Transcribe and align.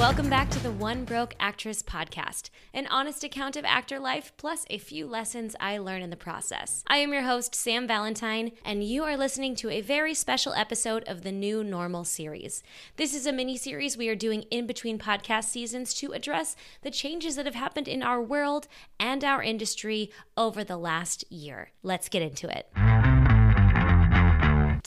Welcome 0.00 0.30
back 0.30 0.48
to 0.52 0.62
the 0.62 0.70
One 0.70 1.04
Broke 1.04 1.34
Actress 1.38 1.82
podcast, 1.82 2.48
an 2.72 2.86
honest 2.86 3.22
account 3.22 3.54
of 3.54 3.66
actor 3.66 3.98
life 3.98 4.32
plus 4.38 4.64
a 4.70 4.78
few 4.78 5.06
lessons 5.06 5.54
I 5.60 5.76
learn 5.76 6.00
in 6.00 6.08
the 6.08 6.16
process. 6.16 6.82
I 6.86 6.96
am 6.96 7.12
your 7.12 7.24
host, 7.24 7.54
Sam 7.54 7.86
Valentine, 7.86 8.52
and 8.64 8.82
you 8.82 9.04
are 9.04 9.18
listening 9.18 9.54
to 9.56 9.68
a 9.68 9.82
very 9.82 10.14
special 10.14 10.54
episode 10.54 11.04
of 11.06 11.20
the 11.20 11.30
New 11.30 11.62
Normal 11.62 12.06
series. 12.06 12.62
This 12.96 13.14
is 13.14 13.26
a 13.26 13.32
mini 13.32 13.58
series 13.58 13.98
we 13.98 14.08
are 14.08 14.16
doing 14.16 14.44
in 14.50 14.66
between 14.66 14.98
podcast 14.98 15.44
seasons 15.44 15.92
to 15.94 16.12
address 16.12 16.56
the 16.80 16.90
changes 16.90 17.36
that 17.36 17.44
have 17.44 17.54
happened 17.54 17.86
in 17.86 18.02
our 18.02 18.22
world 18.22 18.68
and 18.98 19.22
our 19.22 19.42
industry 19.42 20.10
over 20.34 20.64
the 20.64 20.78
last 20.78 21.30
year. 21.30 21.72
Let's 21.82 22.08
get 22.08 22.22
into 22.22 22.48
it. 22.48 22.72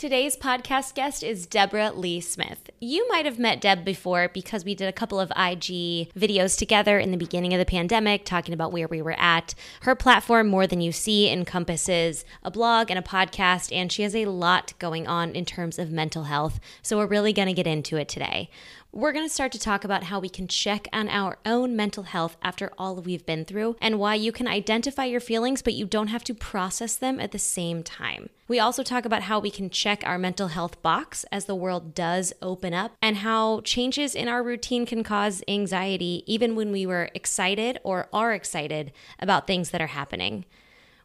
Today's 0.03 0.35
podcast 0.35 0.95
guest 0.95 1.23
is 1.23 1.45
Deborah 1.45 1.93
Lee 1.93 2.19
Smith. 2.19 2.69
You 2.81 3.07
might 3.07 3.23
have 3.23 3.39
met 3.39 3.61
Deb 3.61 3.85
before 3.85 4.27
because 4.27 4.65
we 4.65 4.75
did 4.75 4.89
a 4.89 4.91
couple 4.91 5.17
of 5.17 5.31
IG 5.31 6.11
videos 6.11 6.57
together 6.57 6.99
in 6.99 7.11
the 7.11 7.17
beginning 7.17 7.53
of 7.53 7.57
the 7.57 7.65
pandemic 7.65 8.25
talking 8.25 8.53
about 8.53 8.73
where 8.73 8.89
we 8.89 9.01
were 9.01 9.17
at. 9.17 9.55
Her 9.83 9.95
platform, 9.95 10.49
More 10.49 10.67
Than 10.67 10.81
You 10.81 10.91
See, 10.91 11.31
encompasses 11.31 12.25
a 12.43 12.51
blog 12.51 12.89
and 12.89 12.99
a 12.99 13.01
podcast, 13.01 13.73
and 13.73 13.89
she 13.89 14.03
has 14.03 14.13
a 14.13 14.25
lot 14.25 14.73
going 14.77 15.07
on 15.07 15.35
in 15.35 15.45
terms 15.45 15.79
of 15.79 15.89
mental 15.89 16.25
health. 16.25 16.59
So 16.81 16.97
we're 16.97 17.07
really 17.07 17.31
going 17.31 17.47
to 17.47 17.53
get 17.53 17.65
into 17.65 17.95
it 17.95 18.09
today 18.09 18.49
we're 18.93 19.11
going 19.11 19.25
to 19.25 19.33
start 19.33 19.51
to 19.51 19.57
talk 19.57 19.83
about 19.83 20.03
how 20.03 20.19
we 20.19 20.29
can 20.29 20.47
check 20.47 20.87
on 20.93 21.09
our 21.09 21.39
own 21.47 21.75
mental 21.75 22.03
health 22.03 22.37
after 22.43 22.71
all 22.77 22.95
we've 22.97 23.25
been 23.25 23.43
through 23.43 23.75
and 23.81 23.97
why 23.97 24.13
you 24.13 24.31
can 24.31 24.47
identify 24.47 25.03
your 25.03 25.19
feelings, 25.19 25.63
but 25.63 25.73
you 25.73 25.87
don't 25.87 26.09
have 26.09 26.23
to 26.23 26.35
process 26.35 26.95
them 26.95 27.19
at 27.19 27.31
the 27.31 27.39
same 27.39 27.81
time. 27.81 28.29
We 28.47 28.59
also 28.59 28.83
talk 28.83 29.03
about 29.03 29.23
how 29.23 29.39
we 29.39 29.49
can 29.49 29.71
check 29.71 30.03
our 30.05 30.19
mental 30.19 30.49
health 30.49 30.79
box 30.83 31.25
as 31.31 31.45
the 31.45 31.55
world 31.55 31.95
does 31.95 32.33
open 32.39 32.75
up 32.75 32.95
and 33.01 33.17
how 33.17 33.61
changes 33.61 34.13
in 34.13 34.27
our 34.27 34.43
routine 34.43 34.85
can 34.85 35.03
cause 35.03 35.41
anxiety 35.47 36.23
even 36.27 36.55
when 36.55 36.71
we 36.71 36.85
were 36.85 37.09
excited 37.15 37.79
or 37.83 38.07
are 38.13 38.31
excited 38.31 38.91
about 39.17 39.47
things 39.47 39.71
that 39.71 39.81
are 39.81 39.87
happening. 39.87 40.45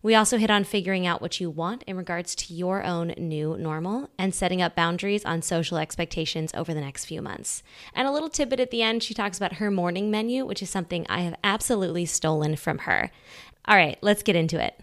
We 0.00 0.14
also 0.14 0.38
hit 0.38 0.50
on 0.50 0.62
figuring 0.62 1.06
out 1.06 1.20
what 1.20 1.40
you 1.40 1.50
want 1.50 1.82
in 1.84 1.96
regards 1.96 2.36
to 2.36 2.54
your 2.54 2.84
own 2.84 3.14
new 3.16 3.56
normal 3.58 4.10
and 4.16 4.32
setting 4.32 4.62
up 4.62 4.76
boundaries 4.76 5.24
on 5.24 5.42
social 5.42 5.76
expectations 5.76 6.52
over 6.54 6.72
the 6.72 6.80
next 6.80 7.06
few 7.06 7.20
months. 7.20 7.64
And 7.94 8.06
a 8.06 8.12
little 8.12 8.28
tidbit 8.28 8.60
at 8.60 8.70
the 8.70 8.82
end, 8.82 9.02
she 9.02 9.12
talks 9.12 9.36
about 9.36 9.54
her 9.54 9.70
morning 9.70 10.08
menu, 10.10 10.46
which 10.46 10.62
is 10.62 10.70
something 10.70 11.04
I 11.08 11.22
have 11.22 11.34
absolutely 11.42 12.06
stolen 12.06 12.54
from 12.54 12.78
her. 12.78 13.10
All 13.66 13.76
right, 13.76 13.98
let's 14.00 14.22
get 14.22 14.36
into 14.36 14.62
it. 14.62 14.76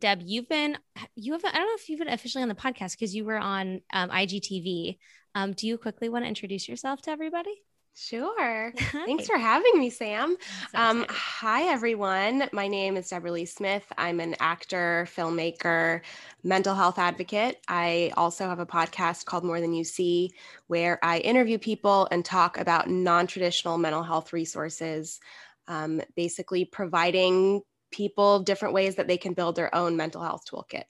Deb, 0.00 0.22
you've 0.24 0.48
been, 0.48 0.76
you 1.14 1.32
have, 1.32 1.44
I 1.44 1.52
don't 1.52 1.66
know 1.66 1.74
if 1.76 1.88
you've 1.88 2.00
been 2.00 2.08
officially 2.08 2.42
on 2.42 2.48
the 2.48 2.54
podcast 2.54 2.92
because 2.92 3.14
you 3.14 3.24
were 3.24 3.38
on 3.38 3.82
um, 3.92 4.10
IGTV. 4.10 4.98
Um, 5.34 5.52
do 5.52 5.66
you 5.66 5.78
quickly 5.78 6.08
want 6.08 6.24
to 6.24 6.28
introduce 6.28 6.68
yourself 6.68 7.02
to 7.02 7.10
everybody? 7.10 7.62
Sure. 7.98 8.74
Hi. 8.78 9.06
Thanks 9.06 9.26
for 9.26 9.38
having 9.38 9.78
me, 9.78 9.88
Sam. 9.88 10.36
So 10.70 10.78
um, 10.78 11.06
hi, 11.08 11.62
everyone. 11.72 12.46
My 12.52 12.68
name 12.68 12.94
is 12.94 13.08
Deborah 13.08 13.32
Lee 13.32 13.46
Smith. 13.46 13.90
I'm 13.96 14.20
an 14.20 14.36
actor, 14.38 15.08
filmmaker, 15.16 16.02
mental 16.44 16.74
health 16.74 16.98
advocate. 16.98 17.58
I 17.68 18.12
also 18.14 18.48
have 18.48 18.58
a 18.58 18.66
podcast 18.66 19.24
called 19.24 19.44
More 19.44 19.62
Than 19.62 19.72
You 19.72 19.82
See, 19.82 20.30
where 20.66 21.02
I 21.02 21.18
interview 21.20 21.56
people 21.56 22.06
and 22.10 22.22
talk 22.22 22.58
about 22.58 22.90
non 22.90 23.26
traditional 23.26 23.78
mental 23.78 24.02
health 24.02 24.34
resources, 24.34 25.18
um, 25.66 26.02
basically 26.16 26.66
providing 26.66 27.62
people 27.90 28.40
different 28.40 28.74
ways 28.74 28.96
that 28.96 29.08
they 29.08 29.16
can 29.16 29.32
build 29.32 29.56
their 29.56 29.74
own 29.74 29.96
mental 29.96 30.22
health 30.22 30.44
toolkit. 30.44 30.84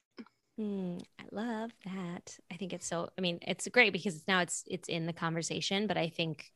Mm, 0.59 1.01
I 1.21 1.25
love 1.31 1.71
that. 1.85 2.37
I 2.51 2.57
think 2.57 2.73
it's 2.73 2.89
so. 2.89 3.11
I 3.17 3.21
mean, 3.21 3.39
it's 3.43 3.69
great 3.69 3.93
because 3.93 4.27
now 4.27 4.41
it's 4.41 4.65
it's 4.67 4.89
in 4.89 5.07
the 5.07 5.13
conversation, 5.13 5.87
but 5.87 5.97
I 5.97 6.09
think 6.09 6.51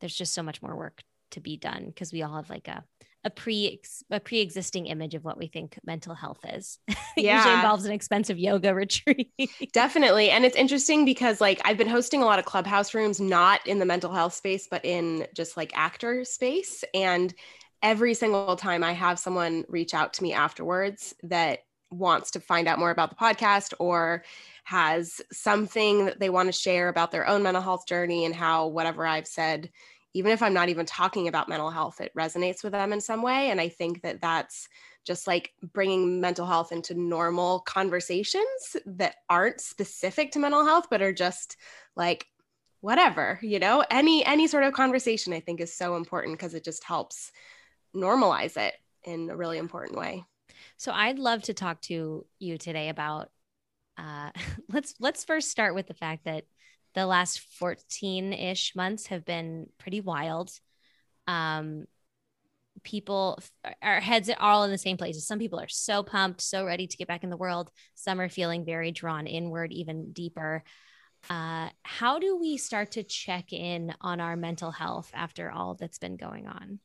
there's 0.00 0.14
just 0.14 0.34
so 0.34 0.42
much 0.42 0.62
more 0.62 0.76
work 0.76 1.02
to 1.32 1.40
be 1.40 1.56
done 1.56 1.86
because 1.86 2.12
we 2.12 2.22
all 2.22 2.36
have 2.36 2.50
like 2.50 2.68
a 2.68 2.84
a 3.24 3.30
pre 3.30 3.80
a 4.10 4.20
pre-existing 4.20 4.86
image 4.86 5.14
of 5.14 5.24
what 5.24 5.36
we 5.36 5.48
think 5.48 5.78
mental 5.84 6.14
health 6.14 6.40
is. 6.44 6.78
Yeah. 7.16 7.38
usually 7.38 7.54
involves 7.56 7.84
an 7.84 7.90
expensive 7.90 8.38
yoga 8.38 8.72
retreat. 8.76 9.32
Definitely. 9.72 10.30
And 10.30 10.44
it's 10.44 10.54
interesting 10.54 11.04
because 11.04 11.40
like 11.40 11.60
I've 11.64 11.76
been 11.76 11.88
hosting 11.88 12.22
a 12.22 12.24
lot 12.24 12.38
of 12.38 12.44
clubhouse 12.44 12.94
rooms 12.94 13.20
not 13.20 13.66
in 13.66 13.80
the 13.80 13.84
mental 13.84 14.12
health 14.12 14.34
space 14.34 14.68
but 14.70 14.84
in 14.84 15.26
just 15.34 15.56
like 15.56 15.72
actor 15.76 16.24
space 16.24 16.84
and 16.94 17.34
every 17.82 18.14
single 18.14 18.54
time 18.54 18.84
I 18.84 18.92
have 18.92 19.18
someone 19.18 19.64
reach 19.68 19.94
out 19.94 20.12
to 20.14 20.22
me 20.22 20.32
afterwards 20.32 21.12
that 21.24 21.58
wants 21.90 22.30
to 22.32 22.40
find 22.40 22.68
out 22.68 22.78
more 22.78 22.90
about 22.90 23.10
the 23.10 23.16
podcast 23.16 23.72
or 23.78 24.24
has 24.64 25.20
something 25.32 26.06
that 26.06 26.20
they 26.20 26.30
want 26.30 26.46
to 26.46 26.52
share 26.52 26.88
about 26.88 27.10
their 27.10 27.26
own 27.26 27.42
mental 27.42 27.62
health 27.62 27.86
journey 27.86 28.24
and 28.24 28.34
how 28.34 28.66
whatever 28.66 29.06
I've 29.06 29.26
said, 29.26 29.70
even 30.14 30.32
if 30.32 30.42
I'm 30.42 30.54
not 30.54 30.68
even 30.68 30.86
talking 30.86 31.28
about 31.28 31.48
mental 31.48 31.70
health, 31.70 32.00
it 32.00 32.12
resonates 32.14 32.62
with 32.62 32.72
them 32.72 32.92
in 32.92 33.00
some 33.00 33.22
way. 33.22 33.50
And 33.50 33.60
I 33.60 33.68
think 33.68 34.02
that 34.02 34.20
that's 34.20 34.68
just 35.04 35.26
like 35.26 35.52
bringing 35.72 36.20
mental 36.20 36.46
health 36.46 36.72
into 36.72 36.94
normal 36.94 37.60
conversations 37.60 38.76
that 38.84 39.16
aren't 39.30 39.60
specific 39.60 40.32
to 40.32 40.38
mental 40.38 40.64
health, 40.64 40.88
but 40.90 41.02
are 41.02 41.12
just 41.12 41.56
like, 41.96 42.26
whatever 42.80 43.38
you 43.42 43.58
know 43.58 43.84
any 43.90 44.24
any 44.24 44.46
sort 44.46 44.62
of 44.62 44.72
conversation 44.72 45.32
i 45.32 45.40
think 45.40 45.60
is 45.60 45.74
so 45.74 45.96
important 45.96 46.38
because 46.38 46.54
it 46.54 46.64
just 46.64 46.84
helps 46.84 47.32
normalize 47.94 48.56
it 48.56 48.74
in 49.04 49.30
a 49.30 49.36
really 49.36 49.58
important 49.58 49.98
way 49.98 50.24
so 50.76 50.92
i'd 50.92 51.18
love 51.18 51.42
to 51.42 51.54
talk 51.54 51.80
to 51.80 52.26
you 52.38 52.58
today 52.58 52.88
about 52.88 53.30
uh, 53.98 54.30
let's 54.72 54.94
let's 55.00 55.24
first 55.24 55.50
start 55.50 55.74
with 55.74 55.86
the 55.86 55.94
fact 55.94 56.24
that 56.24 56.44
the 56.94 57.06
last 57.06 57.40
14-ish 57.60 58.74
months 58.74 59.08
have 59.08 59.24
been 59.24 59.66
pretty 59.78 60.00
wild. 60.00 60.50
Um, 61.26 61.84
people 62.84 63.40
our 63.82 64.00
heads 64.00 64.30
are 64.30 64.40
all 64.40 64.64
in 64.64 64.70
the 64.70 64.78
same 64.78 64.96
places. 64.96 65.26
Some 65.26 65.40
people 65.40 65.60
are 65.60 65.68
so 65.68 66.02
pumped 66.02 66.40
so 66.40 66.64
ready 66.64 66.86
to 66.86 66.96
get 66.96 67.08
back 67.08 67.24
in 67.24 67.30
the 67.30 67.36
world. 67.36 67.70
Some 67.94 68.20
are 68.20 68.28
feeling 68.28 68.64
very 68.64 68.92
drawn 68.92 69.26
inward 69.26 69.72
even 69.72 70.12
deeper. 70.12 70.62
Uh, 71.28 71.68
how 71.82 72.20
do 72.20 72.36
we 72.36 72.56
start 72.56 72.92
to 72.92 73.02
check 73.02 73.52
in 73.52 73.92
on 74.00 74.20
our 74.20 74.36
mental 74.36 74.70
health 74.70 75.10
after 75.12 75.50
all 75.50 75.74
that's 75.74 75.98
been 75.98 76.16
going 76.16 76.46
on 76.46 76.78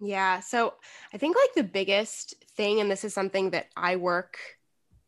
yeah 0.00 0.40
so 0.40 0.74
i 1.12 1.18
think 1.18 1.36
like 1.36 1.54
the 1.54 1.70
biggest 1.70 2.34
thing 2.56 2.80
and 2.80 2.90
this 2.90 3.04
is 3.04 3.12
something 3.12 3.50
that 3.50 3.66
i 3.76 3.96
work 3.96 4.38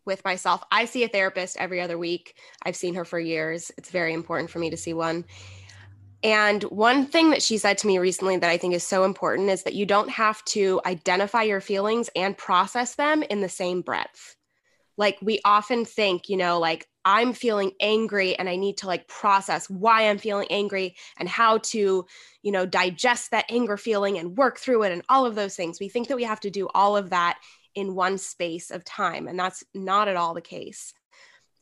with 0.07 0.25
myself. 0.25 0.63
I 0.71 0.85
see 0.85 1.05
a 1.05 1.09
therapist 1.09 1.57
every 1.59 1.81
other 1.81 1.99
week. 1.99 2.37
I've 2.63 2.77
seen 2.77 2.95
her 2.95 3.05
for 3.05 3.19
years. 3.19 3.71
It's 3.79 3.91
very 3.91 4.13
important 4.13 4.51
for 4.51 4.59
me 4.59 4.71
to 4.71 4.77
see 4.77 4.93
one. 4.93 5.25
And 6.23 6.63
one 6.65 7.07
thing 7.07 7.31
that 7.31 7.43
she 7.43 7.57
said 7.57 7.79
to 7.79 7.87
me 7.87 7.99
recently 7.99 8.37
that 8.37 8.51
I 8.51 8.59
think 8.59 8.75
is 8.75 8.87
so 8.87 9.05
important 9.05 9.49
is 9.49 9.63
that 9.63 9.75
you 9.75 9.87
don't 9.87 10.11
have 10.11 10.45
to 10.47 10.81
identify 10.85 11.43
your 11.43 11.63
feelings 11.63 12.11
and 12.15 12.37
process 12.37 12.95
them 12.95 13.23
in 13.23 13.41
the 13.41 13.49
same 13.49 13.81
breath. 13.81 14.37
Like 15.01 15.17
we 15.23 15.41
often 15.47 15.87
think, 15.87 16.29
you 16.29 16.37
know, 16.37 16.59
like 16.61 16.87
I'm 17.07 17.33
feeling 17.33 17.73
angry 17.81 18.39
and 18.39 18.51
I 18.51 18.57
need 18.57 18.77
to 18.79 18.87
like 18.87 19.09
process 19.09 19.71
why 19.71 20.11
I'm 20.11 20.19
feeling 20.19 20.47
angry 20.51 20.95
and 21.17 21.27
how 21.27 21.57
to, 21.59 22.05
you 22.43 22.53
know, 22.53 22.67
digest 22.67 23.31
that 23.31 23.47
anger 23.49 23.79
feeling 23.79 24.19
and 24.19 24.37
work 24.37 24.59
through 24.59 24.83
it 24.83 24.93
and 24.93 25.01
all 25.09 25.25
of 25.25 25.35
those 25.35 25.57
things. 25.57 25.81
We 25.81 25.89
think 25.89 26.09
that 26.09 26.19
we 26.19 26.25
have 26.25 26.41
to 26.41 26.51
do 26.51 26.69
all 26.75 26.99
of 26.99 27.09
that 27.09 27.39
in 27.75 27.95
one 27.95 28.19
space 28.19 28.71
of 28.71 28.85
time. 28.85 29.27
And 29.27 29.39
that's 29.39 29.65
not 29.73 30.07
at 30.07 30.17
all 30.17 30.35
the 30.35 30.43
case. 30.43 30.93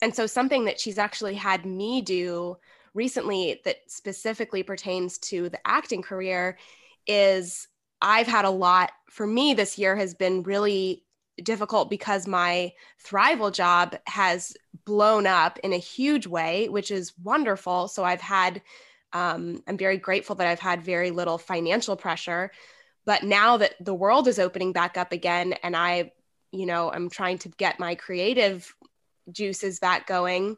And 0.03 0.13
so, 0.13 0.27
something 0.27 0.65
that 0.65 0.81
she's 0.81 0.99
actually 0.99 1.35
had 1.35 1.65
me 1.65 2.03
do 2.03 2.57
recently 2.93 3.61
that 3.65 3.77
specifically 3.87 4.65
pertains 4.65 5.17
to 5.19 5.49
the 5.49 5.61
acting 5.65 6.03
career 6.03 6.59
is 7.07 7.69
I've 8.03 8.27
had 8.27 8.47
a 8.47 8.51
lot 8.51 8.91
for 9.11 9.29
me 9.29 9.55
this 9.55 9.79
year 9.79 9.95
has 9.95 10.15
been 10.15 10.43
really 10.43 11.05
difficult 11.43 11.91
because 11.91 12.27
my 12.27 12.73
thrival 13.05 13.53
job 13.53 13.97
has 14.07 14.57
blown 14.85 15.27
up 15.27 15.59
in 15.61 15.73
a 15.73 15.79
huge 15.79 16.27
way, 16.27 16.69
which 16.69 16.91
is 16.91 17.13
wonderful. 17.23 17.89
So 17.89 18.05
I've 18.05 18.21
had, 18.21 18.63
um, 19.13 19.63
I'm 19.67 19.77
very 19.77 19.99
grateful 19.99 20.37
that 20.37 20.47
I've 20.47 20.61
had 20.61 20.83
very 20.83 21.11
little 21.11 21.39
financial 21.39 21.97
pressure. 21.97 22.51
But 23.05 23.23
now 23.23 23.57
that 23.59 23.75
the 23.81 23.95
world 23.95 24.29
is 24.29 24.39
opening 24.39 24.73
back 24.73 24.97
up 24.97 25.13
again 25.13 25.55
and 25.63 25.77
I, 25.77 26.13
you 26.53 26.67
know, 26.67 26.91
I'm 26.91 27.09
trying 27.11 27.39
to 27.39 27.49
get 27.49 27.81
my 27.81 27.95
creative 27.95 28.75
juices 29.31 29.79
back 29.79 30.07
going, 30.07 30.57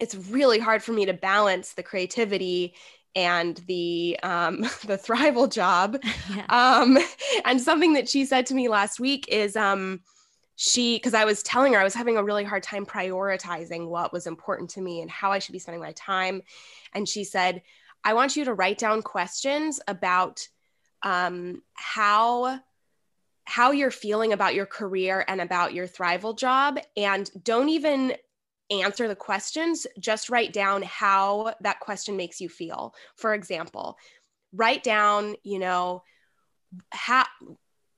it's 0.00 0.14
really 0.14 0.58
hard 0.58 0.82
for 0.82 0.92
me 0.92 1.06
to 1.06 1.12
balance 1.12 1.72
the 1.72 1.82
creativity 1.82 2.74
and 3.14 3.56
the 3.66 4.18
um, 4.22 4.60
the 4.86 4.98
thrival 4.98 5.50
job. 5.50 5.98
Yeah. 6.34 6.46
Um, 6.48 6.98
and 7.44 7.60
something 7.60 7.92
that 7.92 8.08
she 8.08 8.24
said 8.24 8.46
to 8.46 8.54
me 8.54 8.68
last 8.68 8.98
week 8.98 9.28
is 9.28 9.56
um, 9.56 10.00
she 10.56 10.96
because 10.96 11.14
I 11.14 11.24
was 11.24 11.42
telling 11.42 11.74
her 11.74 11.80
I 11.80 11.84
was 11.84 11.94
having 11.94 12.16
a 12.16 12.24
really 12.24 12.44
hard 12.44 12.62
time 12.62 12.86
prioritizing 12.86 13.88
what 13.88 14.12
was 14.12 14.26
important 14.26 14.70
to 14.70 14.80
me 14.80 15.02
and 15.02 15.10
how 15.10 15.32
I 15.32 15.38
should 15.38 15.52
be 15.52 15.58
spending 15.58 15.82
my 15.82 15.92
time. 15.92 16.42
And 16.94 17.08
she 17.08 17.24
said, 17.24 17.62
I 18.02 18.14
want 18.14 18.36
you 18.36 18.46
to 18.46 18.54
write 18.54 18.78
down 18.78 19.02
questions 19.02 19.80
about 19.86 20.48
um, 21.02 21.62
how 21.74 22.60
how 23.46 23.72
you're 23.72 23.90
feeling 23.90 24.32
about 24.32 24.54
your 24.54 24.66
career 24.66 25.24
and 25.28 25.40
about 25.40 25.74
your 25.74 25.86
thrival 25.86 26.36
job 26.36 26.78
and 26.96 27.30
don't 27.44 27.68
even 27.68 28.14
answer 28.82 29.08
the 29.08 29.16
questions, 29.16 29.86
just 29.98 30.30
write 30.30 30.52
down 30.52 30.82
how 30.82 31.54
that 31.60 31.80
question 31.80 32.16
makes 32.16 32.40
you 32.40 32.48
feel. 32.48 32.94
For 33.16 33.34
example, 33.34 33.98
write 34.52 34.82
down, 34.82 35.36
you 35.42 35.58
know, 35.58 36.02
how 36.90 37.24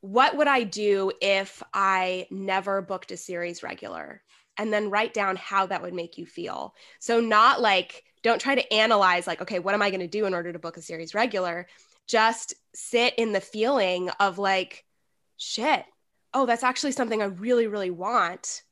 what 0.00 0.36
would 0.36 0.46
I 0.46 0.62
do 0.62 1.10
if 1.20 1.62
I 1.74 2.26
never 2.30 2.82
booked 2.82 3.10
a 3.10 3.16
series 3.16 3.62
regular? 3.62 4.22
And 4.58 4.72
then 4.72 4.90
write 4.90 5.12
down 5.12 5.36
how 5.36 5.66
that 5.66 5.82
would 5.82 5.94
make 5.94 6.16
you 6.16 6.24
feel. 6.24 6.74
So, 6.98 7.20
not 7.20 7.60
like, 7.60 8.04
don't 8.22 8.40
try 8.40 8.54
to 8.54 8.72
analyze, 8.72 9.26
like, 9.26 9.42
okay, 9.42 9.58
what 9.58 9.74
am 9.74 9.82
I 9.82 9.90
going 9.90 10.00
to 10.00 10.06
do 10.06 10.24
in 10.24 10.32
order 10.32 10.52
to 10.52 10.58
book 10.58 10.76
a 10.76 10.82
series 10.82 11.14
regular? 11.14 11.66
Just 12.06 12.54
sit 12.74 13.14
in 13.16 13.32
the 13.32 13.40
feeling 13.40 14.08
of, 14.20 14.38
like, 14.38 14.84
shit, 15.36 15.84
oh, 16.32 16.46
that's 16.46 16.62
actually 16.62 16.92
something 16.92 17.20
I 17.20 17.26
really, 17.26 17.66
really 17.66 17.90
want. 17.90 18.62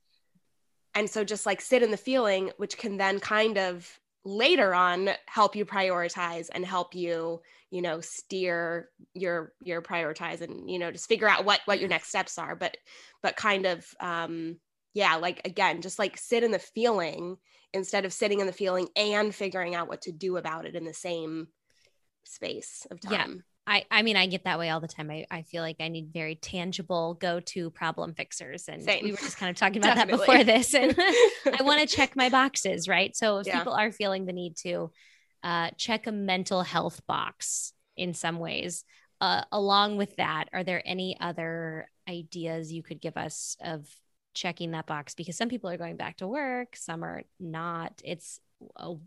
And 0.95 1.11
so, 1.11 1.25
just 1.25 1.47
like 1.47 1.61
sit 1.61 1.83
in 1.83 1.91
the 1.91 1.97
feeling, 1.97 2.51
which 2.57 2.79
can 2.79 2.97
then 2.97 3.21
kind 3.21 3.59
of 3.59 4.01
later 4.25 4.75
on 4.75 5.11
help 5.27 5.55
you 5.55 5.67
prioritize 5.67 6.49
and 6.53 6.65
help 6.65 6.95
you 6.95 7.43
you 7.71 7.83
know 7.83 8.01
steer 8.01 8.89
your 9.13 9.53
your 9.61 9.83
prioritize 9.83 10.41
and 10.41 10.71
you 10.71 10.79
know 10.79 10.91
just 10.91 11.09
figure 11.09 11.29
out 11.29 11.45
what 11.45 11.61
what 11.67 11.79
your 11.79 11.91
next 11.91 12.09
steps 12.09 12.39
are 12.39 12.57
but 12.57 12.77
but 13.23 13.37
kind 13.37 13.67
of 13.67 13.87
um 14.01 14.57
yeah 14.95 15.17
like 15.17 15.43
again 15.45 15.83
just 15.83 15.99
like 15.99 16.17
sit 16.17 16.43
in 16.43 16.53
the 16.53 16.59
feeling 16.59 17.37
instead 17.75 18.07
of 18.07 18.15
sitting 18.15 18.41
in 18.41 18.47
the 18.47 18.53
feeling 18.53 18.89
and 18.97 19.35
figuring 19.35 19.75
out 19.75 19.89
what 19.89 20.01
to 20.01 20.13
do 20.13 20.39
about 20.39 20.65
it 20.65 20.75
in 20.75 20.85
the 20.85 20.95
same 20.95 21.49
space 22.25 22.87
of 22.91 23.01
time 23.01 23.13
yeah. 23.37 23.54
I, 23.67 23.85
I 23.91 24.03
mean, 24.03 24.17
I 24.17 24.27
get 24.27 24.45
that 24.45 24.59
way 24.59 24.69
all 24.69 24.81
the 24.81 24.89
time. 24.89 25.11
I, 25.11 25.27
I 25.31 25.43
feel 25.43 25.63
like 25.63 25.77
I 25.81 25.89
need 25.89 26.13
very 26.13 26.35
tangible 26.35 27.15
go 27.15 27.41
to 27.41 27.71
problem 27.71 28.15
fixers. 28.15 28.69
And 28.69 28.83
Same. 28.83 29.05
we 29.05 29.11
were 29.13 29.17
just 29.17 29.39
kind 29.39 29.51
of 29.51 29.57
talking 29.57 29.79
about 29.83 29.97
that 29.97 30.09
before 30.09 30.45
this. 30.45 30.75
And 30.75 30.95
I 30.99 31.63
want 31.63 31.81
to 31.81 31.87
check 31.87 32.15
my 32.15 32.29
boxes, 32.29 32.89
right? 32.89 33.17
So 33.17 33.39
if 33.39 33.47
yeah. 33.47 33.59
people 33.59 33.73
are 33.73 33.91
feeling 33.91 34.27
the 34.27 34.33
need 34.33 34.57
to 34.59 34.91
uh, 35.43 35.71
check 35.79 36.07
a 36.07 36.13
mental 36.13 36.63
health 36.63 37.01
box 37.07 37.73
in 37.97 38.13
some 38.13 38.39
ways, 38.39 38.85
uh, 39.21 39.43
along 39.51 39.97
with 39.97 40.15
that, 40.17 40.47
are 40.53 40.65
there 40.65 40.83
any 40.85 41.17
other 41.19 41.89
ideas 42.09 42.71
you 42.71 42.83
could 42.83 43.01
give 43.01 43.17
us 43.17 43.57
of 43.63 43.89
checking 44.35 44.73
that 44.73 44.87
box? 44.87 45.15
Because 45.15 45.39
some 45.39 45.49
people 45.49 45.71
are 45.71 45.79
going 45.79 45.97
back 45.97 46.19
to 46.19 46.27
work, 46.27 46.77
some 46.77 47.03
are 47.03 47.23
not. 47.41 48.03
It's 48.05 48.41
oh, 48.77 49.01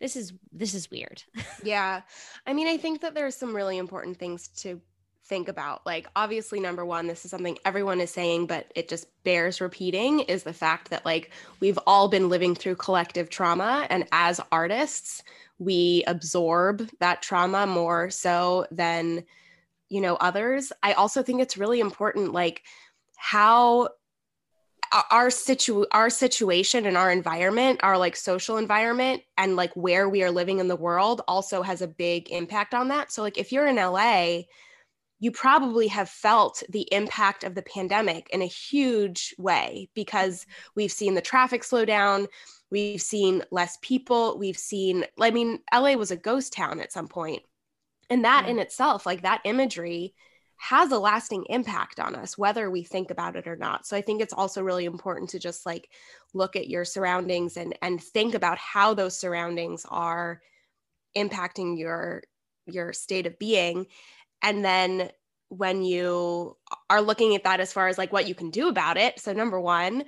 this 0.00 0.16
is 0.16 0.32
this 0.52 0.74
is 0.74 0.90
weird. 0.90 1.22
yeah. 1.62 2.02
I 2.46 2.52
mean, 2.52 2.68
I 2.68 2.76
think 2.76 3.00
that 3.00 3.14
there's 3.14 3.36
some 3.36 3.54
really 3.54 3.78
important 3.78 4.18
things 4.18 4.48
to 4.58 4.80
think 5.28 5.48
about. 5.48 5.84
Like 5.84 6.08
obviously 6.16 6.58
number 6.58 6.84
1, 6.84 7.06
this 7.06 7.24
is 7.24 7.30
something 7.30 7.58
everyone 7.64 8.00
is 8.00 8.10
saying 8.10 8.46
but 8.46 8.70
it 8.74 8.88
just 8.88 9.06
bears 9.24 9.60
repeating 9.60 10.20
is 10.20 10.42
the 10.42 10.52
fact 10.52 10.90
that 10.90 11.04
like 11.04 11.30
we've 11.60 11.78
all 11.86 12.08
been 12.08 12.28
living 12.28 12.54
through 12.54 12.76
collective 12.76 13.28
trauma 13.28 13.86
and 13.90 14.06
as 14.10 14.40
artists, 14.50 15.22
we 15.58 16.04
absorb 16.06 16.88
that 17.00 17.20
trauma 17.20 17.66
more 17.66 18.10
so 18.10 18.66
than 18.70 19.24
you 19.88 20.00
know 20.00 20.16
others. 20.16 20.72
I 20.82 20.92
also 20.92 21.22
think 21.22 21.40
it's 21.40 21.58
really 21.58 21.80
important 21.80 22.32
like 22.32 22.62
how 23.16 23.88
our 25.10 25.30
situ 25.30 25.84
our 25.92 26.10
situation 26.10 26.86
and 26.86 26.96
our 26.96 27.10
environment 27.10 27.80
our 27.82 27.98
like 27.98 28.16
social 28.16 28.56
environment 28.56 29.22
and 29.36 29.56
like 29.56 29.72
where 29.74 30.08
we 30.08 30.22
are 30.22 30.30
living 30.30 30.58
in 30.58 30.68
the 30.68 30.76
world 30.76 31.22
also 31.28 31.62
has 31.62 31.82
a 31.82 31.88
big 31.88 32.30
impact 32.30 32.74
on 32.74 32.88
that. 32.88 33.12
So 33.12 33.22
like 33.22 33.38
if 33.38 33.52
you're 33.52 33.66
in 33.66 33.76
LA 33.76 34.42
you 35.20 35.32
probably 35.32 35.88
have 35.88 36.08
felt 36.08 36.62
the 36.68 36.86
impact 36.92 37.42
of 37.42 37.56
the 37.56 37.62
pandemic 37.62 38.28
in 38.30 38.40
a 38.40 38.46
huge 38.46 39.34
way 39.36 39.88
because 39.94 40.46
we've 40.76 40.92
seen 40.92 41.14
the 41.14 41.20
traffic 41.20 41.64
slow 41.64 41.84
down 41.84 42.26
we've 42.70 43.02
seen 43.02 43.42
less 43.50 43.78
people 43.82 44.38
we've 44.38 44.58
seen 44.58 45.04
i 45.20 45.30
mean 45.30 45.58
LA 45.72 45.94
was 45.94 46.10
a 46.10 46.16
ghost 46.16 46.52
town 46.52 46.80
at 46.80 46.92
some 46.92 47.08
point. 47.08 47.42
And 48.10 48.24
that 48.24 48.48
in 48.48 48.58
itself 48.58 49.04
like 49.04 49.22
that 49.22 49.42
imagery 49.44 50.14
has 50.58 50.90
a 50.92 50.98
lasting 50.98 51.44
impact 51.48 52.00
on 52.00 52.14
us 52.14 52.36
whether 52.36 52.70
we 52.70 52.82
think 52.82 53.10
about 53.10 53.36
it 53.36 53.46
or 53.46 53.56
not. 53.56 53.86
So 53.86 53.96
i 53.96 54.00
think 54.02 54.20
it's 54.20 54.34
also 54.34 54.62
really 54.62 54.84
important 54.84 55.30
to 55.30 55.38
just 55.38 55.64
like 55.64 55.90
look 56.34 56.56
at 56.56 56.68
your 56.68 56.84
surroundings 56.84 57.56
and 57.56 57.78
and 57.82 58.02
think 58.02 58.34
about 58.34 58.58
how 58.58 58.94
those 58.94 59.18
surroundings 59.18 59.86
are 59.88 60.40
impacting 61.16 61.78
your 61.78 62.22
your 62.66 62.92
state 62.92 63.26
of 63.26 63.38
being. 63.38 63.86
And 64.42 64.64
then 64.64 65.10
when 65.48 65.82
you 65.82 66.56
are 66.90 67.00
looking 67.00 67.34
at 67.34 67.44
that 67.44 67.60
as 67.60 67.72
far 67.72 67.88
as 67.88 67.96
like 67.96 68.12
what 68.12 68.28
you 68.28 68.34
can 68.34 68.50
do 68.50 68.68
about 68.68 68.98
it 68.98 69.18
so 69.18 69.32
number 69.32 69.58
1 69.58 70.04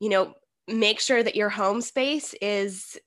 you 0.00 0.08
know 0.08 0.34
make 0.66 0.98
sure 0.98 1.22
that 1.22 1.36
your 1.36 1.48
home 1.48 1.80
space 1.80 2.34
is 2.40 2.98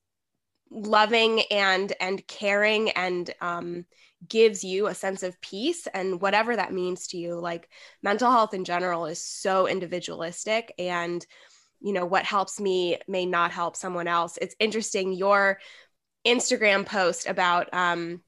loving 0.70 1.42
and 1.52 1.94
and 2.00 2.26
caring 2.28 2.90
and 2.92 3.34
um 3.42 3.86
gives 4.28 4.64
you 4.64 4.88
a 4.88 4.96
sense 4.96 5.24
of 5.24 5.40
peace 5.42 5.88
and 5.94 6.22
whatever 6.22 6.56
that 6.56 6.74
means 6.74 7.08
to 7.08 7.18
you 7.18 7.36
like 7.36 7.70
mental 8.02 8.32
health 8.32 8.54
in 8.54 8.66
general 8.66 9.06
is 9.06 9.22
so 9.22 9.68
individualistic 9.68 10.74
and 10.80 11.26
you 11.80 11.94
know 11.94 12.06
what 12.06 12.26
helps 12.26 12.60
me 12.60 12.98
may 13.08 13.26
not 13.26 13.52
help 13.52 13.76
someone 13.76 14.08
else 14.08 14.38
it's 14.42 14.56
interesting 14.60 15.14
your 15.14 15.60
instagram 16.26 16.86
post 16.86 17.28
about 17.28 17.74
um 17.74 18.22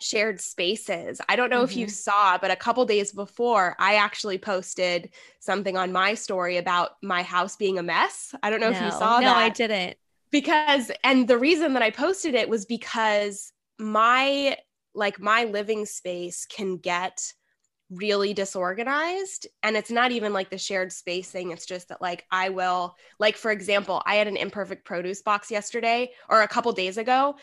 shared 0.00 0.40
spaces. 0.40 1.20
I 1.28 1.36
don't 1.36 1.50
know 1.50 1.58
mm-hmm. 1.58 1.64
if 1.64 1.76
you 1.76 1.86
mm-hmm. 1.86 1.92
saw, 1.92 2.38
but 2.38 2.50
a 2.50 2.56
couple 2.56 2.84
days 2.86 3.12
before, 3.12 3.76
I 3.78 3.96
actually 3.96 4.38
posted 4.38 5.10
something 5.38 5.76
on 5.76 5.92
my 5.92 6.14
story 6.14 6.56
about 6.56 6.92
my 7.02 7.22
house 7.22 7.56
being 7.56 7.78
a 7.78 7.82
mess. 7.82 8.34
I 8.42 8.50
don't 8.50 8.60
know 8.60 8.70
no, 8.70 8.76
if 8.76 8.82
you 8.82 8.90
saw 8.90 9.20
no, 9.20 9.26
that. 9.26 9.34
No, 9.34 9.34
I 9.34 9.48
didn't. 9.50 9.96
Because, 10.30 10.90
and 11.02 11.26
the 11.26 11.38
reason 11.38 11.74
that 11.74 11.82
I 11.82 11.90
posted 11.90 12.34
it 12.34 12.48
was 12.48 12.64
because 12.64 13.52
my 13.78 14.56
like 14.94 15.20
my 15.20 15.44
living 15.44 15.86
space 15.86 16.46
can 16.46 16.76
get 16.76 17.32
really 17.90 18.32
disorganized 18.32 19.48
and 19.64 19.76
it's 19.76 19.90
not 19.90 20.12
even 20.12 20.32
like 20.32 20.48
the 20.48 20.58
shared 20.58 20.92
space 20.92 21.28
thing 21.28 21.50
it's 21.50 21.66
just 21.66 21.88
that 21.88 22.00
like 22.00 22.24
i 22.30 22.48
will 22.48 22.94
like 23.18 23.36
for 23.36 23.50
example 23.50 24.00
i 24.06 24.14
had 24.14 24.28
an 24.28 24.36
imperfect 24.36 24.84
produce 24.84 25.22
box 25.22 25.50
yesterday 25.50 26.08
or 26.28 26.42
a 26.42 26.48
couple 26.48 26.70
days 26.72 26.98
ago 26.98 27.34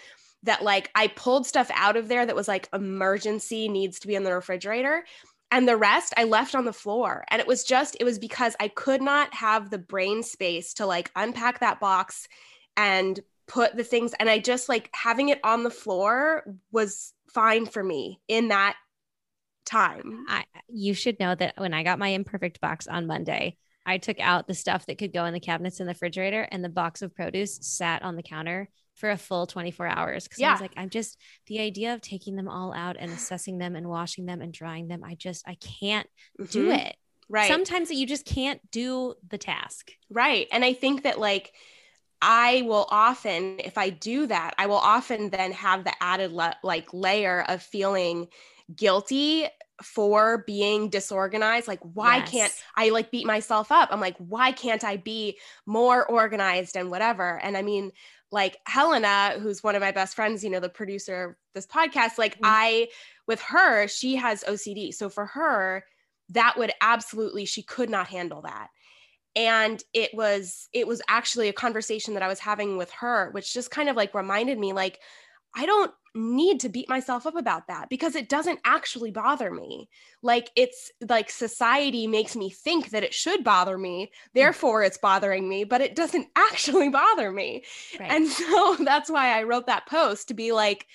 that 0.43 0.63
like 0.63 0.89
i 0.95 1.07
pulled 1.07 1.45
stuff 1.45 1.69
out 1.73 1.97
of 1.97 2.07
there 2.07 2.25
that 2.25 2.35
was 2.35 2.47
like 2.47 2.69
emergency 2.73 3.67
needs 3.67 3.99
to 3.99 4.07
be 4.07 4.15
in 4.15 4.23
the 4.23 4.33
refrigerator 4.33 5.03
and 5.51 5.67
the 5.67 5.75
rest 5.75 6.13
i 6.15 6.23
left 6.23 6.55
on 6.55 6.63
the 6.63 6.71
floor 6.71 7.25
and 7.29 7.41
it 7.41 7.47
was 7.47 7.65
just 7.65 7.97
it 7.99 8.05
was 8.05 8.17
because 8.17 8.55
i 8.61 8.69
could 8.69 9.01
not 9.01 9.33
have 9.33 9.69
the 9.69 9.77
brain 9.77 10.23
space 10.23 10.73
to 10.73 10.85
like 10.85 11.11
unpack 11.17 11.59
that 11.59 11.81
box 11.81 12.25
and 12.77 13.19
put 13.47 13.75
the 13.75 13.83
things 13.83 14.13
and 14.19 14.29
i 14.29 14.39
just 14.39 14.69
like 14.69 14.89
having 14.93 15.29
it 15.29 15.39
on 15.43 15.63
the 15.63 15.69
floor 15.69 16.43
was 16.71 17.13
fine 17.33 17.65
for 17.65 17.83
me 17.83 18.19
in 18.27 18.49
that 18.49 18.75
time. 19.67 20.25
I, 20.27 20.45
you 20.67 20.93
should 20.93 21.19
know 21.19 21.35
that 21.35 21.55
when 21.57 21.73
I 21.73 21.83
got 21.83 21.99
my 21.99 22.09
imperfect 22.09 22.59
box 22.59 22.87
on 22.87 23.05
Monday, 23.05 23.57
I 23.85 23.99
took 23.99 24.19
out 24.19 24.47
the 24.47 24.53
stuff 24.53 24.85
that 24.87 24.97
could 24.97 25.13
go 25.13 25.25
in 25.25 25.33
the 25.33 25.39
cabinets 25.39 25.79
in 25.79 25.85
the 25.85 25.93
refrigerator 25.93 26.47
and 26.51 26.63
the 26.63 26.69
box 26.69 27.01
of 27.01 27.13
produce 27.13 27.59
sat 27.61 28.01
on 28.01 28.15
the 28.15 28.23
counter 28.23 28.69
for 28.95 29.11
a 29.11 29.17
full 29.17 29.45
24 29.45 29.87
hours. 29.87 30.27
Cause 30.27 30.39
yeah. 30.39 30.49
I 30.49 30.51
was 30.53 30.61
like, 30.61 30.73
I'm 30.75 30.89
just 30.89 31.17
the 31.45 31.59
idea 31.59 31.93
of 31.93 32.01
taking 32.01 32.35
them 32.35 32.47
all 32.47 32.73
out 32.73 32.97
and 32.99 33.11
assessing 33.11 33.59
them 33.59 33.75
and 33.75 33.87
washing 33.87 34.25
them 34.25 34.41
and 34.41 34.51
drying 34.51 34.87
them. 34.87 35.03
I 35.03 35.13
just, 35.15 35.47
I 35.47 35.55
can't 35.55 36.07
mm-hmm. 36.39 36.51
do 36.51 36.71
it. 36.71 36.95
Right. 37.29 37.47
Sometimes 37.47 37.91
you 37.91 38.07
just 38.07 38.25
can't 38.25 38.59
do 38.71 39.13
the 39.29 39.37
task. 39.37 39.91
Right. 40.09 40.47
And 40.51 40.65
I 40.65 40.73
think 40.73 41.03
that 41.03 41.19
like, 41.19 41.53
I 42.21 42.63
will 42.65 42.87
often, 42.89 43.59
if 43.59 43.77
I 43.77 43.89
do 43.89 44.27
that, 44.27 44.55
I 44.57 44.65
will 44.65 44.75
often 44.75 45.29
then 45.29 45.51
have 45.51 45.83
the 45.83 45.93
added 46.01 46.31
le- 46.31 46.57
like 46.63 46.91
layer 46.93 47.45
of 47.47 47.61
feeling 47.61 48.27
guilty 48.75 49.47
for 49.83 50.43
being 50.47 50.89
disorganized. 50.89 51.67
Like, 51.67 51.81
why 51.81 52.17
yes. 52.17 52.31
can't 52.31 52.53
I 52.75 52.89
like 52.89 53.11
beat 53.11 53.25
myself 53.25 53.71
up? 53.71 53.89
I'm 53.91 54.01
like, 54.01 54.17
why 54.17 54.51
can't 54.51 54.83
I 54.83 54.97
be 54.97 55.37
more 55.65 56.05
organized 56.05 56.75
and 56.75 56.89
whatever? 56.89 57.39
And 57.39 57.55
I 57.55 57.61
mean, 57.61 57.91
like 58.31 58.57
Helena, 58.65 59.35
who's 59.39 59.63
one 59.63 59.75
of 59.75 59.81
my 59.81 59.91
best 59.91 60.15
friends, 60.15 60.43
you 60.43 60.49
know, 60.49 60.59
the 60.59 60.69
producer 60.69 61.23
of 61.23 61.35
this 61.53 61.67
podcast, 61.67 62.17
like 62.17 62.35
mm-hmm. 62.35 62.45
I, 62.45 62.87
with 63.27 63.41
her, 63.41 63.87
she 63.87 64.15
has 64.15 64.43
OCD. 64.43 64.93
So 64.93 65.09
for 65.09 65.27
her, 65.27 65.83
that 66.29 66.55
would 66.57 66.71
absolutely, 66.81 67.45
she 67.45 67.61
could 67.61 67.89
not 67.89 68.07
handle 68.07 68.41
that 68.41 68.69
and 69.37 69.83
it 69.93 70.09
was 70.13 70.67
it 70.73 70.87
was 70.87 71.01
actually 71.07 71.47
a 71.47 71.53
conversation 71.53 72.15
that 72.15 72.23
i 72.23 72.27
was 72.27 72.39
having 72.39 72.75
with 72.75 72.91
her 72.91 73.29
which 73.31 73.53
just 73.53 73.71
kind 73.71 73.87
of 73.87 73.95
like 73.95 74.13
reminded 74.13 74.57
me 74.57 74.73
like 74.73 74.99
i 75.55 75.65
don't 75.65 75.91
need 76.15 76.59
to 76.59 76.69
beat 76.69 76.89
myself 76.89 77.27
up 77.27 77.35
about 77.35 77.67
that 77.67 77.87
because 77.89 78.15
it 78.15 78.27
doesn't 78.27 78.59
actually 78.65 79.11
bother 79.11 79.51
me 79.51 79.87
like 80.23 80.49
it's 80.55 80.91
like 81.07 81.29
society 81.29 82.07
makes 82.07 82.35
me 82.35 82.49
think 82.49 82.89
that 82.89 83.03
it 83.03 83.13
should 83.13 83.43
bother 83.43 83.77
me 83.77 84.05
hmm. 84.05 84.29
therefore 84.33 84.81
it's 84.81 84.97
bothering 84.97 85.47
me 85.47 85.63
but 85.63 85.81
it 85.81 85.95
doesn't 85.95 86.27
actually 86.35 86.89
bother 86.89 87.31
me 87.31 87.63
right. 87.99 88.11
and 88.11 88.27
so 88.27 88.75
that's 88.83 89.09
why 89.09 89.37
i 89.37 89.43
wrote 89.43 89.67
that 89.67 89.87
post 89.87 90.27
to 90.27 90.33
be 90.33 90.51
like 90.51 90.87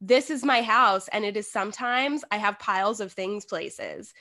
this 0.00 0.30
is 0.30 0.44
my 0.44 0.62
house 0.62 1.08
and 1.08 1.24
it 1.24 1.36
is 1.36 1.50
sometimes 1.50 2.24
i 2.30 2.36
have 2.36 2.58
piles 2.60 3.00
of 3.00 3.12
things 3.12 3.44
places 3.44 4.14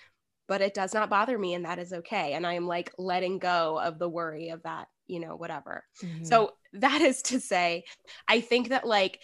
but 0.47 0.61
it 0.61 0.73
does 0.73 0.93
not 0.93 1.09
bother 1.09 1.37
me 1.37 1.53
and 1.53 1.65
that 1.65 1.79
is 1.79 1.93
okay 1.93 2.33
and 2.33 2.45
i 2.45 2.53
am 2.53 2.67
like 2.67 2.91
letting 2.97 3.39
go 3.39 3.79
of 3.79 3.99
the 3.99 4.09
worry 4.09 4.49
of 4.49 4.61
that 4.63 4.87
you 5.07 5.19
know 5.19 5.35
whatever 5.35 5.83
mm-hmm. 6.03 6.23
so 6.23 6.51
that 6.73 7.01
is 7.01 7.21
to 7.21 7.39
say 7.39 7.83
i 8.27 8.41
think 8.41 8.69
that 8.69 8.85
like 8.85 9.19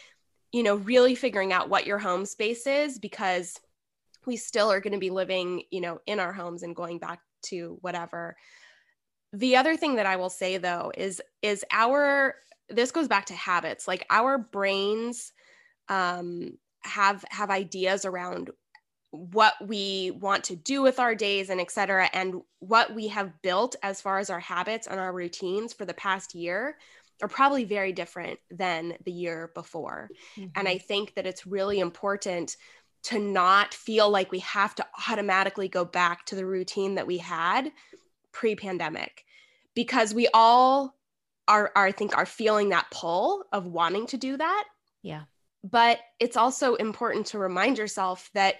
you 0.51 0.63
know 0.63 0.75
really 0.75 1.15
figuring 1.15 1.53
out 1.53 1.69
what 1.69 1.87
your 1.87 1.97
home 1.97 2.25
space 2.25 2.67
is 2.67 2.99
because 2.99 3.59
we 4.25 4.35
still 4.35 4.71
are 4.71 4.81
going 4.81 4.93
to 4.93 4.99
be 4.99 5.09
living 5.09 5.63
you 5.71 5.81
know 5.81 5.99
in 6.05 6.19
our 6.19 6.33
homes 6.33 6.63
and 6.63 6.75
going 6.75 6.99
back 6.99 7.19
to 7.41 7.77
whatever 7.81 8.35
the 9.33 9.55
other 9.55 9.75
thing 9.75 9.95
that 9.95 10.05
i 10.05 10.15
will 10.15 10.29
say 10.29 10.57
though 10.57 10.91
is 10.97 11.21
is 11.41 11.63
our 11.71 12.35
this 12.69 12.91
goes 12.91 13.07
back 13.07 13.25
to 13.25 13.33
habits 13.33 13.87
like 13.87 14.05
our 14.09 14.37
brains 14.37 15.31
um 15.87 16.51
have 16.81 17.23
have 17.29 17.49
ideas 17.49 18.05
around 18.05 18.51
what 19.11 19.55
we 19.65 20.11
want 20.11 20.43
to 20.45 20.55
do 20.55 20.81
with 20.81 20.99
our 20.99 21.15
days 21.15 21.49
and 21.49 21.59
et 21.59 21.71
cetera, 21.71 22.09
and 22.13 22.41
what 22.59 22.93
we 22.93 23.07
have 23.07 23.41
built 23.41 23.75
as 23.81 24.01
far 24.01 24.19
as 24.19 24.29
our 24.29 24.39
habits 24.39 24.87
and 24.87 24.99
our 24.99 25.11
routines 25.11 25.73
for 25.73 25.85
the 25.85 25.93
past 25.93 26.35
year 26.35 26.77
are 27.21 27.27
probably 27.27 27.65
very 27.65 27.91
different 27.91 28.39
than 28.49 28.93
the 29.05 29.11
year 29.11 29.51
before. 29.55 30.09
Mm-hmm. 30.37 30.49
And 30.55 30.67
I 30.67 30.77
think 30.77 31.15
that 31.15 31.25
it's 31.25 31.47
really 31.47 31.79
important 31.79 32.55
to 33.03 33.19
not 33.19 33.73
feel 33.73 34.09
like 34.09 34.31
we 34.31 34.39
have 34.39 34.75
to 34.75 34.85
automatically 35.09 35.67
go 35.67 35.85
back 35.85 36.25
to 36.25 36.35
the 36.35 36.45
routine 36.45 36.95
that 36.95 37.07
we 37.07 37.17
had 37.17 37.71
pre-pandemic 38.31 39.25
because 39.73 40.13
we 40.13 40.27
all 40.33 40.95
are, 41.47 41.71
are 41.75 41.87
I 41.87 41.91
think 41.91 42.15
are 42.15 42.25
feeling 42.25 42.69
that 42.69 42.91
pull 42.91 43.43
of 43.51 43.65
wanting 43.65 44.05
to 44.07 44.17
do 44.17 44.37
that. 44.37 44.65
Yeah. 45.01 45.23
But 45.63 45.99
it's 46.19 46.37
also 46.37 46.75
important 46.75 47.25
to 47.27 47.39
remind 47.39 47.77
yourself 47.77 48.29
that 48.33 48.55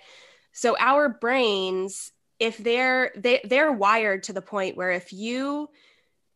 so 0.60 0.76
our 0.78 1.08
brains, 1.08 2.12
if 2.38 2.58
they're 2.58 3.14
they 3.16 3.40
they're 3.46 3.72
wired 3.72 4.24
to 4.24 4.34
the 4.34 4.42
point 4.42 4.76
where 4.76 4.92
if 4.92 5.14
you 5.14 5.70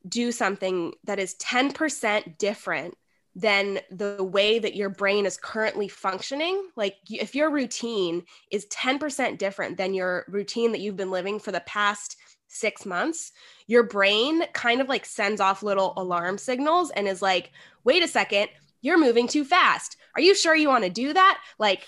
do 0.07 0.31
something 0.31 0.93
that 1.03 1.19
is 1.19 1.35
10% 1.35 2.37
different 2.37 2.95
than 3.35 3.81
the 3.91 4.23
way 4.23 4.59
that 4.59 4.77
your 4.77 4.89
brain 4.89 5.25
is 5.25 5.35
currently 5.35 5.89
functioning. 5.89 6.69
Like 6.77 6.95
if 7.09 7.35
your 7.35 7.49
routine 7.49 8.23
is 8.49 8.65
10% 8.67 9.37
different 9.37 9.75
than 9.75 9.93
your 9.93 10.23
routine 10.29 10.71
that 10.71 10.79
you've 10.79 10.95
been 10.95 11.11
living 11.11 11.37
for 11.37 11.51
the 11.51 11.59
past 11.59 12.15
six 12.47 12.85
months, 12.85 13.33
your 13.67 13.83
brain 13.83 14.43
kind 14.53 14.79
of 14.79 14.87
like 14.87 15.05
sends 15.05 15.41
off 15.41 15.63
little 15.63 15.91
alarm 15.97 16.37
signals 16.37 16.91
and 16.91 17.09
is 17.09 17.21
like, 17.21 17.51
wait 17.83 18.03
a 18.03 18.07
second, 18.07 18.47
you're 18.81 18.99
moving 18.99 19.27
too 19.27 19.43
fast. 19.43 19.97
Are 20.15 20.21
you 20.21 20.33
sure 20.33 20.55
you 20.55 20.69
want 20.69 20.85
to 20.85 20.89
do 20.89 21.11
that? 21.11 21.41
Like, 21.59 21.85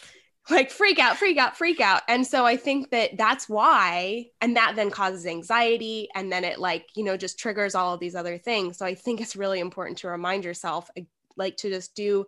like 0.49 0.69
freak 0.69 0.99
out, 0.99 1.17
freak 1.17 1.37
out, 1.37 1.57
freak 1.57 1.81
out. 1.81 2.03
And 2.07 2.25
so 2.25 2.45
I 2.45 2.55
think 2.55 2.91
that 2.91 3.17
that's 3.17 3.49
why, 3.49 4.27
and 4.41 4.55
that 4.55 4.75
then 4.75 4.91
causes 4.91 5.25
anxiety. 5.25 6.07
And 6.13 6.31
then 6.31 6.43
it 6.43 6.59
like, 6.59 6.87
you 6.95 7.03
know, 7.03 7.17
just 7.17 7.39
triggers 7.39 7.73
all 7.73 7.93
of 7.93 7.99
these 7.99 8.15
other 8.15 8.37
things. 8.37 8.77
So 8.77 8.85
I 8.85 8.93
think 8.93 9.21
it's 9.21 9.35
really 9.35 9.59
important 9.59 9.97
to 9.99 10.07
remind 10.07 10.45
yourself, 10.45 10.89
like, 11.35 11.57
to 11.57 11.69
just 11.69 11.95
do 11.95 12.25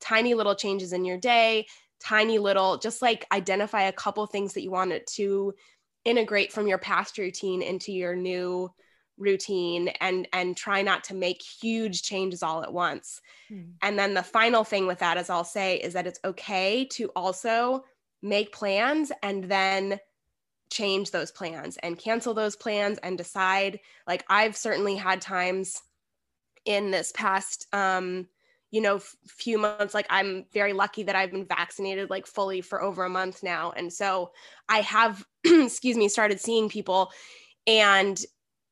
tiny 0.00 0.32
little 0.34 0.54
changes 0.54 0.94
in 0.94 1.04
your 1.04 1.18
day, 1.18 1.66
tiny 2.02 2.38
little, 2.38 2.78
just 2.78 3.02
like 3.02 3.26
identify 3.30 3.82
a 3.82 3.92
couple 3.92 4.26
things 4.26 4.54
that 4.54 4.62
you 4.62 4.70
want 4.70 4.92
it 4.92 5.06
to 5.06 5.52
integrate 6.06 6.50
from 6.50 6.66
your 6.66 6.78
past 6.78 7.18
routine 7.18 7.60
into 7.60 7.92
your 7.92 8.16
new 8.16 8.72
routine 9.20 9.88
and 10.00 10.26
and 10.32 10.56
try 10.56 10.82
not 10.82 11.04
to 11.04 11.14
make 11.14 11.42
huge 11.42 12.02
changes 12.02 12.42
all 12.42 12.62
at 12.62 12.72
once. 12.72 13.20
Mm. 13.50 13.74
And 13.82 13.98
then 13.98 14.14
the 14.14 14.22
final 14.22 14.64
thing 14.64 14.86
with 14.86 14.98
that 14.98 15.16
is 15.16 15.30
I'll 15.30 15.44
say 15.44 15.76
is 15.76 15.92
that 15.92 16.06
it's 16.06 16.20
okay 16.24 16.86
to 16.92 17.10
also 17.14 17.84
make 18.22 18.52
plans 18.52 19.12
and 19.22 19.44
then 19.44 19.98
change 20.70 21.10
those 21.10 21.30
plans 21.30 21.76
and 21.82 21.98
cancel 21.98 22.32
those 22.32 22.56
plans 22.56 22.98
and 23.02 23.18
decide 23.18 23.80
like 24.06 24.24
I've 24.28 24.56
certainly 24.56 24.96
had 24.96 25.20
times 25.20 25.82
in 26.64 26.90
this 26.90 27.12
past 27.12 27.66
um 27.72 28.26
you 28.70 28.80
know 28.80 28.96
f- 28.96 29.16
few 29.26 29.58
months 29.58 29.94
like 29.94 30.06
i'm 30.10 30.44
very 30.52 30.72
lucky 30.72 31.02
that 31.02 31.16
i've 31.16 31.30
been 31.30 31.44
vaccinated 31.44 32.10
like 32.10 32.26
fully 32.26 32.60
for 32.60 32.82
over 32.82 33.04
a 33.04 33.08
month 33.08 33.42
now 33.42 33.72
and 33.76 33.92
so 33.92 34.30
i 34.68 34.80
have 34.80 35.24
excuse 35.44 35.96
me 35.96 36.08
started 36.08 36.40
seeing 36.40 36.68
people 36.68 37.10
and 37.66 38.24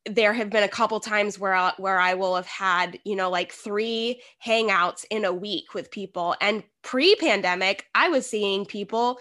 there 0.07 0.33
have 0.33 0.51
been 0.51 0.63
a 0.63 0.69
couple 0.69 1.01
times 1.01 1.39
where 1.39 1.55
I, 1.55 1.73
where 1.77 1.99
I 1.99 2.15
will 2.15 2.37
have 2.37 2.47
had, 2.47 2.99
you 3.05 3.17
know, 3.17 3.31
like 3.31 3.53
3 3.53 4.21
hangouts 4.45 5.05
in 5.11 5.25
a 5.25 5.33
week 5.33 5.75
with 5.75 5.91
people. 5.91 6.35
And 6.41 6.63
pre-pandemic 6.83 7.87
I 7.95 8.09
was 8.09 8.27
seeing 8.27 8.65
people 8.65 9.19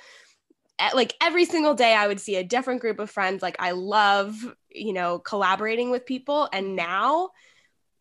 at, 0.80 0.96
like 0.96 1.16
every 1.22 1.46
single 1.46 1.74
day 1.74 1.94
I 1.94 2.08
would 2.08 2.22
see 2.22 2.38
a 2.38 2.44
different 2.44 2.82
group 2.82 3.00
of 3.00 3.10
friends. 3.10 3.42
Like 3.42 3.58
I 3.60 3.72
love, 3.72 4.36
you 4.70 4.94
know, 4.94 5.20
collaborating 5.20 5.90
with 5.92 6.06
people. 6.06 6.48
And 6.54 6.68
mm-hmm. 6.68 6.76
now 6.76 7.30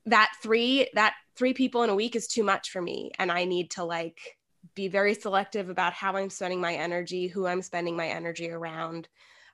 that 0.05 0.31
3 0.43 0.91
that 0.95 1.15
3 1.37 1.55
people 1.55 1.83
in 1.83 1.91
a 1.91 1.95
week 1.95 2.15
is 2.15 2.29
too 2.29 2.45
much 2.45 2.71
for 2.71 2.81
me. 2.81 3.11
And 3.19 3.33
I 3.33 3.45
need 3.45 3.73
to 3.73 3.85
like 3.85 4.39
be 4.75 4.89
very 4.89 5.15
selective 5.15 5.71
about 5.71 5.93
how 5.93 6.17
I'm 6.17 6.31
spending 6.31 6.61
my 6.61 6.75
energy, 6.75 7.27
who 7.27 7.47
I'm 7.47 7.63
spending 7.63 7.97
my 7.97 8.09
energy 8.09 8.51
around 8.51 9.09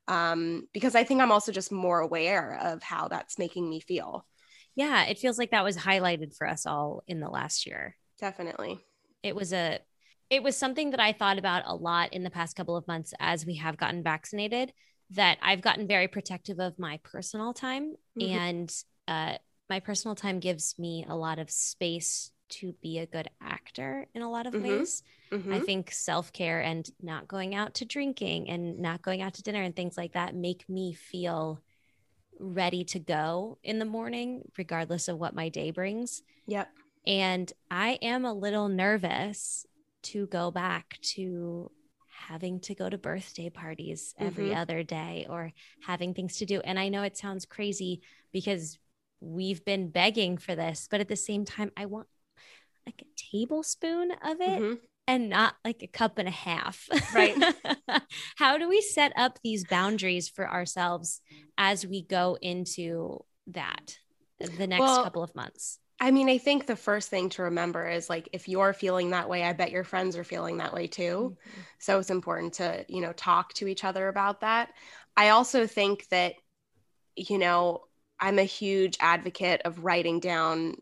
um, 0.08 0.66
because 0.72 0.94
I 0.94 1.04
think 1.04 1.20
I'm 1.20 1.32
also 1.32 1.52
just 1.52 1.72
more 1.72 2.00
aware 2.00 2.58
of 2.62 2.82
how 2.82 3.08
that's 3.08 3.38
making 3.38 3.68
me 3.68 3.80
feel. 3.80 4.26
Yeah, 4.74 5.04
it 5.04 5.18
feels 5.18 5.38
like 5.38 5.50
that 5.50 5.64
was 5.64 5.76
highlighted 5.76 6.36
for 6.36 6.48
us 6.48 6.66
all 6.66 7.02
in 7.06 7.20
the 7.20 7.28
last 7.28 7.66
year. 7.66 7.96
Definitely. 8.18 8.80
It 9.22 9.36
was 9.36 9.52
a 9.52 9.80
it 10.30 10.42
was 10.42 10.56
something 10.56 10.90
that 10.90 11.00
I 11.00 11.12
thought 11.12 11.38
about 11.38 11.64
a 11.66 11.74
lot 11.74 12.14
in 12.14 12.22
the 12.22 12.30
past 12.30 12.56
couple 12.56 12.74
of 12.74 12.88
months 12.88 13.12
as 13.20 13.44
we 13.44 13.56
have 13.56 13.76
gotten 13.76 14.02
vaccinated 14.02 14.72
that 15.10 15.36
I've 15.42 15.60
gotten 15.60 15.86
very 15.86 16.08
protective 16.08 16.58
of 16.58 16.78
my 16.78 16.98
personal 17.02 17.52
time 17.52 17.94
mm-hmm. 18.18 18.32
and 18.32 18.74
uh, 19.06 19.34
my 19.68 19.80
personal 19.80 20.14
time 20.14 20.40
gives 20.40 20.74
me 20.78 21.04
a 21.06 21.14
lot 21.14 21.38
of 21.38 21.50
space 21.50 22.30
to 22.48 22.74
be 22.82 22.98
a 22.98 23.06
good 23.06 23.28
actor 23.42 24.06
in 24.14 24.22
a 24.22 24.30
lot 24.30 24.46
of 24.46 24.54
mm-hmm. 24.54 24.68
ways. 24.68 25.02
Mm-hmm. 25.32 25.52
I 25.52 25.60
think 25.60 25.90
self 25.90 26.32
care 26.32 26.60
and 26.60 26.88
not 27.00 27.26
going 27.26 27.54
out 27.54 27.74
to 27.74 27.84
drinking 27.84 28.50
and 28.50 28.78
not 28.78 29.02
going 29.02 29.22
out 29.22 29.34
to 29.34 29.42
dinner 29.42 29.62
and 29.62 29.74
things 29.74 29.96
like 29.96 30.12
that 30.12 30.34
make 30.34 30.68
me 30.68 30.92
feel 30.92 31.62
ready 32.38 32.84
to 32.84 32.98
go 32.98 33.58
in 33.62 33.78
the 33.78 33.84
morning, 33.84 34.42
regardless 34.58 35.08
of 35.08 35.18
what 35.18 35.34
my 35.34 35.48
day 35.48 35.70
brings. 35.70 36.22
Yep. 36.46 36.68
And 37.06 37.52
I 37.70 37.98
am 38.02 38.24
a 38.24 38.32
little 38.32 38.68
nervous 38.68 39.66
to 40.04 40.26
go 40.26 40.50
back 40.50 40.98
to 41.00 41.70
having 42.28 42.60
to 42.60 42.74
go 42.74 42.88
to 42.88 42.98
birthday 42.98 43.50
parties 43.50 44.14
every 44.18 44.50
mm-hmm. 44.50 44.58
other 44.58 44.82
day 44.82 45.26
or 45.28 45.52
having 45.84 46.14
things 46.14 46.36
to 46.38 46.46
do. 46.46 46.60
And 46.60 46.78
I 46.78 46.88
know 46.88 47.02
it 47.02 47.16
sounds 47.16 47.44
crazy 47.44 48.02
because 48.32 48.78
we've 49.20 49.64
been 49.64 49.90
begging 49.90 50.36
for 50.36 50.54
this, 50.54 50.88
but 50.90 51.00
at 51.00 51.08
the 51.08 51.16
same 51.16 51.44
time, 51.44 51.70
I 51.76 51.86
want 51.86 52.06
like 52.86 53.02
a 53.02 53.30
tablespoon 53.30 54.10
of 54.10 54.40
it 54.40 54.60
mm-hmm. 54.60 54.74
And 55.06 55.28
not 55.28 55.54
like 55.64 55.82
a 55.82 55.86
cup 55.86 56.18
and 56.18 56.28
a 56.28 56.32
half. 56.32 56.88
Right. 57.14 57.36
How 58.36 58.58
do 58.58 58.68
we 58.68 58.80
set 58.80 59.12
up 59.16 59.38
these 59.42 59.64
boundaries 59.64 60.28
for 60.28 60.48
ourselves 60.48 61.20
as 61.58 61.86
we 61.86 62.02
go 62.02 62.38
into 62.40 63.24
that 63.48 63.96
the 64.38 64.66
next 64.66 64.80
well, 64.80 65.04
couple 65.04 65.22
of 65.22 65.34
months? 65.34 65.78
I 66.00 66.10
mean, 66.10 66.28
I 66.28 66.38
think 66.38 66.66
the 66.66 66.76
first 66.76 67.10
thing 67.10 67.28
to 67.30 67.42
remember 67.42 67.88
is 67.88 68.10
like 68.10 68.28
if 68.32 68.48
you're 68.48 68.72
feeling 68.72 69.10
that 69.10 69.28
way, 69.28 69.44
I 69.44 69.52
bet 69.52 69.70
your 69.70 69.84
friends 69.84 70.16
are 70.16 70.24
feeling 70.24 70.58
that 70.58 70.74
way 70.74 70.86
too. 70.86 71.36
Mm-hmm. 71.36 71.60
So 71.78 71.98
it's 71.98 72.10
important 72.10 72.54
to, 72.54 72.84
you 72.88 73.00
know, 73.00 73.12
talk 73.12 73.54
to 73.54 73.68
each 73.68 73.84
other 73.84 74.08
about 74.08 74.40
that. 74.40 74.70
I 75.16 75.28
also 75.28 75.66
think 75.66 76.08
that, 76.08 76.34
you 77.14 77.38
know, 77.38 77.82
I'm 78.18 78.38
a 78.38 78.44
huge 78.44 78.96
advocate 79.00 79.62
of 79.64 79.84
writing 79.84 80.20
down 80.20 80.76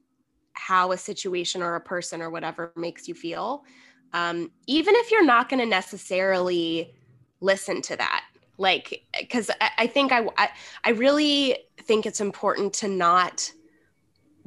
how 0.53 0.93
a 0.93 0.97
situation 0.97 1.63
or 1.63 1.75
a 1.75 1.81
person 1.81 2.23
or 2.23 2.31
whatever 2.31 2.73
makes 2.77 3.09
you 3.09 3.15
feel 3.15 3.65
um, 4.13 4.51
even 4.67 4.95
if 4.97 5.11
you're 5.11 5.25
not 5.25 5.49
going 5.49 5.61
to 5.61 5.67
necessarily 5.67 6.93
listen 7.41 7.81
to 7.83 7.97
that 7.97 8.25
like 8.59 9.03
because 9.19 9.51
I, 9.61 9.71
I, 9.79 9.87
think 9.87 10.13
I, 10.13 10.27
I 10.37 10.51
i 10.85 10.91
really 10.91 11.57
think 11.83 12.05
it's 12.05 12.21
important 12.21 12.75
to 12.75 12.89
not 12.89 13.51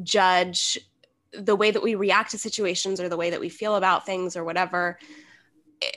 judge 0.03 0.77
the 1.34 1.55
way 1.55 1.72
that 1.72 1.82
we 1.82 1.96
react 1.96 2.32
to 2.32 2.38
situations 2.38 3.00
or 3.00 3.10
the 3.10 3.17
way 3.17 3.32
that 3.32 3.39
we 3.39 3.50
feel 3.50 3.75
about 3.75 4.05
things 4.05 4.38
or 4.38 4.43
whatever. 4.43 5.00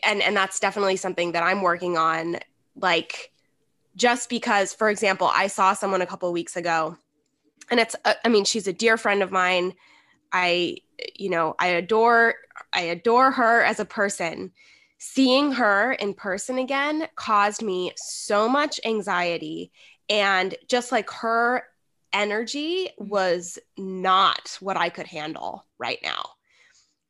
And 0.02 0.22
and 0.22 0.34
that's 0.34 0.58
definitely 0.58 0.96
something 0.96 1.32
that 1.32 1.42
i'm 1.42 1.62
working 1.62 1.96
on 1.96 2.38
like 2.74 3.30
just 3.94 4.28
because 4.28 4.72
for 4.72 4.90
example 4.90 5.30
i 5.32 5.46
saw 5.46 5.74
someone 5.74 6.02
a 6.02 6.06
couple 6.06 6.32
weeks 6.32 6.56
ago 6.56 6.96
and 7.70 7.78
it's 7.78 7.94
uh, 8.04 8.14
i 8.24 8.28
mean 8.28 8.44
she's 8.44 8.66
a 8.66 8.72
dear 8.72 8.96
friend 8.96 9.22
of 9.22 9.30
mine. 9.30 9.74
I, 10.32 10.78
you 11.14 11.30
know, 11.30 11.54
I 11.58 11.68
adore, 11.68 12.34
I 12.76 12.82
adore 12.82 13.32
her 13.32 13.62
as 13.62 13.80
a 13.80 13.84
person. 13.84 14.52
Seeing 14.98 15.52
her 15.52 15.92
in 15.92 16.14
person 16.14 16.58
again 16.58 17.08
caused 17.16 17.62
me 17.62 17.92
so 17.96 18.48
much 18.48 18.80
anxiety. 18.84 19.72
And 20.08 20.54
just 20.68 20.92
like 20.92 21.10
her 21.10 21.64
energy 22.12 22.90
mm-hmm. 22.98 23.08
was 23.08 23.58
not 23.76 24.56
what 24.60 24.76
I 24.76 24.88
could 24.88 25.06
handle 25.06 25.66
right 25.78 25.98
now. 26.02 26.30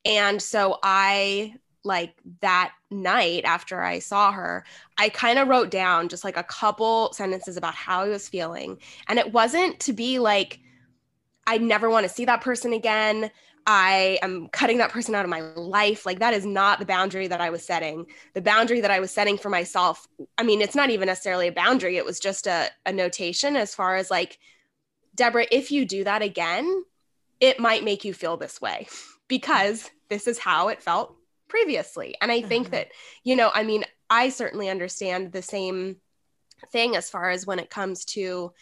And 0.04 0.40
so 0.40 0.78
I 0.82 1.54
like 1.84 2.14
that 2.40 2.72
night 2.90 3.44
after 3.44 3.82
I 3.82 4.00
saw 4.00 4.32
her, 4.32 4.64
I 4.98 5.08
kind 5.08 5.38
of 5.38 5.48
wrote 5.48 5.70
down 5.70 6.08
just 6.08 6.24
like 6.24 6.36
a 6.36 6.42
couple 6.42 7.12
sentences 7.12 7.56
about 7.56 7.74
how 7.74 8.02
I 8.02 8.08
was 8.08 8.28
feeling. 8.28 8.78
And 9.08 9.18
it 9.18 9.32
wasn't 9.32 9.78
to 9.80 9.92
be 9.92 10.18
like, 10.18 10.58
I 11.46 11.58
never 11.58 11.88
want 11.88 12.04
to 12.04 12.12
see 12.12 12.24
that 12.24 12.40
person 12.40 12.72
again. 12.72 13.30
I 13.66 14.18
am 14.22 14.48
cutting 14.48 14.78
that 14.78 14.92
person 14.92 15.14
out 15.14 15.24
of 15.24 15.30
my 15.30 15.40
life. 15.40 16.06
Like, 16.06 16.20
that 16.20 16.34
is 16.34 16.46
not 16.46 16.78
the 16.78 16.86
boundary 16.86 17.26
that 17.26 17.40
I 17.40 17.50
was 17.50 17.64
setting. 17.64 18.06
The 18.34 18.40
boundary 18.40 18.80
that 18.80 18.90
I 18.90 19.00
was 19.00 19.10
setting 19.10 19.36
for 19.36 19.50
myself, 19.50 20.06
I 20.38 20.44
mean, 20.44 20.60
it's 20.60 20.76
not 20.76 20.90
even 20.90 21.06
necessarily 21.06 21.48
a 21.48 21.52
boundary, 21.52 21.96
it 21.96 22.04
was 22.04 22.20
just 22.20 22.46
a, 22.46 22.68
a 22.84 22.92
notation 22.92 23.56
as 23.56 23.74
far 23.74 23.96
as 23.96 24.10
like, 24.10 24.38
Deborah, 25.14 25.46
if 25.50 25.72
you 25.72 25.84
do 25.84 26.04
that 26.04 26.22
again, 26.22 26.84
it 27.40 27.58
might 27.58 27.84
make 27.84 28.04
you 28.04 28.14
feel 28.14 28.36
this 28.36 28.60
way 28.60 28.86
because 29.28 29.90
this 30.08 30.26
is 30.28 30.38
how 30.38 30.68
it 30.68 30.82
felt 30.82 31.16
previously. 31.48 32.14
And 32.20 32.30
I 32.30 32.42
think 32.42 32.68
uh-huh. 32.68 32.76
that, 32.76 32.88
you 33.24 33.34
know, 33.34 33.50
I 33.52 33.64
mean, 33.64 33.84
I 34.08 34.28
certainly 34.28 34.68
understand 34.68 35.32
the 35.32 35.42
same 35.42 35.96
thing 36.70 36.96
as 36.96 37.10
far 37.10 37.30
as 37.30 37.46
when 37.46 37.58
it 37.58 37.70
comes 37.70 38.04
to 38.04 38.52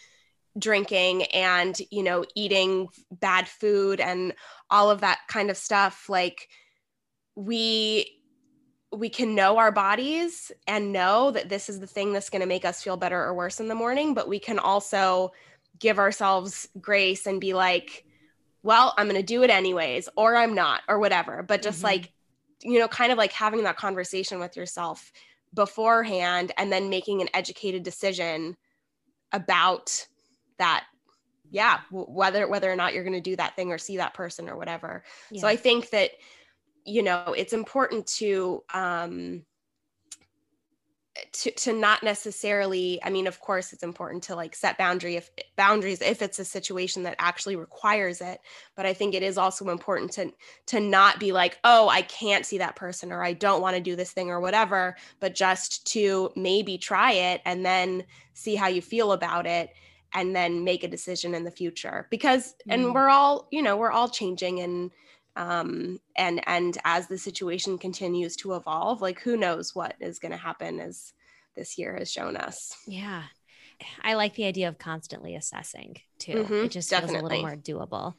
drinking 0.58 1.24
and, 1.24 1.78
you 1.90 2.02
know, 2.02 2.24
eating 2.34 2.88
bad 3.10 3.48
food 3.48 4.00
and 4.00 4.34
all 4.70 4.90
of 4.90 5.00
that 5.00 5.18
kind 5.28 5.50
of 5.50 5.56
stuff. 5.56 6.08
Like, 6.08 6.48
we, 7.34 8.20
we 8.92 9.08
can 9.08 9.34
know 9.34 9.58
our 9.58 9.72
bodies 9.72 10.52
and 10.66 10.92
know 10.92 11.32
that 11.32 11.48
this 11.48 11.68
is 11.68 11.80
the 11.80 11.86
thing 11.86 12.12
that's 12.12 12.30
going 12.30 12.40
to 12.40 12.46
make 12.46 12.64
us 12.64 12.82
feel 12.82 12.96
better 12.96 13.20
or 13.20 13.34
worse 13.34 13.58
in 13.58 13.68
the 13.68 13.74
morning, 13.74 14.14
but 14.14 14.28
we 14.28 14.38
can 14.38 14.58
also 14.58 15.32
give 15.78 15.98
ourselves 15.98 16.68
grace 16.80 17.26
and 17.26 17.40
be 17.40 17.54
like, 17.54 18.04
well, 18.62 18.94
I'm 18.96 19.08
going 19.08 19.20
to 19.20 19.26
do 19.26 19.42
it 19.42 19.50
anyways, 19.50 20.08
or 20.16 20.36
I'm 20.36 20.54
not, 20.54 20.82
or 20.88 20.98
whatever. 20.98 21.42
But 21.42 21.62
just 21.62 21.78
mm-hmm. 21.78 21.86
like, 21.86 22.12
you 22.62 22.78
know, 22.78 22.88
kind 22.88 23.12
of 23.12 23.18
like 23.18 23.32
having 23.32 23.64
that 23.64 23.76
conversation 23.76 24.38
with 24.38 24.56
yourself 24.56 25.12
beforehand 25.52 26.52
and 26.56 26.72
then 26.72 26.88
making 26.88 27.20
an 27.20 27.28
educated 27.34 27.82
decision 27.82 28.56
about 29.32 30.06
that 30.58 30.84
yeah 31.50 31.80
whether 31.90 32.48
whether 32.48 32.70
or 32.70 32.76
not 32.76 32.94
you're 32.94 33.04
going 33.04 33.12
to 33.12 33.20
do 33.20 33.36
that 33.36 33.54
thing 33.56 33.70
or 33.70 33.78
see 33.78 33.96
that 33.96 34.14
person 34.14 34.48
or 34.48 34.56
whatever. 34.56 35.04
Yeah. 35.30 35.42
so 35.42 35.48
i 35.48 35.56
think 35.56 35.90
that 35.90 36.10
you 36.84 37.02
know 37.02 37.34
it's 37.36 37.52
important 37.52 38.06
to 38.18 38.62
um 38.72 39.42
to, 41.30 41.50
to 41.52 41.72
not 41.72 42.02
necessarily 42.02 42.98
i 43.04 43.08
mean 43.08 43.28
of 43.28 43.38
course 43.38 43.72
it's 43.72 43.84
important 43.84 44.24
to 44.24 44.34
like 44.34 44.56
set 44.56 44.76
boundary 44.76 45.14
if 45.14 45.30
boundaries 45.54 46.02
if 46.02 46.22
it's 46.22 46.40
a 46.40 46.44
situation 46.44 47.04
that 47.04 47.14
actually 47.20 47.54
requires 47.54 48.20
it. 48.20 48.40
But 48.74 48.84
i 48.86 48.92
think 48.92 49.14
it 49.14 49.22
is 49.22 49.38
also 49.38 49.68
important 49.68 50.10
to 50.12 50.32
to 50.66 50.80
not 50.80 51.20
be 51.20 51.30
like 51.30 51.58
oh 51.62 51.88
i 51.88 52.02
can't 52.02 52.44
see 52.44 52.58
that 52.58 52.74
person 52.74 53.12
or 53.12 53.22
i 53.22 53.32
don't 53.32 53.62
want 53.62 53.76
to 53.76 53.82
do 53.82 53.94
this 53.94 54.10
thing 54.10 54.28
or 54.28 54.40
whatever 54.40 54.96
but 55.20 55.36
just 55.36 55.86
to 55.92 56.32
maybe 56.34 56.78
try 56.78 57.12
it 57.12 57.42
and 57.44 57.64
then 57.64 58.02
see 58.32 58.56
how 58.56 58.66
you 58.66 58.82
feel 58.82 59.12
about 59.12 59.46
it 59.46 59.70
and 60.14 60.34
then 60.34 60.64
make 60.64 60.84
a 60.84 60.88
decision 60.88 61.34
in 61.34 61.44
the 61.44 61.50
future. 61.50 62.06
Because 62.10 62.54
mm. 62.68 62.74
and 62.74 62.94
we're 62.94 63.08
all 63.08 63.48
you 63.50 63.62
know 63.62 63.76
we're 63.76 63.92
all 63.92 64.08
changing 64.08 64.60
and 64.60 64.90
um, 65.36 66.00
and 66.16 66.40
and 66.46 66.78
as 66.84 67.08
the 67.08 67.18
situation 67.18 67.76
continues 67.76 68.36
to 68.36 68.54
evolve 68.54 69.02
like 69.02 69.20
who 69.20 69.36
knows 69.36 69.74
what 69.74 69.94
is 70.00 70.20
going 70.20 70.32
to 70.32 70.38
happen 70.38 70.80
as 70.80 71.12
this 71.56 71.76
year 71.78 71.96
has 71.96 72.10
shown 72.10 72.36
us. 72.36 72.76
Yeah. 72.86 73.24
I 74.02 74.14
like 74.14 74.34
the 74.34 74.44
idea 74.44 74.68
of 74.68 74.78
constantly 74.78 75.34
assessing 75.34 75.96
too. 76.18 76.44
Mm-hmm, 76.44 76.54
it 76.66 76.70
just 76.70 76.90
definitely. 76.90 77.14
feels 77.14 77.22
a 77.22 77.34
little 77.34 77.42
more 77.42 77.56
doable. 77.56 78.14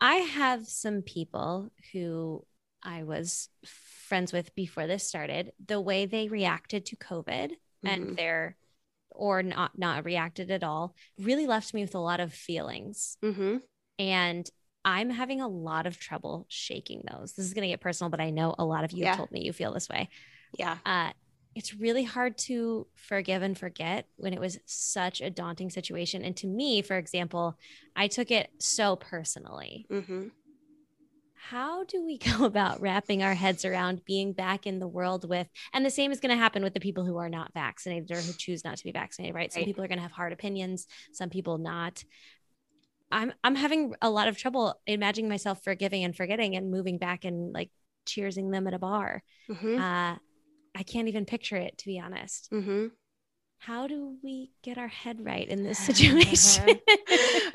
I 0.00 0.16
have 0.16 0.66
some 0.66 1.02
people 1.02 1.70
who 1.92 2.44
i 2.82 3.02
was 3.02 3.48
friends 3.64 4.32
with 4.32 4.54
before 4.54 4.86
this 4.86 5.06
started. 5.06 5.52
The 5.66 5.80
way 5.80 6.06
they 6.06 6.28
reacted 6.28 6.86
to 6.86 6.96
covid 6.96 7.50
mm-hmm. 7.50 7.86
and 7.86 8.16
their 8.16 8.56
or 9.10 9.42
not 9.42 9.76
not 9.78 10.04
reacted 10.04 10.50
at 10.50 10.64
all 10.64 10.94
really 11.18 11.46
left 11.46 11.74
me 11.74 11.82
with 11.82 11.94
a 11.94 11.98
lot 11.98 12.20
of 12.20 12.32
feelings 12.32 13.16
mm-hmm. 13.22 13.56
and 13.98 14.50
I'm 14.84 15.10
having 15.10 15.40
a 15.40 15.48
lot 15.48 15.86
of 15.86 15.98
trouble 15.98 16.46
shaking 16.48 17.02
those. 17.10 17.34
This 17.34 17.44
is 17.44 17.52
going 17.52 17.62
to 17.62 17.68
get 17.68 17.80
personal, 17.80 18.10
but 18.10 18.20
I 18.20 18.30
know 18.30 18.54
a 18.58 18.64
lot 18.64 18.84
of 18.84 18.92
you 18.92 19.04
yeah. 19.04 19.16
told 19.16 19.30
me 19.30 19.42
you 19.42 19.52
feel 19.52 19.74
this 19.74 19.88
way. 19.88 20.08
Yeah. 20.56 20.78
Uh, 20.86 21.10
it's 21.54 21.74
really 21.74 22.04
hard 22.04 22.38
to 22.38 22.86
forgive 22.94 23.42
and 23.42 23.58
forget 23.58 24.06
when 24.16 24.32
it 24.32 24.40
was 24.40 24.58
such 24.64 25.20
a 25.20 25.28
daunting 25.28 25.70
situation. 25.70 26.22
And 26.22 26.36
to 26.36 26.46
me, 26.46 26.82
for 26.82 26.96
example, 26.96 27.58
I 27.96 28.06
took 28.06 28.30
it 28.30 28.50
so 28.58 28.96
personally. 28.96 29.86
Mm-hmm. 29.90 30.28
How 31.38 31.84
do 31.84 32.04
we 32.04 32.18
go 32.38 32.44
about 32.44 32.80
wrapping 32.80 33.22
our 33.22 33.34
heads 33.34 33.64
around 33.64 34.04
being 34.04 34.32
back 34.32 34.66
in 34.66 34.78
the 34.78 34.88
world 34.88 35.28
with, 35.28 35.48
and 35.72 35.84
the 35.84 35.90
same 35.90 36.12
is 36.12 36.20
going 36.20 36.36
to 36.36 36.42
happen 36.42 36.62
with 36.62 36.74
the 36.74 36.80
people 36.80 37.04
who 37.04 37.16
are 37.16 37.28
not 37.28 37.52
vaccinated 37.54 38.10
or 38.10 38.20
who 38.20 38.32
choose 38.32 38.64
not 38.64 38.76
to 38.76 38.84
be 38.84 38.92
vaccinated, 38.92 39.34
right? 39.34 39.52
Some 39.52 39.60
right. 39.60 39.66
people 39.66 39.84
are 39.84 39.88
going 39.88 39.98
to 39.98 40.02
have 40.02 40.12
hard 40.12 40.32
opinions, 40.32 40.86
some 41.12 41.30
people 41.30 41.58
not. 41.58 42.04
I'm 43.10 43.32
I'm 43.42 43.54
having 43.54 43.94
a 44.02 44.10
lot 44.10 44.28
of 44.28 44.36
trouble 44.36 44.78
imagining 44.86 45.30
myself 45.30 45.64
forgiving 45.64 46.04
and 46.04 46.14
forgetting 46.14 46.56
and 46.56 46.70
moving 46.70 46.98
back 46.98 47.24
and 47.24 47.54
like 47.54 47.70
cheersing 48.06 48.52
them 48.52 48.66
at 48.66 48.74
a 48.74 48.78
bar. 48.78 49.22
Mm-hmm. 49.50 49.80
Uh, 49.80 50.16
I 50.74 50.82
can't 50.82 51.08
even 51.08 51.24
picture 51.24 51.56
it 51.56 51.78
to 51.78 51.86
be 51.86 51.98
honest. 51.98 52.50
Mm-hmm 52.52 52.88
how 53.60 53.86
do 53.86 54.16
we 54.22 54.50
get 54.62 54.78
our 54.78 54.88
head 54.88 55.24
right 55.24 55.46
in 55.48 55.64
this 55.64 55.78
situation? 55.86 56.78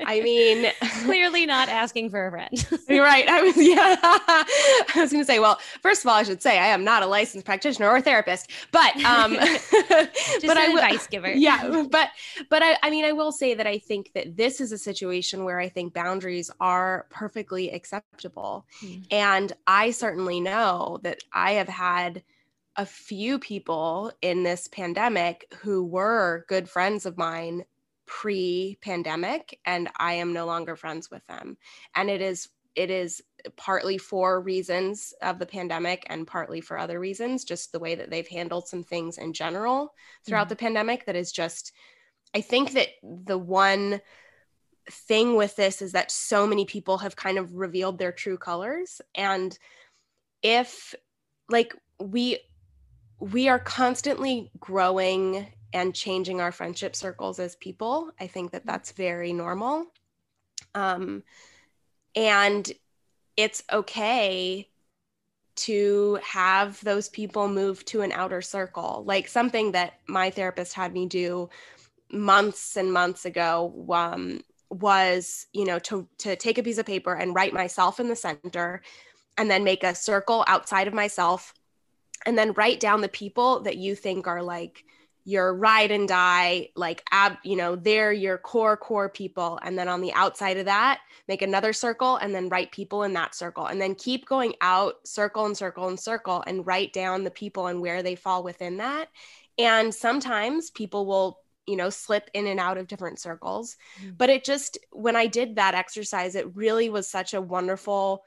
I 0.04 0.20
mean, 0.22 0.70
clearly 1.04 1.46
not 1.46 1.68
asking 1.68 2.10
for 2.10 2.26
a 2.26 2.30
friend. 2.30 2.66
You're 2.88 3.04
right. 3.04 3.26
I 3.28 3.42
was, 3.42 3.56
yeah. 3.58 3.96
I 4.00 5.00
was 5.00 5.10
going 5.10 5.22
to 5.22 5.26
say, 5.26 5.38
well, 5.38 5.58
first 5.82 6.04
of 6.04 6.08
all, 6.08 6.16
I 6.16 6.22
should 6.22 6.42
say 6.42 6.58
I 6.58 6.66
am 6.66 6.84
not 6.84 7.02
a 7.02 7.06
licensed 7.06 7.46
practitioner 7.46 7.88
or 7.88 8.00
therapist, 8.00 8.50
but, 8.70 8.94
um, 9.04 9.34
but 9.34 10.56
I 10.56 10.68
will, 10.68 10.78
advice 10.78 11.06
giver. 11.06 11.32
Yeah. 11.32 11.86
But, 11.90 12.10
but 12.50 12.62
I, 12.62 12.76
I 12.82 12.90
mean, 12.90 13.04
I 13.04 13.12
will 13.12 13.32
say 13.32 13.54
that 13.54 13.66
I 13.66 13.78
think 13.78 14.12
that 14.14 14.36
this 14.36 14.60
is 14.60 14.72
a 14.72 14.78
situation 14.78 15.44
where 15.44 15.58
I 15.58 15.68
think 15.68 15.94
boundaries 15.94 16.50
are 16.60 17.06
perfectly 17.10 17.70
acceptable. 17.70 18.66
Hmm. 18.80 18.94
And 19.10 19.52
I 19.66 19.90
certainly 19.90 20.40
know 20.40 21.00
that 21.02 21.20
I 21.32 21.52
have 21.52 21.68
had 21.68 22.22
a 22.76 22.86
few 22.86 23.38
people 23.38 24.12
in 24.20 24.42
this 24.42 24.68
pandemic 24.68 25.52
who 25.60 25.84
were 25.84 26.44
good 26.48 26.68
friends 26.68 27.06
of 27.06 27.16
mine 27.16 27.64
pre 28.06 28.76
pandemic 28.82 29.58
and 29.64 29.88
I 29.96 30.14
am 30.14 30.32
no 30.32 30.46
longer 30.46 30.76
friends 30.76 31.10
with 31.10 31.26
them. 31.26 31.56
And 31.94 32.10
it 32.10 32.20
is 32.20 32.48
it 32.74 32.90
is 32.90 33.22
partly 33.56 33.98
for 33.98 34.40
reasons 34.40 35.14
of 35.22 35.38
the 35.38 35.46
pandemic 35.46 36.04
and 36.08 36.26
partly 36.26 36.60
for 36.60 36.76
other 36.76 36.98
reasons 36.98 37.44
just 37.44 37.70
the 37.70 37.78
way 37.78 37.94
that 37.94 38.10
they've 38.10 38.26
handled 38.26 38.66
some 38.66 38.82
things 38.82 39.18
in 39.18 39.32
general 39.32 39.94
throughout 40.26 40.44
mm-hmm. 40.44 40.48
the 40.50 40.56
pandemic 40.56 41.06
that 41.06 41.16
is 41.16 41.30
just 41.30 41.72
I 42.34 42.40
think 42.40 42.72
that 42.72 42.88
the 43.02 43.38
one 43.38 44.00
thing 44.90 45.36
with 45.36 45.54
this 45.56 45.80
is 45.80 45.92
that 45.92 46.10
so 46.10 46.46
many 46.46 46.64
people 46.64 46.98
have 46.98 47.16
kind 47.16 47.38
of 47.38 47.54
revealed 47.54 47.98
their 47.98 48.12
true 48.12 48.36
colors 48.36 49.00
and 49.14 49.56
if 50.42 50.94
like 51.48 51.74
we 52.00 52.38
we 53.20 53.48
are 53.48 53.58
constantly 53.58 54.50
growing 54.58 55.46
and 55.72 55.94
changing 55.94 56.40
our 56.40 56.52
friendship 56.52 56.94
circles 56.94 57.38
as 57.38 57.56
people. 57.56 58.10
I 58.20 58.26
think 58.26 58.52
that 58.52 58.66
that's 58.66 58.92
very 58.92 59.32
normal. 59.32 59.86
Um, 60.74 61.22
and 62.14 62.70
it's 63.36 63.62
okay 63.72 64.68
to 65.56 66.18
have 66.22 66.82
those 66.82 67.08
people 67.08 67.48
move 67.48 67.84
to 67.86 68.02
an 68.02 68.12
outer 68.12 68.42
circle. 68.42 69.04
Like 69.06 69.28
something 69.28 69.72
that 69.72 69.94
my 70.08 70.30
therapist 70.30 70.74
had 70.74 70.92
me 70.92 71.06
do 71.06 71.48
months 72.10 72.76
and 72.76 72.92
months 72.92 73.24
ago 73.24 73.86
um, 73.92 74.42
was, 74.70 75.46
you 75.52 75.64
know, 75.64 75.78
to, 75.80 76.08
to 76.18 76.36
take 76.36 76.58
a 76.58 76.62
piece 76.62 76.78
of 76.78 76.86
paper 76.86 77.14
and 77.14 77.34
write 77.34 77.52
myself 77.52 78.00
in 78.00 78.08
the 78.08 78.16
center 78.16 78.82
and 79.36 79.50
then 79.50 79.64
make 79.64 79.82
a 79.82 79.94
circle 79.94 80.44
outside 80.46 80.88
of 80.88 80.94
myself 80.94 81.54
and 82.26 82.36
then 82.36 82.52
write 82.52 82.80
down 82.80 83.00
the 83.00 83.08
people 83.08 83.60
that 83.60 83.76
you 83.76 83.94
think 83.94 84.26
are 84.26 84.42
like 84.42 84.84
your 85.26 85.54
ride 85.54 85.90
and 85.90 86.06
die 86.06 86.68
like 86.76 87.02
ab 87.10 87.38
you 87.44 87.56
know 87.56 87.76
they're 87.76 88.12
your 88.12 88.36
core 88.36 88.76
core 88.76 89.08
people. 89.08 89.58
And 89.62 89.78
then 89.78 89.88
on 89.88 90.00
the 90.00 90.12
outside 90.12 90.58
of 90.58 90.66
that 90.66 91.00
make 91.28 91.40
another 91.42 91.72
circle 91.72 92.16
and 92.16 92.34
then 92.34 92.50
write 92.50 92.72
people 92.72 93.04
in 93.04 93.14
that 93.14 93.34
circle. 93.34 93.66
And 93.66 93.80
then 93.80 93.94
keep 93.94 94.26
going 94.26 94.54
out 94.60 94.94
circle 95.04 95.46
and 95.46 95.56
circle 95.56 95.88
and 95.88 95.98
circle 95.98 96.44
and 96.46 96.66
write 96.66 96.92
down 96.92 97.24
the 97.24 97.30
people 97.30 97.68
and 97.68 97.80
where 97.80 98.02
they 98.02 98.14
fall 98.14 98.42
within 98.42 98.76
that. 98.78 99.08
And 99.58 99.94
sometimes 99.94 100.70
people 100.70 101.06
will 101.06 101.40
you 101.66 101.76
know 101.76 101.88
slip 101.88 102.28
in 102.34 102.46
and 102.46 102.60
out 102.60 102.76
of 102.76 102.88
different 102.88 103.18
circles. 103.18 103.76
Mm-hmm. 103.98 104.16
but 104.18 104.28
it 104.28 104.44
just 104.44 104.76
when 104.92 105.16
i 105.16 105.26
did 105.26 105.56
that 105.56 105.74
exercise 105.74 106.34
it 106.34 106.54
really 106.54 106.90
was 106.90 107.08
such 107.08 107.32
a 107.32 107.40
wonderful 107.40 108.22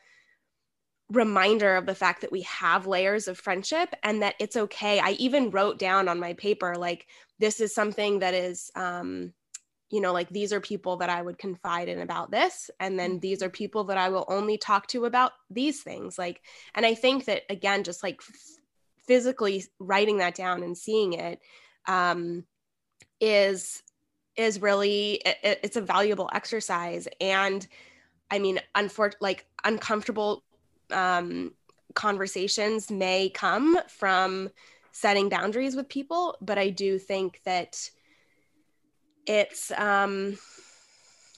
reminder 1.11 1.75
of 1.75 1.85
the 1.85 1.95
fact 1.95 2.21
that 2.21 2.31
we 2.31 2.41
have 2.41 2.87
layers 2.87 3.27
of 3.27 3.37
friendship 3.37 3.93
and 4.03 4.21
that 4.21 4.35
it's 4.39 4.57
okay. 4.57 4.99
I 4.99 5.11
even 5.11 5.51
wrote 5.51 5.79
down 5.79 6.07
on 6.07 6.19
my 6.19 6.33
paper, 6.33 6.75
like, 6.75 7.07
this 7.39 7.59
is 7.59 7.73
something 7.73 8.19
that 8.19 8.33
is, 8.33 8.71
um, 8.75 9.33
you 9.89 10.01
know, 10.01 10.11
like 10.11 10.29
these 10.29 10.51
are 10.51 10.59
people 10.59 10.97
that 10.97 11.09
I 11.09 11.21
would 11.21 11.37
confide 11.37 11.87
in 11.87 12.01
about 12.01 12.29
this. 12.29 12.69
And 12.79 12.99
then 12.99 13.19
these 13.19 13.41
are 13.41 13.49
people 13.49 13.85
that 13.85 13.97
I 13.97 14.09
will 14.09 14.25
only 14.27 14.57
talk 14.57 14.87
to 14.87 15.05
about 15.05 15.31
these 15.49 15.81
things. 15.81 16.17
Like, 16.17 16.41
and 16.75 16.85
I 16.85 16.93
think 16.93 17.25
that 17.25 17.43
again, 17.49 17.85
just 17.85 18.03
like 18.03 18.19
f- 18.19 18.35
physically 19.07 19.63
writing 19.79 20.17
that 20.17 20.35
down 20.35 20.61
and 20.61 20.77
seeing 20.77 21.13
it 21.13 21.39
um, 21.87 22.43
is 23.19 23.81
is 24.35 24.61
really 24.61 25.13
it, 25.25 25.59
it's 25.63 25.77
a 25.77 25.81
valuable 25.81 26.29
exercise 26.31 27.07
and 27.19 27.67
i 28.29 28.37
mean 28.37 28.59
unfor- 28.75 29.13
like 29.19 29.47
uncomfortable 29.63 30.43
um, 30.91 31.53
conversations 31.93 32.91
may 32.91 33.29
come 33.29 33.79
from 33.87 34.49
setting 34.91 35.29
boundaries 35.29 35.75
with 35.75 35.87
people 35.89 36.35
but 36.41 36.57
i 36.57 36.69
do 36.69 36.97
think 36.97 37.39
that 37.45 37.89
it's 39.25 39.71
um 39.77 40.37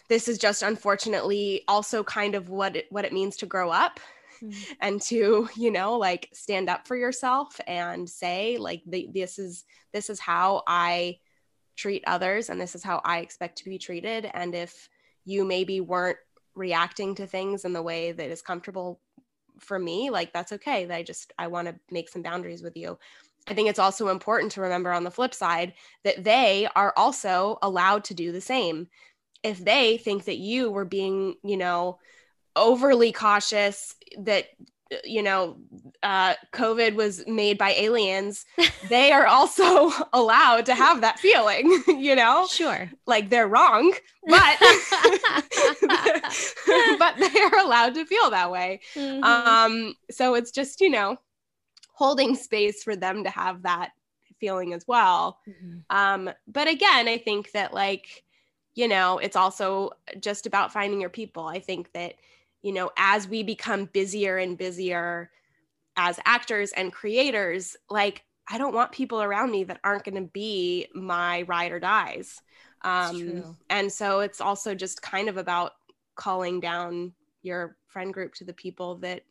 this 0.10 0.28
is 0.28 0.38
just 0.38 0.64
unfortunately 0.64 1.64
also 1.68 2.04
kind 2.04 2.36
of 2.36 2.50
what 2.50 2.76
it, 2.76 2.86
what 2.90 3.06
it 3.06 3.14
means 3.14 3.38
to 3.38 3.46
grow 3.46 3.70
up 3.70 4.00
mm-hmm. 4.42 4.74
and 4.82 5.02
to 5.02 5.48
you 5.56 5.72
know 5.72 5.98
like 5.98 6.30
stand 6.34 6.70
up 6.70 6.88
for 6.88 6.96
yourself 6.96 7.60
and 7.68 8.10
say 8.10 8.58
like 8.58 8.82
the, 8.86 9.10
this 9.14 9.40
is 9.40 9.64
this 9.94 10.10
is 10.10 10.20
how 10.20 10.64
i 10.68 11.18
treat 11.78 12.04
others 12.08 12.50
and 12.50 12.60
this 12.60 12.76
is 12.76 12.84
how 12.84 13.02
i 13.06 13.20
expect 13.20 13.58
to 13.58 13.66
be 13.66 13.78
treated 13.78 14.30
and 14.34 14.54
if 14.54 14.90
you 15.26 15.46
maybe 15.46 15.80
weren't 15.80 16.18
reacting 16.56 17.16
to 17.16 17.26
things 17.26 17.64
in 17.64 17.74
the 17.74 17.82
way 17.82 18.12
that 18.12 18.30
is 18.30 18.42
comfortable 18.42 19.00
for 19.60 19.80
me 19.80 20.10
like 20.10 20.34
that's 20.34 20.52
okay 20.52 20.86
that 20.86 20.96
i 20.96 21.04
just 21.04 21.34
i 21.38 21.48
want 21.48 21.68
to 21.68 21.76
make 21.92 22.10
some 22.10 22.22
boundaries 22.22 22.64
with 22.64 22.76
you. 22.78 22.98
I 23.48 23.56
think 23.56 23.68
it's 23.68 23.80
also 23.80 24.10
important 24.10 24.52
to 24.54 24.62
remember 24.62 24.92
on 24.92 25.04
the 25.04 25.12
flip 25.12 25.34
side 25.34 25.74
that 26.04 26.24
they 26.24 26.68
are 26.76 26.94
also 26.96 27.58
allowed 27.64 28.04
to 28.06 28.14
do 28.14 28.32
the 28.32 28.42
same. 28.42 28.88
If 29.42 29.58
they 29.58 29.98
think 29.98 30.26
that 30.26 30.38
you 30.38 30.70
were 30.70 30.86
being 30.86 31.36
you 31.44 31.58
know 31.58 32.00
overly 32.56 33.12
cautious 33.12 33.96
that 34.20 34.46
you 35.04 35.22
know 35.22 35.58
uh, 36.04 36.34
covid 36.54 36.96
was 36.96 37.26
made 37.28 37.58
by 37.58 37.72
aliens 37.72 38.46
they 38.90 39.12
are 39.12 39.28
also 39.28 39.92
allowed 40.14 40.66
to 40.66 40.74
have 40.74 41.02
that 41.02 41.20
feeling 41.20 41.84
you 41.88 42.16
know? 42.16 42.48
Sure. 42.48 42.90
Like 43.06 43.30
they're 43.30 43.48
wrong 43.48 43.94
but 44.26 44.58
but 47.00 47.16
they 47.18 47.40
are 47.42 47.60
allowed 47.60 47.94
to 47.96 48.06
feel 48.06 48.30
that 48.30 48.52
way. 48.52 48.80
Mm-hmm. 48.96 49.24
um 49.24 49.96
so 50.10 50.36
it's 50.36 50.52
just 50.52 50.82
you 50.82 50.90
know 50.90 51.18
holding 51.94 52.36
space 52.36 52.84
for 52.84 52.96
them 52.96 53.24
to 53.24 53.30
have 53.30 53.64
that 53.64 53.92
feeling 54.40 54.74
as 54.74 54.88
well. 54.88 55.40
Mm-hmm. 55.48 55.80
um 55.96 56.34
but 56.48 56.68
again 56.68 57.08
i 57.08 57.18
think 57.18 57.52
that 57.52 57.74
like 57.74 58.24
you 58.76 58.88
know 58.88 59.18
it's 59.18 59.36
also 59.36 59.92
just 60.20 60.46
about 60.46 60.72
finding 60.72 61.02
your 61.02 61.10
people. 61.10 61.46
I 61.46 61.60
think 61.60 61.92
that 61.94 62.16
you 62.62 62.74
know, 62.74 62.92
as 62.98 63.28
we 63.28 63.44
become 63.44 63.86
busier 63.86 64.38
and 64.38 64.58
busier 64.58 65.30
as 65.96 66.20
actors 66.26 66.72
and 66.72 66.92
creators, 66.94 67.76
like 67.90 68.24
I 68.50 68.58
don't 68.58 68.74
want 68.74 68.92
people 68.92 69.22
around 69.22 69.52
me 69.52 69.64
that 69.66 69.80
aren't 69.84 70.04
going 70.04 70.16
to 70.16 70.30
be 70.34 70.88
my 70.94 71.44
ride 71.44 71.72
or 71.72 71.80
dies. 71.80 72.42
Um, 72.82 73.58
and 73.70 73.92
so 73.92 74.22
it's 74.22 74.42
also 74.42 74.74
just 74.74 75.02
kind 75.02 75.30
of 75.30 75.38
about 75.38 75.74
calling 76.16 76.60
down 76.60 77.14
your 77.42 77.76
friend 77.88 78.14
group 78.14 78.34
to 78.36 78.46
the 78.46 78.54
people 78.54 78.96
that 78.98 79.24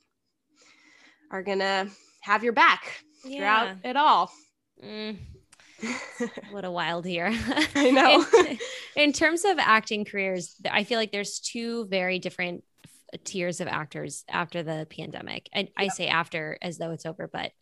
are 1.31 1.43
going 1.43 1.59
to 1.59 1.89
have 2.21 2.45
your 2.45 2.53
back 2.53 3.05
yeah. 3.25 3.39
throughout 3.39 3.77
it 3.85 3.97
all. 3.97 4.31
Mm. 4.85 5.19
what 6.51 6.65
a 6.65 6.71
wild 6.71 7.07
year. 7.07 7.27
I 7.75 7.91
know. 7.91 8.25
in, 8.39 8.59
in, 8.97 9.13
terms 9.13 9.45
of 9.45 9.59
acting 9.59 10.05
careers, 10.05 10.55
I 10.71 10.85
feel 10.85 10.99
like 10.99 11.13
there's 11.13 11.41
two 11.41 11.87
very 11.87 12.19
different 12.19 12.65
tiers 13.25 13.61
of 13.61 13.69
actors 13.69 14.25
after 14.29 14.63
the 14.63 14.87
pandemic. 14.91 15.49
And 15.53 15.69
yeah. 15.69 15.85
I 15.85 15.89
say 15.89 16.09
after 16.09 16.59
as 16.63 16.79
though 16.79 16.93
it's 16.93 17.07
over, 17.07 17.29
but 17.33 17.53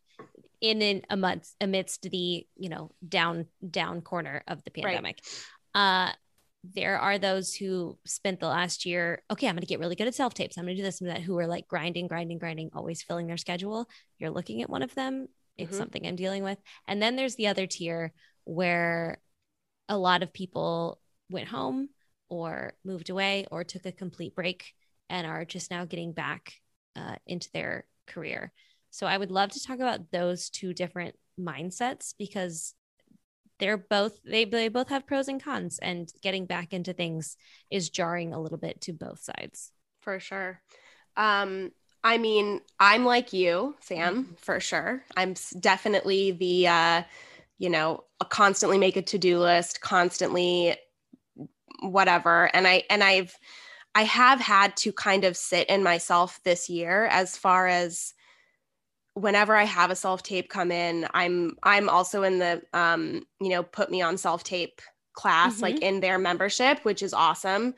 in 0.61 0.81
an 0.83 1.03
amidst 1.11 1.55
amidst 1.61 2.03
the 2.03 2.47
you 2.57 2.69
know 2.69 2.91
down 3.07 3.47
down 3.69 4.01
corner 4.01 4.43
of 4.49 4.65
the 4.65 4.71
pandemic. 4.71 5.21
Right. 5.75 6.09
Uh 6.09 6.13
there 6.75 6.99
are 6.99 7.19
those 7.19 7.55
who 7.55 7.99
spent 8.05 8.41
the 8.41 8.49
last 8.49 8.85
year, 8.85 9.23
okay, 9.31 9.47
I'm 9.47 9.55
going 9.55 9.61
to 9.61 9.67
get 9.67 9.79
really 9.79 9.95
good 9.95 10.09
at 10.09 10.15
self 10.15 10.35
tapes. 10.35 10.59
I'm 10.59 10.65
going 10.65 10.77
to 10.77 10.83
do 10.83 10.85
this 10.85 11.01
and 11.01 11.11
that, 11.11 11.21
who 11.21 11.39
are 11.39 11.47
like 11.47 11.69
grinding, 11.69 12.09
grinding, 12.09 12.39
grinding, 12.39 12.71
always 12.75 13.03
filling 13.03 13.27
their 13.27 13.37
schedule. 13.37 13.89
You're 14.19 14.31
looking 14.31 14.63
at 14.63 14.71
one 14.71 14.83
of 14.83 14.95
them. 14.95 15.29
It's 15.57 15.71
mm-hmm. 15.71 15.79
something 15.79 16.07
I'm 16.07 16.17
dealing 16.17 16.43
with. 16.43 16.59
And 16.89 17.01
then 17.01 17.17
there's 17.17 17.37
the 17.37 17.47
other 17.49 17.67
tier 17.67 18.13
where 18.45 19.21
a 19.89 19.97
lot 19.97 20.23
of 20.23 20.33
people 20.33 21.01
went 21.31 21.49
home 21.49 21.91
or 22.29 22.75
moved 22.85 23.11
away 23.11 23.47
or 23.51 23.65
took 23.65 23.87
a 23.87 23.93
complete 23.93 24.35
break 24.35 24.75
and 25.09 25.27
are 25.27 25.45
just 25.45 25.71
now 25.71 25.85
getting 25.85 26.13
back 26.13 26.55
uh, 26.97 27.17
into 27.27 27.51
their 27.53 27.87
career. 28.07 28.53
So 28.91 29.07
I 29.07 29.17
would 29.19 29.31
love 29.31 29.51
to 29.51 29.63
talk 29.63 29.77
about 29.77 30.11
those 30.11 30.49
two 30.49 30.73
different 30.73 31.17
mindsets 31.39 32.15
because 32.19 32.75
they're 33.59 33.77
both 33.77 34.19
they, 34.23 34.45
they 34.45 34.69
both 34.69 34.89
have 34.89 35.07
pros 35.07 35.29
and 35.29 35.43
cons 35.43 35.79
and 35.81 36.11
getting 36.23 36.47
back 36.47 36.73
into 36.73 36.93
things 36.93 37.37
is 37.71 37.91
jarring 37.91 38.33
a 38.33 38.41
little 38.41 38.59
bit 38.59 38.81
to 38.83 38.93
both 38.93 39.21
sides 39.21 39.73
for 40.01 40.21
sure 40.21 40.61
um 41.17 41.71
i 42.05 42.19
mean 42.19 42.61
i'm 42.81 43.05
like 43.05 43.33
you 43.33 43.75
sam 43.81 44.25
mm-hmm. 44.25 44.35
for 44.37 44.61
sure 44.61 45.03
i'm 45.17 45.35
definitely 45.61 46.33
the 46.33 46.67
uh 46.67 47.03
you 47.59 47.71
know 47.71 48.05
constantly 48.29 48.79
make 48.79 48.97
a 48.97 49.03
to-do 49.03 49.39
list 49.39 49.81
constantly 49.81 50.77
whatever 51.81 52.51
and 52.55 52.67
i 52.67 52.83
and 52.91 53.03
i've 53.03 53.35
I 53.97 54.05
have 54.05 54.41
had 54.41 54.77
to 54.79 54.93
kind 54.93 55.25
of 55.25 55.39
sit 55.39 55.71
in 55.71 55.83
myself 55.83 56.39
this 56.45 56.69
year 56.69 57.07
as 57.07 57.39
far 57.39 57.67
as 57.67 58.13
whenever 59.15 59.57
I 59.57 59.65
have 59.65 59.91
a 59.91 59.97
self 59.97 60.23
tape 60.23 60.51
come 60.51 60.71
in, 60.71 61.09
I'm 61.15 61.57
I'm 61.63 61.89
also 61.89 62.23
in 62.23 62.39
the 62.39 62.61
um, 62.75 63.27
you 63.41 63.49
know, 63.49 63.63
put 63.63 63.91
me 63.91 64.03
on 64.03 64.19
self 64.19 64.45
tape 64.45 64.83
class 65.15 65.55
mm-hmm. 65.55 65.63
like 65.63 65.81
in 65.81 66.01
their 66.01 66.19
membership, 66.19 66.81
which 66.85 67.03
is 67.03 67.15
awesome. 67.15 67.73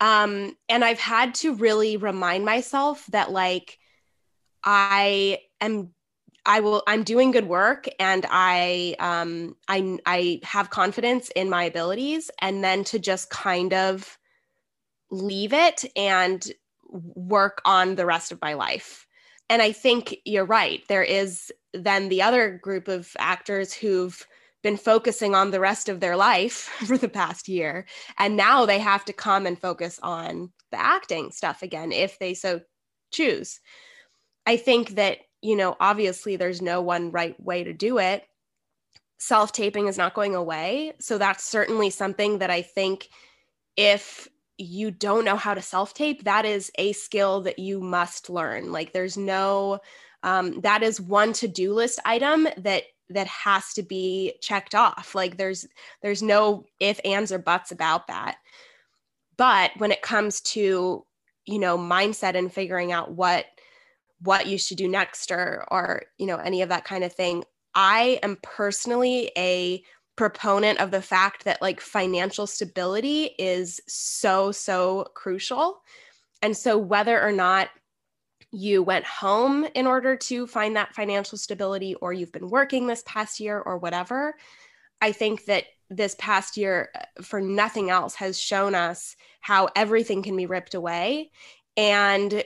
Um, 0.00 0.56
and 0.68 0.84
I've 0.84 0.98
had 0.98 1.34
to 1.36 1.54
really 1.54 1.96
remind 1.96 2.44
myself 2.44 3.06
that 3.12 3.30
like 3.30 3.78
I 4.64 5.38
am 5.60 5.90
I 6.44 6.60
will 6.60 6.82
I'm 6.88 7.04
doing 7.04 7.30
good 7.30 7.46
work 7.46 7.88
and 8.00 8.26
I 8.28 8.96
um 8.98 9.54
I 9.68 10.00
I 10.04 10.40
have 10.42 10.70
confidence 10.70 11.30
in 11.36 11.48
my 11.48 11.62
abilities 11.62 12.28
and 12.40 12.64
then 12.64 12.82
to 12.84 12.98
just 12.98 13.30
kind 13.30 13.72
of 13.72 14.18
leave 15.10 15.52
it 15.52 15.84
and 15.96 16.46
work 16.88 17.60
on 17.64 17.94
the 17.94 18.06
rest 18.06 18.32
of 18.32 18.40
my 18.40 18.54
life. 18.54 19.06
And 19.48 19.60
I 19.62 19.72
think 19.72 20.16
you're 20.24 20.44
right. 20.44 20.82
There 20.88 21.02
is 21.02 21.52
then 21.74 22.08
the 22.08 22.22
other 22.22 22.58
group 22.62 22.88
of 22.88 23.16
actors 23.18 23.72
who've 23.72 24.26
been 24.62 24.76
focusing 24.76 25.34
on 25.34 25.50
the 25.50 25.60
rest 25.60 25.88
of 25.88 26.00
their 26.00 26.16
life 26.16 26.54
for 26.86 26.98
the 26.98 27.08
past 27.08 27.48
year. 27.48 27.86
And 28.18 28.36
now 28.36 28.66
they 28.66 28.78
have 28.78 29.04
to 29.06 29.12
come 29.12 29.46
and 29.46 29.58
focus 29.58 29.98
on 30.02 30.52
the 30.70 30.80
acting 30.80 31.32
stuff 31.32 31.62
again 31.62 31.92
if 31.92 32.18
they 32.18 32.34
so 32.34 32.60
choose. 33.12 33.60
I 34.46 34.56
think 34.56 34.90
that, 34.90 35.18
you 35.42 35.56
know, 35.56 35.76
obviously 35.80 36.36
there's 36.36 36.62
no 36.62 36.80
one 36.80 37.10
right 37.10 37.40
way 37.42 37.64
to 37.64 37.72
do 37.72 37.98
it. 37.98 38.24
Self 39.18 39.52
taping 39.52 39.86
is 39.86 39.98
not 39.98 40.14
going 40.14 40.34
away. 40.34 40.92
So 41.00 41.18
that's 41.18 41.44
certainly 41.44 41.90
something 41.90 42.38
that 42.38 42.50
I 42.50 42.62
think 42.62 43.08
if 43.76 44.28
you 44.60 44.90
don't 44.90 45.24
know 45.24 45.36
how 45.36 45.54
to 45.54 45.62
self 45.62 45.94
tape, 45.94 46.24
that 46.24 46.44
is 46.44 46.70
a 46.76 46.92
skill 46.92 47.40
that 47.42 47.58
you 47.58 47.80
must 47.80 48.28
learn. 48.28 48.72
Like 48.72 48.92
there's 48.92 49.16
no, 49.16 49.80
um, 50.22 50.60
that 50.60 50.82
is 50.82 51.00
one 51.00 51.32
to 51.34 51.48
do 51.48 51.72
list 51.72 51.98
item 52.04 52.46
that 52.58 52.84
that 53.08 53.26
has 53.26 53.72
to 53.74 53.82
be 53.82 54.34
checked 54.40 54.74
off. 54.74 55.14
Like 55.14 55.36
there's 55.36 55.66
there's 56.02 56.22
no 56.22 56.64
if 56.78 57.00
ands 57.04 57.32
or 57.32 57.38
buts 57.38 57.72
about 57.72 58.06
that. 58.06 58.36
But 59.36 59.72
when 59.78 59.92
it 59.92 60.02
comes 60.02 60.40
to 60.42 61.04
you 61.46 61.58
know 61.58 61.78
mindset 61.78 62.36
and 62.36 62.52
figuring 62.52 62.92
out 62.92 63.12
what 63.12 63.46
what 64.22 64.46
you 64.46 64.58
should 64.58 64.76
do 64.76 64.88
next 64.88 65.30
or 65.30 65.64
or 65.70 66.02
you 66.18 66.26
know 66.26 66.36
any 66.36 66.62
of 66.62 66.68
that 66.68 66.84
kind 66.84 67.04
of 67.04 67.12
thing, 67.12 67.44
I 67.74 68.20
am 68.22 68.38
personally 68.42 69.32
a 69.36 69.82
proponent 70.16 70.80
of 70.80 70.90
the 70.90 71.02
fact 71.02 71.44
that 71.44 71.62
like 71.62 71.80
financial 71.80 72.46
stability 72.46 73.30
is 73.38 73.80
so, 73.86 74.52
so 74.52 75.06
crucial. 75.14 75.82
And 76.42 76.56
so, 76.56 76.78
whether 76.78 77.20
or 77.20 77.32
not 77.32 77.68
you 78.52 78.82
went 78.82 79.04
home 79.04 79.66
in 79.74 79.86
order 79.86 80.16
to 80.16 80.46
find 80.46 80.76
that 80.76 80.94
financial 80.94 81.38
stability, 81.38 81.94
or 81.96 82.12
you've 82.12 82.32
been 82.32 82.48
working 82.48 82.86
this 82.86 83.02
past 83.06 83.40
year, 83.40 83.60
or 83.60 83.78
whatever, 83.78 84.34
I 85.00 85.12
think 85.12 85.44
that 85.46 85.64
this 85.88 86.14
past 86.18 86.56
year, 86.56 86.90
uh, 86.94 87.22
for 87.22 87.40
nothing 87.40 87.90
else, 87.90 88.14
has 88.16 88.38
shown 88.38 88.74
us 88.74 89.16
how 89.40 89.68
everything 89.76 90.22
can 90.22 90.36
be 90.36 90.46
ripped 90.46 90.74
away. 90.74 91.30
And 91.76 92.42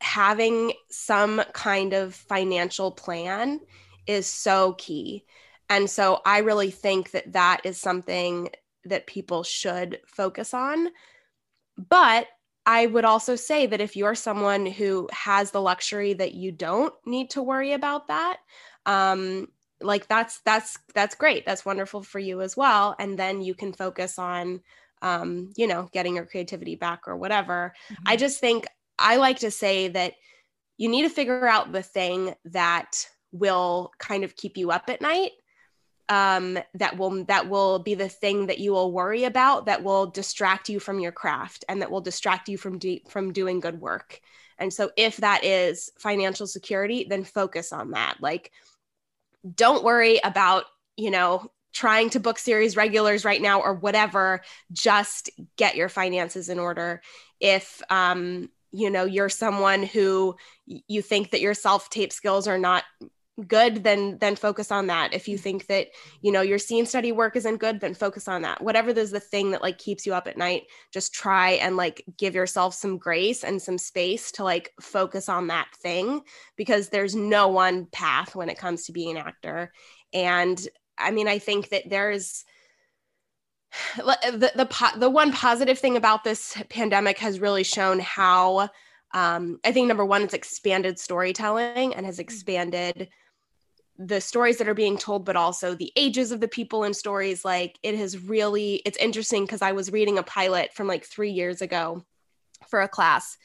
having 0.00 0.72
some 0.90 1.42
kind 1.52 1.92
of 1.92 2.14
financial 2.14 2.90
plan 2.90 3.60
is 4.06 4.26
so 4.26 4.72
key. 4.72 5.24
And 5.72 5.88
so 5.88 6.20
I 6.24 6.38
really 6.38 6.70
think 6.70 7.10
that 7.12 7.32
that 7.32 7.62
is 7.64 7.80
something 7.80 8.50
that 8.84 9.06
people 9.06 9.42
should 9.42 10.00
focus 10.06 10.54
on 10.54 10.90
but 11.76 12.26
I 12.64 12.86
would 12.86 13.04
also 13.04 13.34
say 13.34 13.66
that 13.66 13.80
if 13.80 13.96
you're 13.96 14.14
someone 14.14 14.66
who 14.66 15.08
has 15.12 15.50
the 15.50 15.60
luxury 15.60 16.12
that 16.14 16.34
you 16.34 16.52
don't 16.52 16.94
need 17.04 17.30
to 17.30 17.42
worry 17.42 17.72
about 17.72 18.08
that, 18.08 18.38
um, 18.86 19.48
like 19.80 20.06
that's 20.06 20.40
that's 20.44 20.78
that's 20.94 21.16
great. 21.16 21.44
That's 21.44 21.64
wonderful 21.64 22.02
for 22.02 22.20
you 22.20 22.40
as 22.40 22.56
well. 22.56 22.94
And 23.00 23.18
then 23.18 23.42
you 23.42 23.54
can 23.54 23.72
focus 23.72 24.16
on, 24.16 24.60
um, 25.00 25.50
you 25.56 25.66
know, 25.66 25.88
getting 25.92 26.14
your 26.14 26.26
creativity 26.26 26.76
back 26.76 27.08
or 27.08 27.16
whatever. 27.16 27.74
Mm-hmm. 27.90 28.02
I 28.06 28.16
just 28.16 28.38
think 28.38 28.66
I 28.98 29.16
like 29.16 29.40
to 29.40 29.50
say 29.50 29.88
that 29.88 30.14
you 30.78 30.88
need 30.88 31.02
to 31.02 31.08
figure 31.08 31.48
out 31.48 31.72
the 31.72 31.82
thing 31.82 32.34
that 32.44 33.06
will 33.32 33.90
kind 33.98 34.22
of 34.22 34.36
keep 34.36 34.56
you 34.56 34.70
up 34.70 34.84
at 34.88 35.00
night 35.00 35.32
um, 36.12 36.58
that 36.74 36.98
will 36.98 37.24
that 37.24 37.48
will 37.48 37.78
be 37.78 37.94
the 37.94 38.08
thing 38.08 38.46
that 38.48 38.58
you 38.58 38.72
will 38.72 38.92
worry 38.92 39.24
about 39.24 39.64
that 39.64 39.82
will 39.82 40.04
distract 40.06 40.68
you 40.68 40.78
from 40.78 41.00
your 41.00 41.10
craft 41.10 41.64
and 41.70 41.80
that 41.80 41.90
will 41.90 42.02
distract 42.02 42.50
you 42.50 42.58
from 42.58 42.78
from 43.08 43.32
doing 43.32 43.60
good 43.60 43.80
work. 43.80 44.20
And 44.58 44.70
so 44.70 44.90
if 44.98 45.16
that 45.18 45.42
is 45.42 45.90
financial 45.98 46.46
security 46.46 47.06
then 47.08 47.24
focus 47.24 47.72
on 47.72 47.92
that. 47.92 48.16
Like 48.20 48.52
don't 49.54 49.84
worry 49.84 50.20
about 50.22 50.64
you 50.98 51.10
know 51.10 51.50
trying 51.72 52.10
to 52.10 52.20
book 52.20 52.38
series 52.38 52.76
regulars 52.76 53.24
right 53.24 53.40
now 53.40 53.62
or 53.62 53.72
whatever. 53.72 54.42
Just 54.70 55.30
get 55.56 55.76
your 55.76 55.88
finances 55.88 56.50
in 56.50 56.58
order. 56.58 57.00
If 57.40 57.80
um 57.88 58.50
you 58.70 58.90
know 58.90 59.06
you're 59.06 59.30
someone 59.30 59.82
who 59.82 60.36
you 60.66 61.00
think 61.00 61.30
that 61.30 61.40
your 61.40 61.54
self 61.54 61.88
tape 61.88 62.12
skills 62.12 62.46
are 62.46 62.58
not 62.58 62.84
good 63.48 63.84
then 63.84 64.18
then 64.18 64.36
focus 64.36 64.70
on 64.70 64.86
that. 64.86 65.12
If 65.12 65.28
you 65.28 65.38
think 65.38 65.66
that 65.66 65.88
you 66.20 66.32
know 66.32 66.40
your 66.40 66.58
scene 66.58 66.86
study 66.86 67.12
work 67.12 67.36
isn't 67.36 67.58
good 67.58 67.80
then 67.80 67.94
focus 67.94 68.28
on 68.28 68.42
that. 68.42 68.62
Whatever 68.62 68.92
there's 68.92 69.10
the 69.10 69.20
thing 69.20 69.50
that 69.50 69.62
like 69.62 69.78
keeps 69.78 70.06
you 70.06 70.14
up 70.14 70.26
at 70.26 70.38
night 70.38 70.64
just 70.92 71.14
try 71.14 71.52
and 71.52 71.76
like 71.76 72.04
give 72.16 72.34
yourself 72.34 72.74
some 72.74 72.98
grace 72.98 73.44
and 73.44 73.60
some 73.60 73.78
space 73.78 74.32
to 74.32 74.44
like 74.44 74.72
focus 74.80 75.28
on 75.28 75.48
that 75.48 75.68
thing 75.82 76.22
because 76.56 76.88
there's 76.88 77.14
no 77.14 77.48
one 77.48 77.86
path 77.86 78.34
when 78.34 78.48
it 78.48 78.58
comes 78.58 78.84
to 78.84 78.92
being 78.92 79.16
an 79.16 79.26
actor. 79.26 79.72
And 80.12 80.60
i 80.98 81.10
mean 81.10 81.26
i 81.26 81.38
think 81.38 81.70
that 81.70 81.88
there's 81.88 82.44
the 83.96 84.52
the, 84.54 84.92
the 84.98 85.10
one 85.10 85.32
positive 85.32 85.78
thing 85.78 85.96
about 85.96 86.22
this 86.22 86.56
pandemic 86.68 87.18
has 87.18 87.40
really 87.40 87.64
shown 87.64 87.98
how 87.98 88.68
um, 89.14 89.60
I 89.64 89.72
think 89.72 89.88
number 89.88 90.04
one, 90.04 90.22
it's 90.22 90.34
expanded 90.34 90.98
storytelling 90.98 91.94
and 91.94 92.06
has 92.06 92.16
mm. 92.16 92.20
expanded 92.20 93.08
the 93.98 94.20
stories 94.20 94.58
that 94.58 94.68
are 94.68 94.74
being 94.74 94.96
told 94.96 95.24
but 95.24 95.36
also 95.36 95.74
the 95.74 95.92
ages 95.96 96.32
of 96.32 96.40
the 96.40 96.48
people 96.48 96.84
in 96.84 96.94
stories 96.94 97.44
like 97.44 97.78
it 97.82 97.94
has 97.94 98.18
really 98.18 98.82
it's 98.86 98.98
interesting 98.98 99.44
because 99.44 99.62
i 99.62 99.72
was 99.72 99.92
reading 99.92 100.18
a 100.18 100.22
pilot 100.22 100.72
from 100.72 100.86
like 100.86 101.04
three 101.04 101.30
years 101.30 101.60
ago 101.60 102.04
for 102.68 102.80
a 102.80 102.88
class 102.88 103.36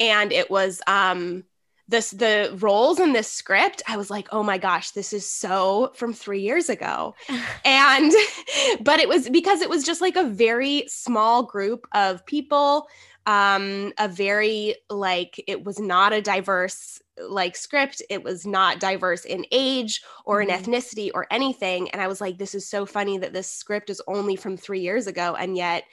and 0.00 0.32
it 0.32 0.50
was 0.50 0.82
um 0.86 1.44
this 1.88 2.10
the 2.10 2.56
roles 2.58 2.98
in 2.98 3.12
this 3.12 3.28
script 3.28 3.82
i 3.86 3.96
was 3.96 4.10
like 4.10 4.28
oh 4.32 4.42
my 4.42 4.58
gosh 4.58 4.90
this 4.92 5.12
is 5.12 5.28
so 5.28 5.92
from 5.94 6.12
three 6.12 6.40
years 6.40 6.68
ago. 6.68 7.14
And 7.64 8.12
but 8.80 8.98
it 8.98 9.08
was 9.08 9.28
because 9.28 9.60
it 9.60 9.70
was 9.70 9.84
just 9.84 10.00
like 10.00 10.16
a 10.16 10.24
very 10.24 10.84
small 10.88 11.44
group 11.44 11.86
of 11.92 12.24
people 12.26 12.88
um 13.26 13.92
a 13.98 14.08
very 14.08 14.74
like 14.90 15.42
it 15.46 15.64
was 15.64 15.78
not 15.78 16.12
a 16.12 16.20
diverse 16.20 17.01
like 17.28 17.56
script 17.56 18.02
it 18.10 18.22
was 18.22 18.46
not 18.46 18.80
diverse 18.80 19.24
in 19.24 19.44
age 19.52 20.02
or 20.24 20.40
in 20.40 20.48
mm-hmm. 20.48 20.70
ethnicity 20.70 21.10
or 21.14 21.26
anything 21.30 21.90
and 21.90 22.00
i 22.00 22.06
was 22.06 22.20
like 22.20 22.38
this 22.38 22.54
is 22.54 22.68
so 22.68 22.86
funny 22.86 23.18
that 23.18 23.32
this 23.32 23.50
script 23.50 23.90
is 23.90 24.02
only 24.06 24.36
from 24.36 24.56
3 24.56 24.80
years 24.80 25.06
ago 25.06 25.34
and 25.34 25.56
yet 25.56 25.84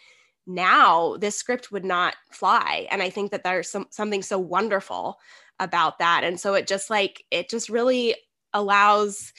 now 0.47 1.15
this 1.17 1.37
script 1.37 1.71
would 1.71 1.85
not 1.85 2.15
fly 2.31 2.87
and 2.91 3.01
i 3.01 3.09
think 3.09 3.31
that 3.31 3.43
there's 3.43 3.69
some, 3.69 3.87
something 3.89 4.21
so 4.21 4.39
wonderful 4.39 5.17
about 5.59 5.99
that 5.99 6.23
and 6.23 6.39
so 6.39 6.53
it 6.53 6.67
just 6.67 6.89
like 6.89 7.23
it 7.31 7.49
just 7.49 7.69
really 7.69 8.15
allows 8.53 9.33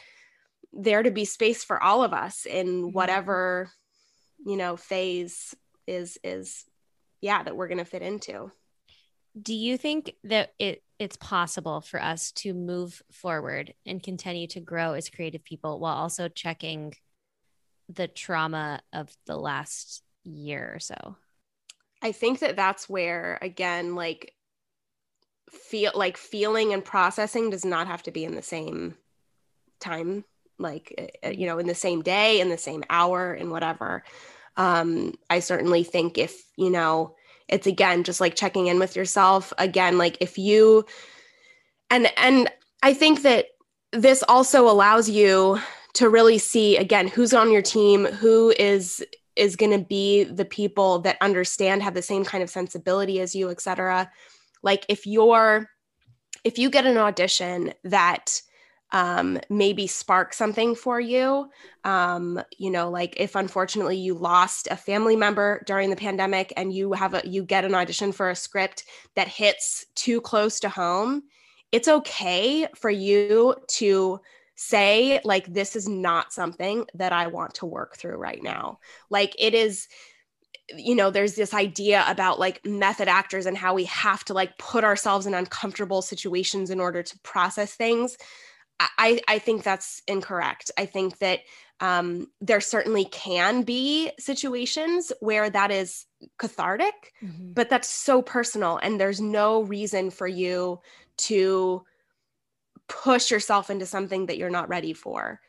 there 0.73 1.03
to 1.03 1.11
be 1.11 1.25
space 1.25 1.65
for 1.65 1.83
all 1.83 2.03
of 2.05 2.13
us 2.13 2.47
in 2.47 2.67
mm-hmm. 2.67 2.93
whatever 2.93 3.71
you 4.47 4.57
know 4.57 4.77
phase 4.77 5.55
is 5.87 6.19
is 6.23 6.65
yeah 7.21 7.43
that 7.43 7.57
we're 7.57 7.69
going 7.69 7.79
to 7.79 7.85
fit 7.85 8.03
into 8.03 8.51
do 9.41 9.55
you 9.55 9.77
think 9.77 10.15
that 10.25 10.53
it 10.59 10.83
it's 10.99 11.17
possible 11.17 11.81
for 11.81 12.03
us 12.03 12.31
to 12.33 12.53
move 12.53 13.03
forward 13.11 13.73
and 13.87 14.03
continue 14.03 14.47
to 14.49 14.61
grow 14.61 14.93
as 14.93 15.09
creative 15.09 15.43
people 15.43 15.81
while 15.81 15.97
also 15.97 16.29
checking 16.29 16.95
the 17.89 18.07
trauma 18.07 18.81
of 18.93 19.11
the 19.27 19.37
last 19.37 20.03
year 20.25 20.73
or 20.75 20.79
so? 20.79 21.17
I 22.03 22.13
think 22.13 22.41
that 22.41 22.57
that's 22.57 22.89
where 22.89 23.39
again 23.41 23.95
like 23.95 24.35
feel 25.51 25.93
like 25.95 26.17
feeling 26.17 26.73
and 26.73 26.85
processing 26.85 27.51
does 27.51 27.65
not 27.65 27.87
have 27.87 28.03
to 28.05 28.11
be 28.11 28.25
in 28.25 28.35
the 28.35 28.43
same 28.43 28.95
time 29.81 30.25
like 30.59 31.17
uh, 31.25 31.31
you 31.31 31.47
know 31.47 31.59
in 31.59 31.67
the 31.67 31.75
same 31.75 32.03
day 32.03 32.41
in 32.41 32.49
the 32.49 32.59
same 32.59 32.85
hour 32.91 33.33
and 33.33 33.51
whatever. 33.51 34.03
Um 34.57 35.15
i 35.31 35.41
certainly 35.41 35.85
think 35.85 36.19
if 36.19 36.43
you 36.57 36.71
know 36.71 37.15
it's 37.51 37.67
again 37.67 38.05
just 38.05 38.21
like 38.21 38.35
checking 38.35 38.69
in 38.69 38.79
with 38.79 38.97
yourself. 38.97 39.53
Again 39.59 39.99
like 39.99 40.17
if 40.21 40.39
you 40.39 40.87
and 41.91 42.11
and 42.17 42.49
i 42.83 42.95
think 42.95 43.23
that 43.23 43.47
this 43.93 44.23
also 44.29 44.69
allows 44.69 45.11
you 45.11 45.59
to 45.93 46.09
really 46.09 46.39
see 46.39 46.77
again 46.77 47.09
who's 47.09 47.35
on 47.35 47.53
your 47.53 47.63
team 47.63 48.07
who 48.07 48.55
is 48.59 49.05
is 49.37 49.57
going 49.57 49.73
to 49.73 49.85
be 49.85 50.25
the 50.25 50.45
people 50.45 51.01
that 51.01 51.17
understand 51.21 51.83
have 51.83 51.95
the 51.95 52.03
same 52.03 52.25
kind 52.25 52.43
of 52.43 52.51
sensibility 52.51 53.21
as 53.21 53.35
you 53.35 53.51
etc 53.51 54.11
like 54.63 54.87
if 54.89 55.07
you're 55.07 55.69
if 56.45 56.59
you 56.59 56.71
get 56.71 56.87
an 56.87 56.97
audition 56.97 57.73
that 57.85 58.41
um, 58.93 59.39
maybe 59.49 59.87
spark 59.87 60.35
something 60.35 60.75
for 60.75 61.01
you. 61.01 61.49
Um, 61.85 62.43
you 62.59 62.71
know, 62.71 62.91
like 62.91 63.15
if 63.19 63.37
unfortunately 63.37 63.97
you 63.97 64.15
lost 64.15 64.69
a 64.71 64.77
family 64.77 65.17
member 65.17 65.63
during 65.67 65.91
the 65.91 65.97
pandemic 65.97 66.53
and 66.57 66.73
you 66.73 66.93
have 66.93 67.15
a 67.15 67.23
you 67.25 67.45
get 67.45 67.65
an 67.65 67.75
audition 67.75 68.13
for 68.13 68.31
a 68.31 68.37
script 68.37 68.85
that 69.15 69.29
hits 69.29 69.87
too 69.95 70.21
close 70.21 70.61
to 70.61 70.69
home, 70.69 71.23
it's 71.73 71.89
okay 71.89 72.67
for 72.75 72.91
you 72.91 73.55
to 73.69 74.21
say 74.57 75.21
like 75.25 75.47
this 75.47 75.77
is 75.77 75.89
not 75.89 76.33
something 76.33 76.85
that 76.95 77.13
I 77.13 77.29
want 77.29 77.55
to 77.55 77.67
work 77.67 77.97
through 77.97 78.17
right 78.17 78.43
now. 78.43 78.79
Like 79.09 79.35
it 79.39 79.55
is 79.55 79.89
you 80.77 80.95
know 80.95 81.11
there's 81.11 81.35
this 81.35 81.55
idea 81.55 82.05
about 82.07 82.39
like 82.39 82.65
method 82.65 83.09
actors 83.09 83.47
and 83.47 83.57
how 83.57 83.75
we 83.75 83.85
have 83.85 84.25
to 84.25 84.35
like 84.35 84.57
put 84.59 84.85
ourselves 84.85 85.27
in 85.27 85.35
uncomfortable 85.35 86.03
situations 86.03 86.71
in 86.71 86.79
order 86.81 87.03
to 87.03 87.19
process 87.21 87.75
things 87.75 88.17
I, 88.81 89.21
I 89.29 89.39
think 89.39 89.63
that's 89.63 90.03
incorrect. 90.07 90.71
I 90.79 90.87
think 90.87 91.19
that 91.19 91.41
um, 91.81 92.29
there 92.41 92.61
certainly 92.61 93.05
can 93.07 93.63
be 93.63 94.11
situations 94.19 95.13
where 95.21 95.51
that 95.51 95.71
is 95.71 96.07
cathartic, 96.39 97.13
mm-hmm. 97.23 97.53
but 97.53 97.69
that's 97.69 97.89
so 97.89 98.23
personal. 98.23 98.79
And 98.79 98.99
there's 98.99 99.21
no 99.21 99.63
reason 99.63 100.11
for 100.11 100.27
you 100.27 100.81
to 101.19 101.85
push 102.89 103.31
yourself 103.31 103.71
into 103.71 103.87
something 103.87 104.27
that 104.27 104.39
you're 104.39 104.51
not 104.51 104.69
ready 104.69 104.93
for. 104.93 105.41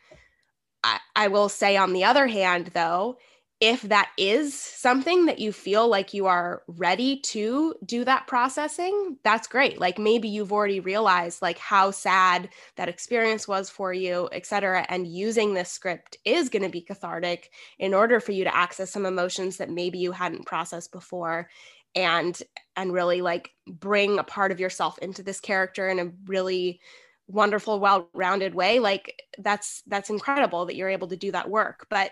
I, 0.84 1.00
I 1.15 1.28
will 1.28 1.50
say, 1.50 1.78
on 1.78 1.94
the 1.94 2.04
other 2.04 2.28
hand, 2.28 2.72
though, 2.74 3.17
if 3.62 3.84
that 3.84 4.10
is 4.17 4.56
something 4.56 5.28
that 5.28 5.38
you 5.38 5.52
feel 5.52 5.88
like 5.88 6.15
you 6.15 6.26
are 6.26 6.63
ready 6.67 7.19
to 7.19 7.76
do 7.86 8.04
that 8.04 8.26
processing 8.26 9.17
that's 9.24 9.47
great. 9.47 9.80
Like 9.80 10.00
maybe 10.00 10.28
you've 10.28 10.52
already 10.52 10.80
realized 10.80 11.43
like 11.43 11.60
how 11.60 11.91
sad 11.91 12.50
that 12.76 12.89
experience 12.89 13.47
was 13.47 13.69
for 13.69 13.93
you 13.93 14.28
et 14.32 14.45
cetera 14.45 14.86
and 14.89 15.08
using 15.08 15.54
this 15.54 15.69
script 15.69 16.17
is 16.26 16.50
going 16.50 16.63
to 16.63 16.69
be 16.69 16.82
cathartic 16.82 17.52
in 17.78 17.93
order 17.93 18.19
for 18.19 18.32
you 18.32 18.43
to 18.43 18.56
access 18.56 18.91
some 18.91 19.06
emotions 19.06 19.58
that 19.58 19.69
maybe 19.69 20.00
you 20.00 20.12
hadn't 20.12 20.45
processed 20.47 20.91
before 20.91 21.47
and 21.95 22.41
and 22.76 22.93
really 22.93 23.21
like 23.21 23.52
bring 23.67 24.17
a 24.17 24.24
part 24.24 24.52
of 24.52 24.60
yourself 24.60 24.97
into 25.00 25.21
this 25.21 25.39
character 25.39 25.88
in 25.88 26.00
a 26.00 26.12
really 26.26 26.80
wonderful 27.28 27.80
well-rounded 27.80 28.56
way. 28.56 28.80
Like 28.80 29.21
that's 29.38 29.84
that's 29.88 30.10
incredible 30.10 30.65
that 30.65 30.76
you're 30.76 30.89
able 30.89 31.08
to 31.10 31.15
do 31.15 31.32
that 31.32 31.50
work. 31.50 31.88
But 31.89 32.12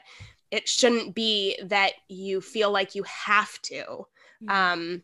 it 0.52 0.68
shouldn't 0.68 1.16
be 1.16 1.58
that 1.66 1.92
you 2.08 2.42
feel 2.42 2.72
like 2.72 2.96
you 2.96 3.04
have 3.04 3.62
to 3.62 3.84
mm-hmm. 3.84 4.50
um, 4.50 5.04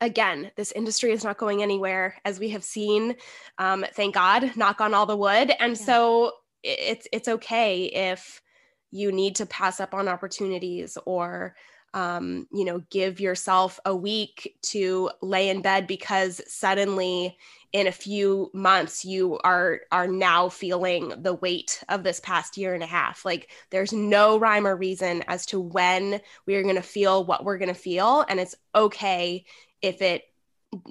again 0.00 0.50
this 0.56 0.72
industry 0.72 1.12
is 1.12 1.24
not 1.24 1.38
going 1.38 1.62
anywhere 1.62 2.16
as 2.24 2.38
we 2.38 2.50
have 2.50 2.64
seen 2.64 3.14
um, 3.58 3.84
thank 3.94 4.14
god 4.14 4.56
knock 4.56 4.80
on 4.80 4.94
all 4.94 5.06
the 5.06 5.16
wood 5.16 5.52
and 5.60 5.78
yeah. 5.78 5.84
so 5.84 6.32
it's 6.62 7.06
it's 7.12 7.28
okay 7.28 7.84
if 7.86 8.42
you 8.90 9.12
need 9.12 9.36
to 9.36 9.46
pass 9.46 9.80
up 9.80 9.94
on 9.94 10.08
opportunities 10.08 10.98
or 11.06 11.54
um, 11.94 12.46
you 12.52 12.64
know 12.64 12.82
give 12.90 13.20
yourself 13.20 13.80
a 13.84 13.94
week 13.94 14.56
to 14.62 15.10
lay 15.22 15.48
in 15.48 15.60
bed 15.60 15.86
because 15.86 16.40
suddenly 16.46 17.36
in 17.72 17.86
a 17.86 17.92
few 17.92 18.50
months 18.52 19.04
you 19.04 19.38
are 19.44 19.80
are 19.92 20.08
now 20.08 20.48
feeling 20.48 21.12
the 21.18 21.34
weight 21.34 21.82
of 21.88 22.02
this 22.02 22.20
past 22.20 22.56
year 22.56 22.74
and 22.74 22.82
a 22.82 22.86
half. 22.86 23.24
Like 23.24 23.50
there's 23.70 23.92
no 23.92 24.38
rhyme 24.38 24.66
or 24.66 24.76
reason 24.76 25.22
as 25.28 25.46
to 25.46 25.60
when 25.60 26.20
we're 26.46 26.62
going 26.62 26.76
to 26.76 26.82
feel 26.82 27.24
what 27.24 27.44
we're 27.44 27.58
going 27.58 27.72
to 27.72 27.74
feel 27.74 28.24
and 28.28 28.40
it's 28.40 28.56
okay 28.74 29.44
if 29.82 30.02
it 30.02 30.24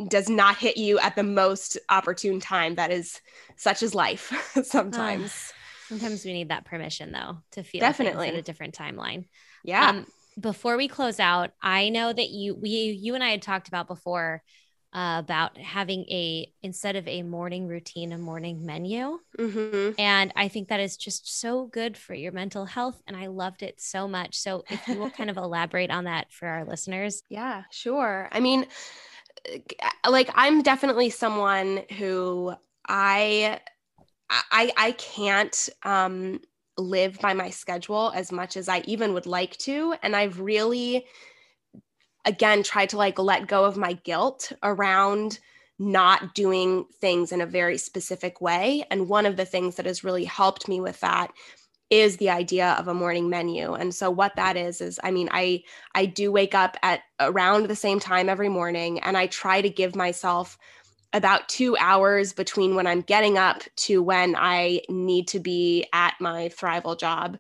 does 0.08 0.30
not 0.30 0.58
hit 0.58 0.78
you 0.78 1.00
at 1.00 1.16
the 1.16 1.24
most 1.24 1.78
opportune 1.90 2.40
time 2.40 2.76
that 2.76 2.92
is 2.92 3.22
such 3.56 3.84
as 3.84 3.96
life 3.96 4.32
sometimes. 4.64 5.32
Uh, 5.32 5.90
sometimes 5.90 6.26
we 6.26 6.34
need 6.34 6.50
that 6.50 6.66
permission 6.66 7.12
though 7.12 7.38
to 7.52 7.64
feel 7.64 7.82
definitely 7.82 8.30
at 8.30 8.36
a 8.36 8.42
different 8.42 8.74
timeline. 8.74 9.26
Yeah. 9.64 9.90
Um, 9.90 10.06
before 10.40 10.78
we 10.78 10.88
close 10.88 11.20
out 11.20 11.52
i 11.62 11.90
know 11.90 12.14
that 12.14 12.30
you 12.30 12.56
we 12.56 12.70
you 12.70 13.14
and 13.14 13.24
i 13.24 13.30
had 13.30 13.42
talked 13.42 13.68
about 13.68 13.88
before 13.88 14.42
uh, 14.94 15.18
about 15.20 15.58
having 15.58 16.02
a 16.10 16.52
instead 16.64 16.96
of 16.96 17.08
a 17.08 17.22
morning 17.22 17.68
routine 17.68 18.12
a 18.12 18.18
morning 18.18 18.66
menu. 18.66 19.20
Mm-hmm. 19.38 19.92
and 20.00 20.34
i 20.36 20.48
think 20.48 20.70
that 20.70 20.80
is 20.80 20.98
just 20.98 21.40
so 21.40 21.68
good 21.68 21.96
for 21.96 22.14
your 22.14 22.32
mental 22.32 22.66
health 22.66 23.02
and 23.08 23.16
i 23.16 23.28
loved 23.28 23.64
it 23.64 23.80
so 23.80 24.08
much. 24.08 24.38
So 24.38 24.64
if 24.70 24.88
you 24.88 24.98
will 24.98 25.12
kind 25.12 25.30
of 25.30 25.38
elaborate 25.46 25.92
on 25.92 26.06
that 26.06 26.32
for 26.32 26.48
our 26.48 26.66
listeners. 26.66 27.22
Yeah 27.30 27.64
sure. 27.72 28.30
I 28.32 28.40
mean 28.40 28.66
uh, 29.48 30.10
like 30.10 30.30
i'm 30.36 30.62
definitely 30.62 31.10
someone 31.10 31.82
who 31.98 32.54
i 32.88 33.60
i 34.30 34.72
i 34.78 34.92
can't 34.94 35.70
um 35.84 36.40
live 36.78 37.20
by 37.20 37.34
my 37.34 37.50
schedule 37.50 38.12
as 38.16 38.32
much 38.32 38.58
as 38.58 38.68
i 38.70 38.80
even 38.86 39.14
would 39.14 39.26
like 39.26 39.56
to. 39.58 39.96
And 40.02 40.16
i've 40.16 40.40
really 40.40 41.06
again 42.26 42.64
try 42.64 42.86
to 42.86 42.98
like 42.98 43.20
let 43.20 43.48
go 43.48 43.66
of 43.66 43.78
my 43.78 43.94
guilt 43.94 44.52
around 44.64 45.40
not 45.80 46.36
doing 46.36 46.86
things 47.00 47.32
in 47.32 47.40
a 47.40 47.46
very 47.46 47.78
specific 47.78 48.42
way. 48.42 48.84
And 48.92 49.08
one 49.08 49.26
of 49.26 49.38
the 49.38 49.46
things 49.46 49.76
that 49.76 49.86
has 49.86 50.04
really 50.04 50.26
helped 50.26 50.68
me 50.68 50.82
with 50.82 51.00
that 51.00 51.32
is 51.90 52.18
the 52.18 52.30
idea 52.30 52.76
of 52.78 52.88
a 52.88 52.94
morning 52.94 53.30
menu. 53.30 53.74
And 53.74 53.96
so 53.96 54.12
what 54.12 54.36
that 54.36 54.58
is 54.58 54.82
is 54.82 55.00
i 55.04 55.12
mean 55.12 55.30
i 55.32 55.64
i 55.96 56.06
do 56.06 56.32
wake 56.32 56.54
up 56.54 56.78
at 56.84 57.02
around 57.20 57.68
the 57.68 57.76
same 57.76 58.00
time 58.00 58.30
every 58.30 58.50
morning 58.50 59.00
and 59.00 59.18
i 59.18 59.28
try 59.28 59.62
to 59.62 59.70
give 59.70 59.96
myself 59.96 60.58
about 61.14 61.50
two 61.50 61.76
hours 61.78 62.34
between 62.34 62.76
when 62.76 62.86
i'm 62.86 63.02
getting 63.02 63.38
up 63.38 63.64
to 63.76 64.04
when 64.04 64.36
i 64.38 64.80
need 64.90 65.28
to 65.28 65.40
be 65.40 65.86
at 65.94 66.14
my 66.20 66.50
thrival 66.50 66.98
job 66.98 67.38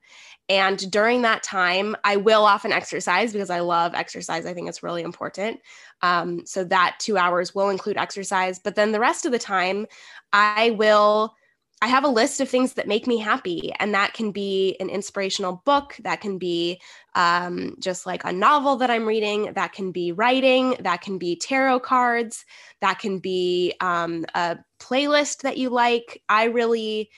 and 0.49 0.91
during 0.91 1.21
that 1.21 1.43
time, 1.43 1.95
I 2.03 2.15
will 2.17 2.43
often 2.43 2.71
exercise 2.71 3.31
because 3.31 3.51
I 3.51 3.59
love 3.59 3.93
exercise. 3.93 4.47
I 4.47 4.53
think 4.53 4.67
it's 4.67 4.81
really 4.81 5.03
important. 5.03 5.59
Um, 6.01 6.45
so 6.45 6.63
that 6.65 6.97
two 6.99 7.17
hours 7.17 7.53
will 7.53 7.69
include 7.69 7.97
exercise. 7.97 8.57
But 8.57 8.75
then 8.75 8.91
the 8.91 8.99
rest 8.99 9.25
of 9.25 9.31
the 9.31 9.39
time, 9.39 9.85
I 10.33 10.71
will. 10.71 11.35
I 11.81 11.87
have 11.87 12.03
a 12.03 12.09
list 12.09 12.41
of 12.41 12.49
things 12.49 12.73
that 12.73 12.89
make 12.89 13.07
me 13.07 13.17
happy, 13.17 13.71
and 13.79 13.93
that 13.93 14.13
can 14.13 14.33
be 14.33 14.75
an 14.81 14.89
inspirational 14.89 15.61
book, 15.63 15.95
that 16.03 16.19
can 16.19 16.37
be 16.37 16.81
um, 17.15 17.77
just 17.79 18.05
like 18.05 18.25
a 18.25 18.33
novel 18.33 18.75
that 18.77 18.91
I'm 18.91 19.07
reading, 19.07 19.53
that 19.53 19.71
can 19.71 19.93
be 19.93 20.11
writing, 20.11 20.75
that 20.81 20.99
can 20.99 21.17
be 21.17 21.37
tarot 21.37 21.79
cards, 21.79 22.43
that 22.81 22.99
can 22.99 23.19
be 23.19 23.75
um, 23.79 24.25
a 24.35 24.57
playlist 24.81 25.43
that 25.43 25.57
you 25.57 25.69
like. 25.69 26.21
I 26.27 26.45
really 26.45 27.11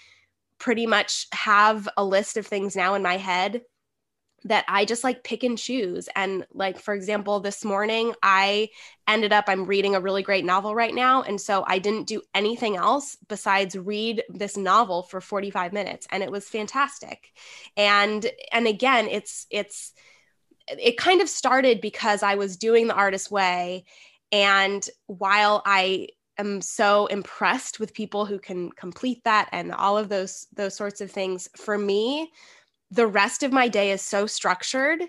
pretty 0.61 0.85
much 0.85 1.25
have 1.33 1.89
a 1.97 2.05
list 2.05 2.37
of 2.37 2.45
things 2.45 2.75
now 2.75 2.93
in 2.93 3.01
my 3.01 3.17
head 3.17 3.63
that 4.43 4.63
I 4.67 4.85
just 4.85 5.03
like 5.03 5.23
pick 5.23 5.43
and 5.43 5.57
choose. 5.57 6.07
And 6.15 6.45
like, 6.53 6.79
for 6.79 6.93
example, 6.93 7.39
this 7.39 7.65
morning 7.65 8.13
I 8.21 8.69
ended 9.07 9.33
up, 9.33 9.45
I'm 9.47 9.65
reading 9.65 9.95
a 9.95 9.99
really 9.99 10.21
great 10.21 10.45
novel 10.45 10.75
right 10.75 10.93
now. 10.93 11.23
And 11.23 11.41
so 11.41 11.63
I 11.65 11.79
didn't 11.79 12.07
do 12.07 12.21
anything 12.33 12.77
else 12.77 13.17
besides 13.27 13.75
read 13.75 14.23
this 14.29 14.55
novel 14.55 15.03
for 15.03 15.19
45 15.19 15.73
minutes. 15.73 16.07
And 16.11 16.21
it 16.21 16.31
was 16.31 16.47
fantastic. 16.47 17.31
And, 17.75 18.25
and 18.51 18.67
again, 18.67 19.07
it's, 19.07 19.47
it's, 19.49 19.93
it 20.67 20.95
kind 20.95 21.21
of 21.21 21.29
started 21.29 21.81
because 21.81 22.21
I 22.21 22.35
was 22.35 22.57
doing 22.57 22.87
the 22.87 22.95
artist 22.95 23.31
way. 23.31 23.85
And 24.31 24.87
while 25.07 25.63
I 25.65 26.09
am 26.41 26.61
so 26.61 27.05
impressed 27.07 27.79
with 27.79 27.93
people 27.93 28.25
who 28.25 28.37
can 28.37 28.71
complete 28.71 29.23
that 29.23 29.47
and 29.51 29.71
all 29.71 29.97
of 29.97 30.09
those 30.09 30.47
those 30.53 30.75
sorts 30.75 30.99
of 31.01 31.09
things. 31.09 31.47
For 31.55 31.77
me 31.77 32.31
the 32.91 33.07
rest 33.07 33.41
of 33.41 33.53
my 33.53 33.69
day 33.69 33.91
is 33.91 34.01
so 34.01 34.27
structured 34.27 35.01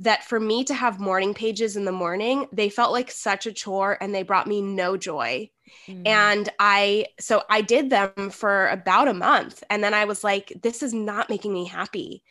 that 0.00 0.24
for 0.24 0.38
me 0.38 0.64
to 0.64 0.74
have 0.74 1.00
morning 1.00 1.34
pages 1.34 1.76
in 1.76 1.84
the 1.84 1.92
morning 1.92 2.46
they 2.52 2.68
felt 2.68 2.92
like 2.92 3.10
such 3.10 3.46
a 3.46 3.52
chore 3.52 3.96
and 4.00 4.14
they 4.14 4.22
brought 4.22 4.46
me 4.46 4.60
no 4.60 4.96
joy. 4.96 5.50
Mm. 5.86 6.06
and 6.06 6.48
i 6.58 7.04
so 7.20 7.42
i 7.50 7.60
did 7.60 7.90
them 7.90 8.30
for 8.30 8.68
about 8.68 9.06
a 9.06 9.12
month 9.12 9.62
and 9.68 9.84
then 9.84 9.92
i 9.92 10.06
was 10.06 10.24
like 10.24 10.50
this 10.62 10.82
is 10.82 10.94
not 10.94 11.28
making 11.28 11.52
me 11.52 11.66
happy 11.66 12.22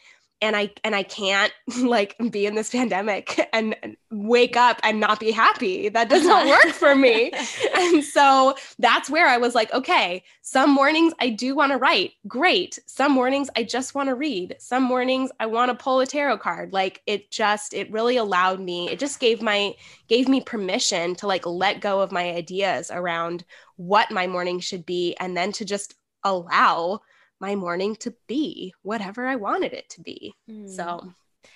and 0.41 0.55
I 0.55 0.71
and 0.83 0.95
I 0.95 1.03
can't 1.03 1.51
like 1.81 2.15
be 2.31 2.45
in 2.45 2.55
this 2.55 2.69
pandemic 2.69 3.49
and 3.53 3.75
wake 4.11 4.55
up 4.55 4.79
and 4.83 4.99
not 4.99 5.19
be 5.19 5.31
happy. 5.31 5.89
That 5.89 6.09
does 6.09 6.25
not 6.25 6.47
work 6.47 6.73
for 6.73 6.95
me. 6.95 7.31
and 7.75 8.03
so 8.03 8.55
that's 8.79 9.09
where 9.09 9.27
I 9.27 9.37
was 9.37 9.55
like, 9.55 9.73
okay, 9.73 10.23
some 10.41 10.71
mornings 10.71 11.13
I 11.19 11.29
do 11.29 11.55
want 11.55 11.71
to 11.71 11.77
write. 11.77 12.13
Great. 12.27 12.79
Some 12.85 13.11
mornings 13.11 13.49
I 13.55 13.63
just 13.63 13.95
want 13.95 14.09
to 14.09 14.15
read. 14.15 14.55
Some 14.59 14.83
mornings 14.83 15.31
I 15.39 15.47
want 15.47 15.69
to 15.71 15.83
pull 15.83 15.99
a 15.99 16.05
tarot 16.05 16.37
card. 16.37 16.73
Like 16.73 17.01
it 17.05 17.31
just 17.31 17.73
it 17.73 17.91
really 17.91 18.17
allowed 18.17 18.59
me. 18.59 18.89
It 18.89 18.99
just 18.99 19.19
gave 19.19 19.41
my 19.41 19.73
gave 20.07 20.27
me 20.27 20.41
permission 20.41 21.15
to 21.15 21.27
like 21.27 21.45
let 21.45 21.81
go 21.81 22.01
of 22.01 22.11
my 22.11 22.31
ideas 22.31 22.91
around 22.91 23.43
what 23.75 24.11
my 24.11 24.27
morning 24.27 24.59
should 24.59 24.85
be 24.85 25.15
and 25.19 25.35
then 25.35 25.51
to 25.53 25.65
just 25.65 25.95
allow 26.23 27.01
my 27.39 27.55
morning 27.55 27.95
to 27.97 28.13
be 28.27 28.73
whatever 28.81 29.27
I 29.27 29.35
wanted 29.35 29.73
it 29.73 29.89
to 29.91 30.01
be. 30.01 30.33
Mm. 30.49 30.69
So 30.69 31.13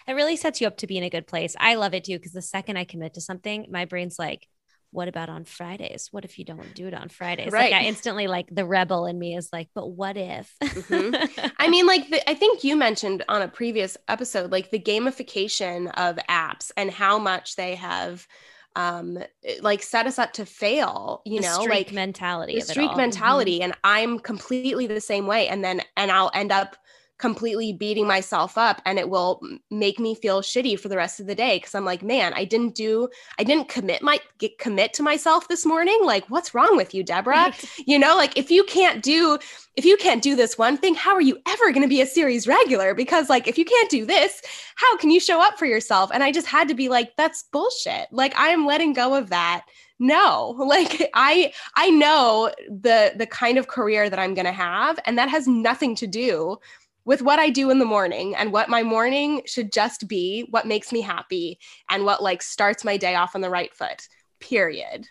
it 0.08 0.14
really 0.14 0.36
sets 0.36 0.62
you 0.62 0.68
up 0.68 0.78
to 0.78 0.88
be 0.88 0.98
in 0.98 1.04
a 1.04 1.10
good 1.10 1.28
place. 1.28 1.56
I 1.60 1.76
love 1.76 1.94
it 1.94 2.04
too 2.04 2.18
because 2.18 2.34
the 2.34 2.42
second 2.42 2.78
I 2.78 2.84
commit 2.84 3.16
to 3.16 3.22
something, 3.22 3.68
my 3.70 3.86
brain's 3.86 4.20
like, 4.20 4.48
what 4.92 5.08
about 5.08 5.30
on 5.30 5.46
Fridays? 5.46 6.10
What 6.12 6.26
if 6.26 6.38
you 6.38 6.44
don't 6.44 6.76
do 6.76 6.88
it 6.88 6.94
on 6.94 7.08
Fridays? 7.08 7.52
Right. 7.52 7.72
Like 7.72 7.82
I 7.82 7.86
instantly 7.86 8.28
like 8.28 8.54
the 8.54 8.66
rebel 8.66 9.06
in 9.06 9.18
me 9.18 9.36
is 9.36 9.50
like, 9.54 9.70
but 9.74 9.88
what 9.88 10.18
if? 10.18 10.54
mm-hmm. 10.62 11.50
I 11.58 11.70
mean, 11.70 11.88
like 11.88 12.10
the, 12.10 12.30
I 12.30 12.34
think 12.34 12.66
you 12.66 12.76
mentioned 12.76 13.24
on 13.30 13.42
a 13.42 13.48
previous 13.48 13.96
episode, 14.10 14.52
like 14.52 14.70
the 14.70 14.80
gamification 14.80 15.92
of 15.96 16.18
apps 16.30 16.72
and 16.76 16.92
how 16.92 17.18
much 17.20 17.56
they 17.56 17.76
have 17.76 18.28
um 18.76 19.20
like 19.62 19.84
set 19.84 20.08
us 20.08 20.18
up 20.18 20.32
to 20.34 20.46
fail 20.46 21.22
you 21.26 21.42
the 21.42 21.48
know 21.48 21.64
like 21.64 21.92
mentality 21.92 22.56
the 22.56 22.62
streak 22.62 22.96
mentality 22.96 23.56
mm-hmm. 23.60 23.66
and 23.66 23.76
i'm 23.84 24.18
completely 24.20 24.88
the 24.88 25.02
same 25.02 25.28
way 25.28 25.48
and 25.48 25.64
then 25.64 25.82
and 25.98 26.12
i'll 26.12 26.32
end 26.34 26.52
up 26.52 26.78
completely 27.22 27.72
beating 27.72 28.08
myself 28.08 28.58
up 28.58 28.82
and 28.86 29.00
it 29.00 29.10
will 29.10 29.42
make 29.70 30.00
me 30.00 30.16
feel 30.16 30.42
shitty 30.42 30.78
for 30.78 30.90
the 30.90 30.98
rest 30.98 31.20
of 31.20 31.28
the 31.28 31.36
day 31.36 31.58
because 31.58 31.76
i'm 31.76 31.86
like 31.86 32.02
man 32.02 32.34
i 32.34 32.44
didn't 32.44 32.76
do 32.76 33.08
i 33.38 33.44
didn't 33.44 33.70
commit 33.70 34.02
my 34.02 34.20
get, 34.42 34.58
commit 34.58 34.94
to 34.94 35.04
myself 35.04 35.48
this 35.48 35.66
morning? 35.66 36.00
Like 36.04 36.26
what's 36.30 36.54
wrong 36.54 36.76
with 36.76 36.94
you 36.94 37.04
deborah? 37.04 37.36
Right. 37.36 37.66
you 37.86 37.98
know 37.98 38.16
like 38.16 38.38
if 38.38 38.52
you 38.52 38.64
can't 38.66 39.02
do 39.02 39.38
if 39.78 39.86
you 39.86 39.96
can't 39.98 40.22
do 40.22 40.36
this 40.36 40.58
one 40.58 40.78
thing 40.78 40.96
how 40.96 41.14
are 41.14 41.22
you 41.22 41.38
ever 41.48 41.72
going 41.72 41.84
to 41.84 41.88
be 41.88 42.02
a 42.02 42.06
series 42.06 42.48
regular? 42.48 42.94
Because 42.94 43.30
like 43.30 43.48
if 43.48 43.58
you 43.58 43.66
can't 43.66 43.90
do 43.90 44.06
this 44.06 44.42
how 44.76 44.98
can 44.98 45.12
you 45.12 45.20
show 45.20 45.42
up 45.42 45.58
for 45.58 45.66
yourself? 45.66 46.10
And 46.14 46.24
i 46.24 46.32
just 46.32 46.48
had 46.48 46.68
to 46.68 46.74
be 46.74 46.90
like 46.90 47.16
that's 47.16 47.44
bullshit. 47.44 48.08
Like 48.12 48.38
i 48.38 48.50
am 48.50 48.66
letting 48.66 48.94
go 48.94 49.16
of 49.16 49.30
that. 49.30 49.66
No. 50.00 50.56
Like 50.72 51.10
i 51.14 51.54
i 51.76 51.90
know 51.90 52.52
the 52.68 53.14
the 53.16 53.28
kind 53.28 53.58
of 53.58 53.68
career 53.68 54.10
that 54.10 54.20
i'm 54.20 54.34
going 54.34 54.46
to 54.46 54.52
have 54.52 55.00
and 55.06 55.18
that 55.18 55.30
has 55.30 55.48
nothing 55.48 55.96
to 55.96 56.08
do 56.08 56.58
with 57.06 57.22
what 57.22 57.40
I 57.40 57.50
do 57.50 57.70
in 57.70 57.80
the 57.80 57.86
morning 57.86 58.36
and 58.36 58.52
what 58.52 58.70
my 58.70 58.84
morning 58.84 59.42
should 59.46 59.72
just 59.72 60.08
be, 60.08 60.48
what 60.50 60.68
makes 60.68 60.92
me 60.92 61.02
happy, 61.02 61.60
and 61.90 62.06
what 62.06 62.22
like 62.22 62.42
starts 62.42 62.84
my 62.84 62.98
day 62.98 63.16
off 63.16 63.36
on 63.36 63.42
the 63.42 63.50
right 63.50 63.74
foot. 63.74 64.08
Period. 64.40 65.08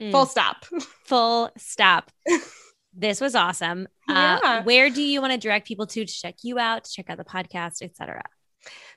Mm. 0.00 0.12
Full 0.12 0.26
stop. 0.26 0.64
Full 1.04 1.50
stop. 1.56 2.10
this 2.94 3.20
was 3.20 3.34
awesome. 3.34 3.88
Uh, 4.08 4.12
yeah. 4.12 4.40
Uh, 4.42 4.62
where 4.62 4.90
do 4.90 5.02
you 5.02 5.20
want 5.20 5.32
to 5.32 5.38
direct 5.38 5.66
people 5.66 5.86
to 5.86 6.04
to 6.04 6.12
check 6.12 6.36
you 6.42 6.58
out, 6.58 6.84
to 6.84 6.92
check 6.92 7.10
out 7.10 7.18
the 7.18 7.24
podcast, 7.24 7.82
etc.? 7.82 8.22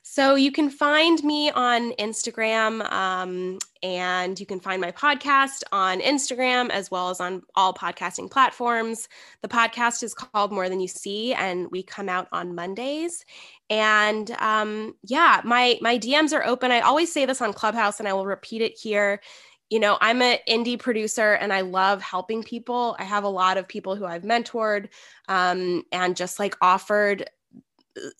So 0.01 0.35
you 0.35 0.51
can 0.51 0.69
find 0.69 1.23
me 1.23 1.51
on 1.51 1.91
Instagram 1.93 2.89
um, 2.91 3.59
and 3.83 4.39
you 4.39 4.45
can 4.45 4.59
find 4.59 4.81
my 4.81 4.91
podcast 4.91 5.63
on 5.71 5.99
Instagram 5.99 6.69
as 6.69 6.89
well 6.89 7.09
as 7.09 7.19
on 7.19 7.43
all 7.55 7.73
podcasting 7.73 8.31
platforms. 8.31 9.07
The 9.41 9.47
podcast 9.49 10.01
is 10.03 10.13
called 10.13 10.51
More 10.51 10.69
Than 10.69 10.79
You 10.79 10.87
See 10.87 11.33
and 11.33 11.69
we 11.71 11.83
come 11.83 12.09
out 12.09 12.27
on 12.31 12.55
Mondays. 12.55 13.25
And 13.69 14.31
um, 14.39 14.95
yeah, 15.03 15.41
my 15.43 15.77
my 15.81 15.99
DMs 15.99 16.33
are 16.33 16.45
open. 16.45 16.71
I 16.71 16.79
always 16.81 17.11
say 17.11 17.25
this 17.25 17.41
on 17.41 17.53
Clubhouse 17.53 17.99
and 17.99 18.07
I 18.07 18.13
will 18.13 18.25
repeat 18.25 18.61
it 18.61 18.77
here 18.77 19.21
you 19.69 19.79
know, 19.79 19.97
I'm 20.01 20.21
an 20.21 20.39
indie 20.47 20.79
producer 20.79 21.33
and 21.33 21.53
I 21.53 21.61
love 21.61 22.01
helping 22.01 22.43
people. 22.43 22.95
I 22.97 23.03
have 23.03 23.23
a 23.23 23.29
lot 23.29 23.57
of 23.57 23.67
people 23.67 23.95
who 23.95 24.05
I've 24.05 24.23
mentored 24.23 24.89
um, 25.27 25.83
and 25.91 26.15
just 26.15 26.39
like 26.39 26.55
offered 26.61 27.29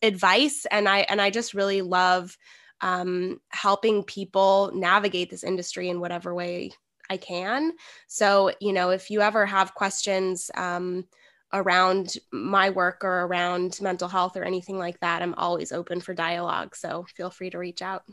advice 0.02 0.66
and 0.72 0.90
i 0.90 1.00
and 1.00 1.22
i 1.22 1.30
just 1.30 1.54
really 1.54 1.82
love 1.82 2.38
um, 2.82 3.42
helping 3.50 4.04
people 4.04 4.72
navigate 4.74 5.30
this 5.30 5.44
industry 5.44 5.90
in 5.90 6.00
whatever 6.00 6.34
way 6.34 6.72
I 7.10 7.18
can. 7.18 7.74
So, 8.08 8.52
you 8.62 8.74
know, 8.74 8.92
if 8.92 9.10
you 9.10 9.22
ever 9.22 9.46
have 9.46 9.74
questions 9.74 10.52
um, 10.56 11.06
around 11.52 12.16
my 12.32 12.70
work 12.70 13.04
or 13.04 13.26
around 13.26 13.80
mental 13.82 14.08
health 14.08 14.38
or 14.38 14.44
anything 14.44 14.78
like 14.78 15.00
that, 15.00 15.22
I'm 15.22 15.34
always 15.36 15.72
open 15.72 16.02
for 16.02 16.14
dialogue. 16.14 16.76
So 16.76 17.06
feel 17.16 17.32
free 17.32 17.50
to 17.50 17.58
reach 17.58 17.82
out. 17.82 18.04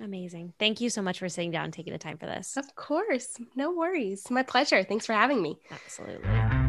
Amazing. 0.00 0.52
Thank 0.58 0.80
you 0.80 0.90
so 0.90 1.02
much 1.02 1.18
for 1.18 1.28
sitting 1.28 1.50
down 1.50 1.64
and 1.64 1.72
taking 1.72 1.92
the 1.92 1.98
time 1.98 2.18
for 2.18 2.26
this. 2.26 2.56
Of 2.56 2.74
course. 2.74 3.36
No 3.54 3.72
worries. 3.72 4.30
My 4.30 4.42
pleasure. 4.42 4.82
Thanks 4.84 5.06
for 5.06 5.12
having 5.12 5.40
me. 5.40 5.58
Absolutely. 5.70 6.61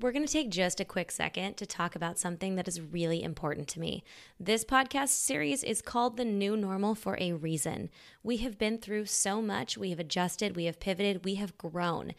We're 0.00 0.12
going 0.12 0.24
to 0.24 0.32
take 0.32 0.48
just 0.48 0.80
a 0.80 0.84
quick 0.86 1.10
second 1.10 1.58
to 1.58 1.66
talk 1.66 1.94
about 1.94 2.18
something 2.18 2.54
that 2.54 2.66
is 2.66 2.80
really 2.80 3.22
important 3.22 3.68
to 3.68 3.80
me. 3.80 4.02
This 4.38 4.64
podcast 4.64 5.08
series 5.08 5.62
is 5.62 5.82
called 5.82 6.16
The 6.16 6.24
New 6.24 6.56
Normal 6.56 6.94
for 6.94 7.18
a 7.20 7.34
reason. 7.34 7.90
We 8.22 8.38
have 8.38 8.56
been 8.56 8.78
through 8.78 9.06
so 9.06 9.42
much, 9.42 9.76
we 9.76 9.90
have 9.90 10.00
adjusted, 10.00 10.56
we 10.56 10.64
have 10.64 10.80
pivoted, 10.80 11.26
we 11.26 11.34
have 11.34 11.58
grown. 11.58 12.14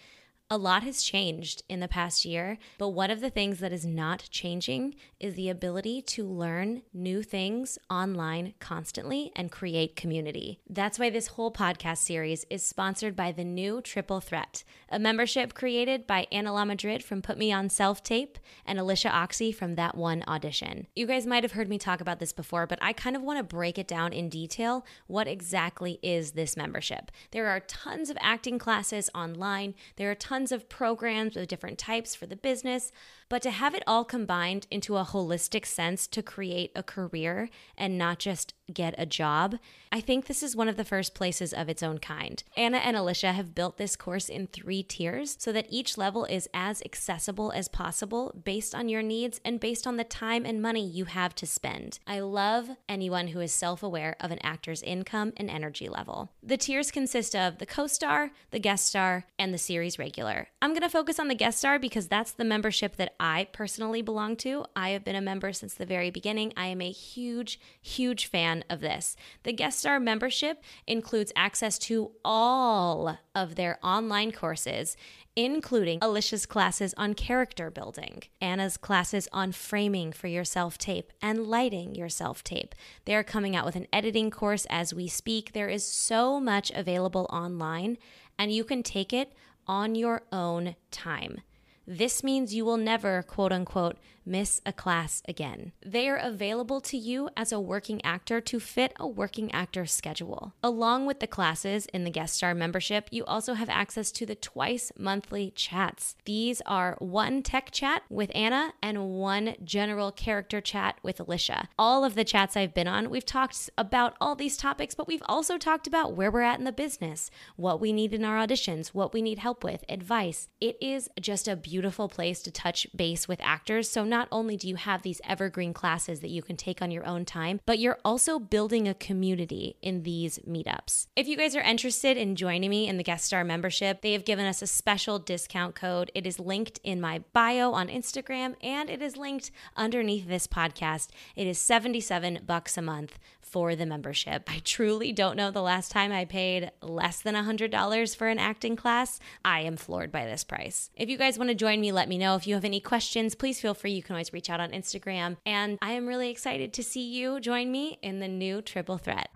A 0.54 0.58
lot 0.58 0.84
has 0.84 1.02
changed 1.02 1.64
in 1.70 1.80
the 1.80 1.88
past 1.88 2.26
year, 2.26 2.58
but 2.78 2.90
one 2.90 3.10
of 3.10 3.22
the 3.22 3.30
things 3.30 3.60
that 3.60 3.72
is 3.72 3.86
not 3.86 4.28
changing 4.32 4.96
is 5.18 5.36
the 5.36 5.48
ability 5.48 6.02
to 6.02 6.26
learn 6.26 6.82
new 6.94 7.24
things 7.24 7.80
online 7.90 8.54
constantly 8.60 9.32
and 9.34 9.50
create 9.50 9.96
community. 9.96 10.60
That's 10.70 11.00
why 11.00 11.10
this 11.10 11.28
whole 11.28 11.54
podcast 11.54 12.00
series 12.00 12.46
is 12.50 12.64
sponsored 12.64 13.16
by 13.16 13.32
the 13.32 13.46
new 13.46 13.80
Triple 13.80 14.20
Threat, 14.20 14.66
a 14.90 15.00
membership 15.00 15.54
created 15.54 16.06
by 16.06 16.28
Anna 16.34 16.52
La 16.52 16.66
Madrid 16.66 17.02
from 17.02 17.22
Put 17.22 17.38
Me 17.38 17.54
On 17.54 17.70
Self 17.70 18.04
Tape 18.04 18.38
and 18.66 18.78
Alicia 18.78 19.10
Oxy 19.10 19.54
from 19.54 19.76
That 19.76 19.96
One 19.96 20.22
Audition. 20.28 20.86
You 20.98 21.06
guys 21.06 21.26
might 21.26 21.44
have 21.44 21.54
heard 21.54 21.70
me 21.70 21.78
talk 21.78 22.02
about 22.02 22.20
this 22.20 22.34
before, 22.34 22.68
but 22.68 22.80
I 22.82 22.92
kind 22.92 23.16
of 23.16 23.22
want 23.22 23.40
to 23.40 23.44
break 23.44 23.78
it 23.78 23.88
down 23.88 24.12
in 24.12 24.28
detail. 24.28 24.86
What 25.08 25.30
exactly 25.30 25.98
is 26.04 26.34
this 26.34 26.58
membership? 26.58 27.10
There 27.32 27.48
are 27.48 27.62
tons 27.62 28.10
of 28.10 28.18
acting 28.20 28.60
classes 28.60 29.10
online, 29.16 29.76
there 29.96 30.12
are 30.12 30.16
tons 30.16 30.41
tons 30.42 30.52
of 30.52 30.68
programs 30.70 31.38
of 31.38 31.48
different 31.48 31.78
types 31.78 32.16
for 32.16 32.26
the 32.26 32.36
business, 32.36 32.92
but 33.32 33.42
to 33.42 33.50
have 33.50 33.74
it 33.74 33.84
all 33.88 34.04
combined 34.04 34.68
into 34.70 34.98
a 34.98 35.06
holistic 35.06 35.66
sense 35.66 36.06
to 36.06 36.22
create 36.22 36.70
a 36.76 36.84
career 36.84 37.48
and 37.78 37.98
not 37.98 38.20
just 38.20 38.54
get 38.74 38.94
a 38.98 39.06
job, 39.06 39.58
I 39.90 40.02
think 40.02 40.26
this 40.26 40.44
is 40.44 40.54
one 40.54 40.68
of 40.68 40.76
the 40.76 40.84
first 40.84 41.16
places 41.16 41.54
of 41.54 41.70
its 41.70 41.82
own 41.82 42.00
kind. 42.00 42.44
Anna 42.58 42.78
and 42.78 42.98
Alicia 42.98 43.32
have 43.32 43.56
built 43.56 43.78
this 43.78 43.96
course 43.96 44.28
in 44.28 44.48
three 44.48 44.84
tiers 44.84 45.38
so 45.40 45.54
that 45.54 45.68
each 45.70 45.98
level 45.98 46.26
is 46.26 46.50
as 46.54 46.82
accessible 46.84 47.54
as 47.54 47.70
possible 47.70 48.34
based 48.44 48.76
on 48.76 48.90
your 48.90 49.02
needs 49.02 49.40
and 49.46 49.62
based 49.62 49.88
on 49.88 49.96
the 49.96 50.04
time 50.04 50.46
and 50.46 50.62
money 50.62 50.86
you 50.86 51.06
have 51.06 51.34
to 51.36 51.46
spend. 51.46 52.00
I 52.06 52.20
love 52.20 52.70
anyone 52.90 53.28
who 53.28 53.40
is 53.40 53.54
self 53.54 53.82
aware 53.82 54.18
of 54.20 54.32
an 54.32 54.40
actor's 54.44 54.84
income 54.84 55.32
and 55.38 55.50
energy 55.50 55.88
level. 55.88 56.32
The 56.44 56.58
tiers 56.58 56.92
consist 56.92 57.34
of 57.34 57.60
the 57.60 57.66
co 57.66 57.88
star, 57.88 58.32
the 58.52 58.60
guest 58.60 58.88
star, 58.88 59.26
and 59.40 59.54
the 59.54 59.58
series 59.58 59.98
regular. 59.98 60.50
I'm 60.62 60.72
going 60.72 60.82
to 60.82 60.90
focus 60.90 61.18
on 61.18 61.30
the 61.30 61.36
guest 61.36 61.60
star 61.60 61.80
because 61.80 62.08
that's 62.08 62.32
the 62.32 62.44
membership 62.44 62.98
that 62.98 63.16
I 63.24 63.48
personally 63.54 64.02
belong 64.02 64.36
to. 64.38 64.66
I 64.76 64.90
have 64.90 65.04
been 65.04 65.16
a 65.16 65.22
member 65.22 65.54
since 65.54 65.76
the 65.76 65.86
very 65.86 66.10
beginning. 66.10 66.54
I 66.58 66.66
am 66.66 66.82
a 66.82 66.90
huge, 66.90 67.60
huge 67.80 68.26
fan 68.26 68.64
of 68.68 68.80
this. 68.80 69.16
The 69.44 69.54
guest 69.54 69.78
star 69.78 70.00
membership 70.00 70.64
includes 70.88 71.32
access 71.36 71.78
to 71.80 72.14
all 72.26 73.20
of 73.36 73.56
their 73.56 73.78
online 73.84 74.32
courses, 74.32 74.98
including 75.36 76.00
Alicia's 76.02 76.48
classes 76.48 76.96
on 76.98 77.14
character 77.14 77.70
building, 77.70 78.24
Anna's 78.42 78.76
classes 78.76 79.28
on 79.32 79.52
framing 79.52 80.12
for 80.12 80.26
your 80.26 80.44
self 80.44 80.80
tape, 80.80 81.14
and 81.22 81.46
lighting 81.46 81.94
your 81.94 82.10
self 82.10 82.44
tape. 82.44 82.74
They 83.06 83.14
are 83.14 83.24
coming 83.24 83.56
out 83.56 83.66
with 83.66 83.76
an 83.76 83.88
editing 83.94 84.32
course 84.32 84.66
as 84.68 84.96
we 84.96 85.08
speak. 85.08 85.54
There 85.54 85.70
is 85.70 85.86
so 85.86 86.40
much 86.40 86.72
available 86.72 87.28
online, 87.30 88.00
and 88.40 88.52
you 88.52 88.64
can 88.64 88.82
take 88.82 89.14
it 89.14 89.32
on 89.68 89.94
your 89.94 90.24
own 90.32 90.76
time. 90.90 91.42
This 91.88 92.24
means 92.24 92.54
you 92.54 92.64
will 92.64 92.78
never, 92.78 93.24
quote 93.24 93.52
unquote, 93.52 93.98
miss 94.26 94.62
a 94.66 94.74
class 94.74 95.22
again. 95.28 95.72
They 95.86 96.10
are 96.10 96.18
available 96.18 96.82
to 96.82 96.98
you 96.98 97.30
as 97.36 97.52
a 97.52 97.60
working 97.60 98.04
actor 98.04 98.42
to 98.42 98.60
fit 98.60 98.94
a 99.00 99.08
working 99.08 99.52
actor 99.52 99.86
schedule. 99.86 100.54
Along 100.64 101.06
with 101.06 101.20
the 101.20 101.28
classes 101.28 101.86
in 101.88 102.04
the 102.04 102.10
guest 102.10 102.36
star 102.36 102.54
membership, 102.54 103.08
you 103.12 103.26
also 103.26 103.54
have 103.54 103.70
access 103.70 104.12
to 104.14 104.26
the 104.26 104.36
twice 104.36 104.92
monthly 104.98 105.52
chats. 105.52 106.16
These 106.26 106.62
are 106.66 106.96
one 107.00 107.44
tech 107.44 107.72
chat 107.72 108.04
with 108.10 108.32
Anna 108.36 108.74
and 108.82 109.10
one 109.10 109.56
general 109.64 110.12
character 110.12 110.62
chat 110.62 110.98
with 111.04 111.20
Alicia. 111.20 111.70
All 111.78 112.04
of 112.04 112.16
the 112.16 112.24
chats 112.24 112.56
I've 112.56 112.74
been 112.74 112.88
on, 112.88 113.10
we've 113.10 113.26
talked 113.26 113.70
about 113.78 114.16
all 114.22 114.36
these 114.36 114.58
topics, 114.58 114.96
but 114.96 115.08
we've 115.08 115.24
also 115.26 115.58
talked 115.58 115.88
about 115.88 116.16
where 116.16 116.32
we're 116.32 116.42
at 116.42 116.60
in 116.60 116.66
the 116.66 116.72
business, 116.72 117.32
what 117.56 117.80
we 117.80 117.92
need 117.92 118.14
in 118.14 118.24
our 118.26 118.38
auditions, 118.46 118.90
what 118.90 119.14
we 119.14 119.22
need 119.22 119.40
help 119.40 119.64
with, 119.64 119.84
advice. 119.90 120.48
It 120.60 120.78
is 120.82 121.10
just 121.20 121.48
a 121.48 121.56
beautiful 121.56 122.08
place 122.08 122.42
to 122.44 122.52
touch 122.52 122.88
base 122.96 123.28
with 123.28 123.40
actors. 123.42 123.90
So 123.90 124.04
not 124.12 124.28
only 124.32 124.56
do 124.56 124.68
you 124.68 124.76
have 124.76 125.02
these 125.02 125.22
evergreen 125.24 125.74
classes 125.74 126.20
that 126.20 126.30
you 126.30 126.44
can 126.44 126.56
take 126.56 126.82
on 126.82 126.92
your 126.92 127.06
own 127.06 127.26
time, 127.26 127.60
but 127.66 127.80
you're 127.80 127.98
also 128.06 128.38
building 128.38 128.88
a 128.88 128.94
community 128.94 129.78
in 129.82 130.04
these 130.04 130.38
meetups. 130.40 131.08
If 131.16 131.28
you 131.28 131.36
guys 131.36 131.56
are 131.56 131.62
interested 131.62 132.18
in 132.18 132.36
joining 132.36 132.70
me 132.70 132.88
in 132.88 132.98
the 132.98 133.04
guest 133.04 133.26
star 133.26 133.44
membership, 133.44 134.02
they 134.02 134.12
have 134.12 134.26
given 134.26 134.46
us 134.46 134.62
a 134.62 134.68
special 134.68 135.18
discount 135.18 135.74
code. 135.74 136.12
It 136.14 136.28
is 136.28 136.40
linked 136.40 136.80
in 136.84 137.02
my 137.02 137.24
bio 137.34 137.72
on 137.72 137.88
Instagram 137.88 138.56
and 138.62 138.90
it 138.90 139.02
is 139.02 139.18
linked 139.18 139.50
underneath 139.76 140.28
this 140.28 140.46
podcast. 140.46 141.08
It 141.36 141.48
is 141.48 141.58
77 141.58 142.42
bucks 142.46 142.78
a 142.78 142.82
month 142.82 143.18
for 143.52 143.76
the 143.76 143.86
membership. 143.86 144.44
I 144.48 144.62
truly 144.64 145.12
don't 145.12 145.36
know 145.36 145.52
the 145.52 145.62
last 145.62 145.92
time 145.92 146.12
I 146.12 146.24
paid 146.24 146.72
less 146.82 147.22
than 147.22 147.36
$100 147.36 148.16
for 148.16 148.30
an 148.30 148.40
acting 148.40 148.78
class. 148.78 149.20
I 149.44 149.60
am 149.62 149.76
floored 149.76 150.12
by 150.12 150.26
this 150.26 150.46
price. 150.46 150.90
If 150.96 151.10
you 151.10 151.18
guys 151.18 151.38
want 151.38 151.50
to 151.50 151.56
join 151.56 151.82
me, 151.82 151.92
let 151.92 152.08
me 152.08 152.18
know. 152.18 152.36
If 152.36 152.48
you 152.48 152.56
have 152.56 152.66
any 152.66 152.80
questions, 152.80 153.36
please 153.36 153.60
feel 153.60 153.74
free. 153.74 153.92
You 153.92 154.02
can 154.02 154.16
always 154.16 154.32
reach 154.32 154.50
out 154.50 154.62
on 154.62 154.72
Instagram. 154.72 155.36
And 155.46 155.78
I 155.82 155.92
am 155.92 156.08
really 156.08 156.30
excited 156.30 156.72
to 156.74 156.84
see 156.84 157.04
you 157.04 157.42
join 157.42 157.72
me 157.72 158.00
in 158.02 158.20
the 158.20 158.28
new 158.30 158.62
Triple 158.62 158.98
Threat. 158.98 159.30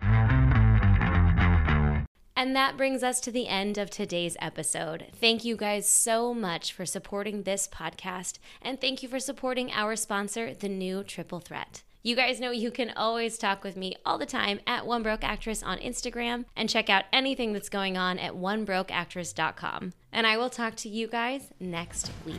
And 2.38 2.54
that 2.54 2.76
brings 2.76 3.02
us 3.02 3.20
to 3.20 3.32
the 3.32 3.48
end 3.48 3.78
of 3.78 3.88
today's 3.88 4.36
episode. 4.40 5.06
Thank 5.14 5.44
you 5.44 5.56
guys 5.56 5.88
so 5.88 6.34
much 6.34 6.72
for 6.72 6.84
supporting 6.84 7.42
this 7.42 7.66
podcast, 7.66 8.38
and 8.60 8.78
thank 8.78 9.02
you 9.02 9.08
for 9.08 9.18
supporting 9.18 9.72
our 9.72 9.96
sponsor, 9.96 10.52
the 10.52 10.68
new 10.68 11.02
Triple 11.02 11.40
Threat. 11.40 11.82
You 12.06 12.14
guys 12.14 12.38
know 12.38 12.52
you 12.52 12.70
can 12.70 12.92
always 12.94 13.36
talk 13.36 13.64
with 13.64 13.76
me 13.76 13.96
all 14.06 14.16
the 14.16 14.26
time 14.26 14.60
at 14.64 14.86
One 14.86 15.02
Broke 15.02 15.24
Actress 15.24 15.64
on 15.64 15.78
Instagram 15.78 16.44
and 16.54 16.68
check 16.68 16.88
out 16.88 17.02
anything 17.12 17.52
that's 17.52 17.68
going 17.68 17.96
on 17.96 18.20
at 18.20 18.32
onebrokeactress.com. 18.34 19.92
And 20.12 20.24
I 20.24 20.36
will 20.36 20.48
talk 20.48 20.76
to 20.76 20.88
you 20.88 21.08
guys 21.08 21.50
next 21.58 22.12
week. 22.24 22.38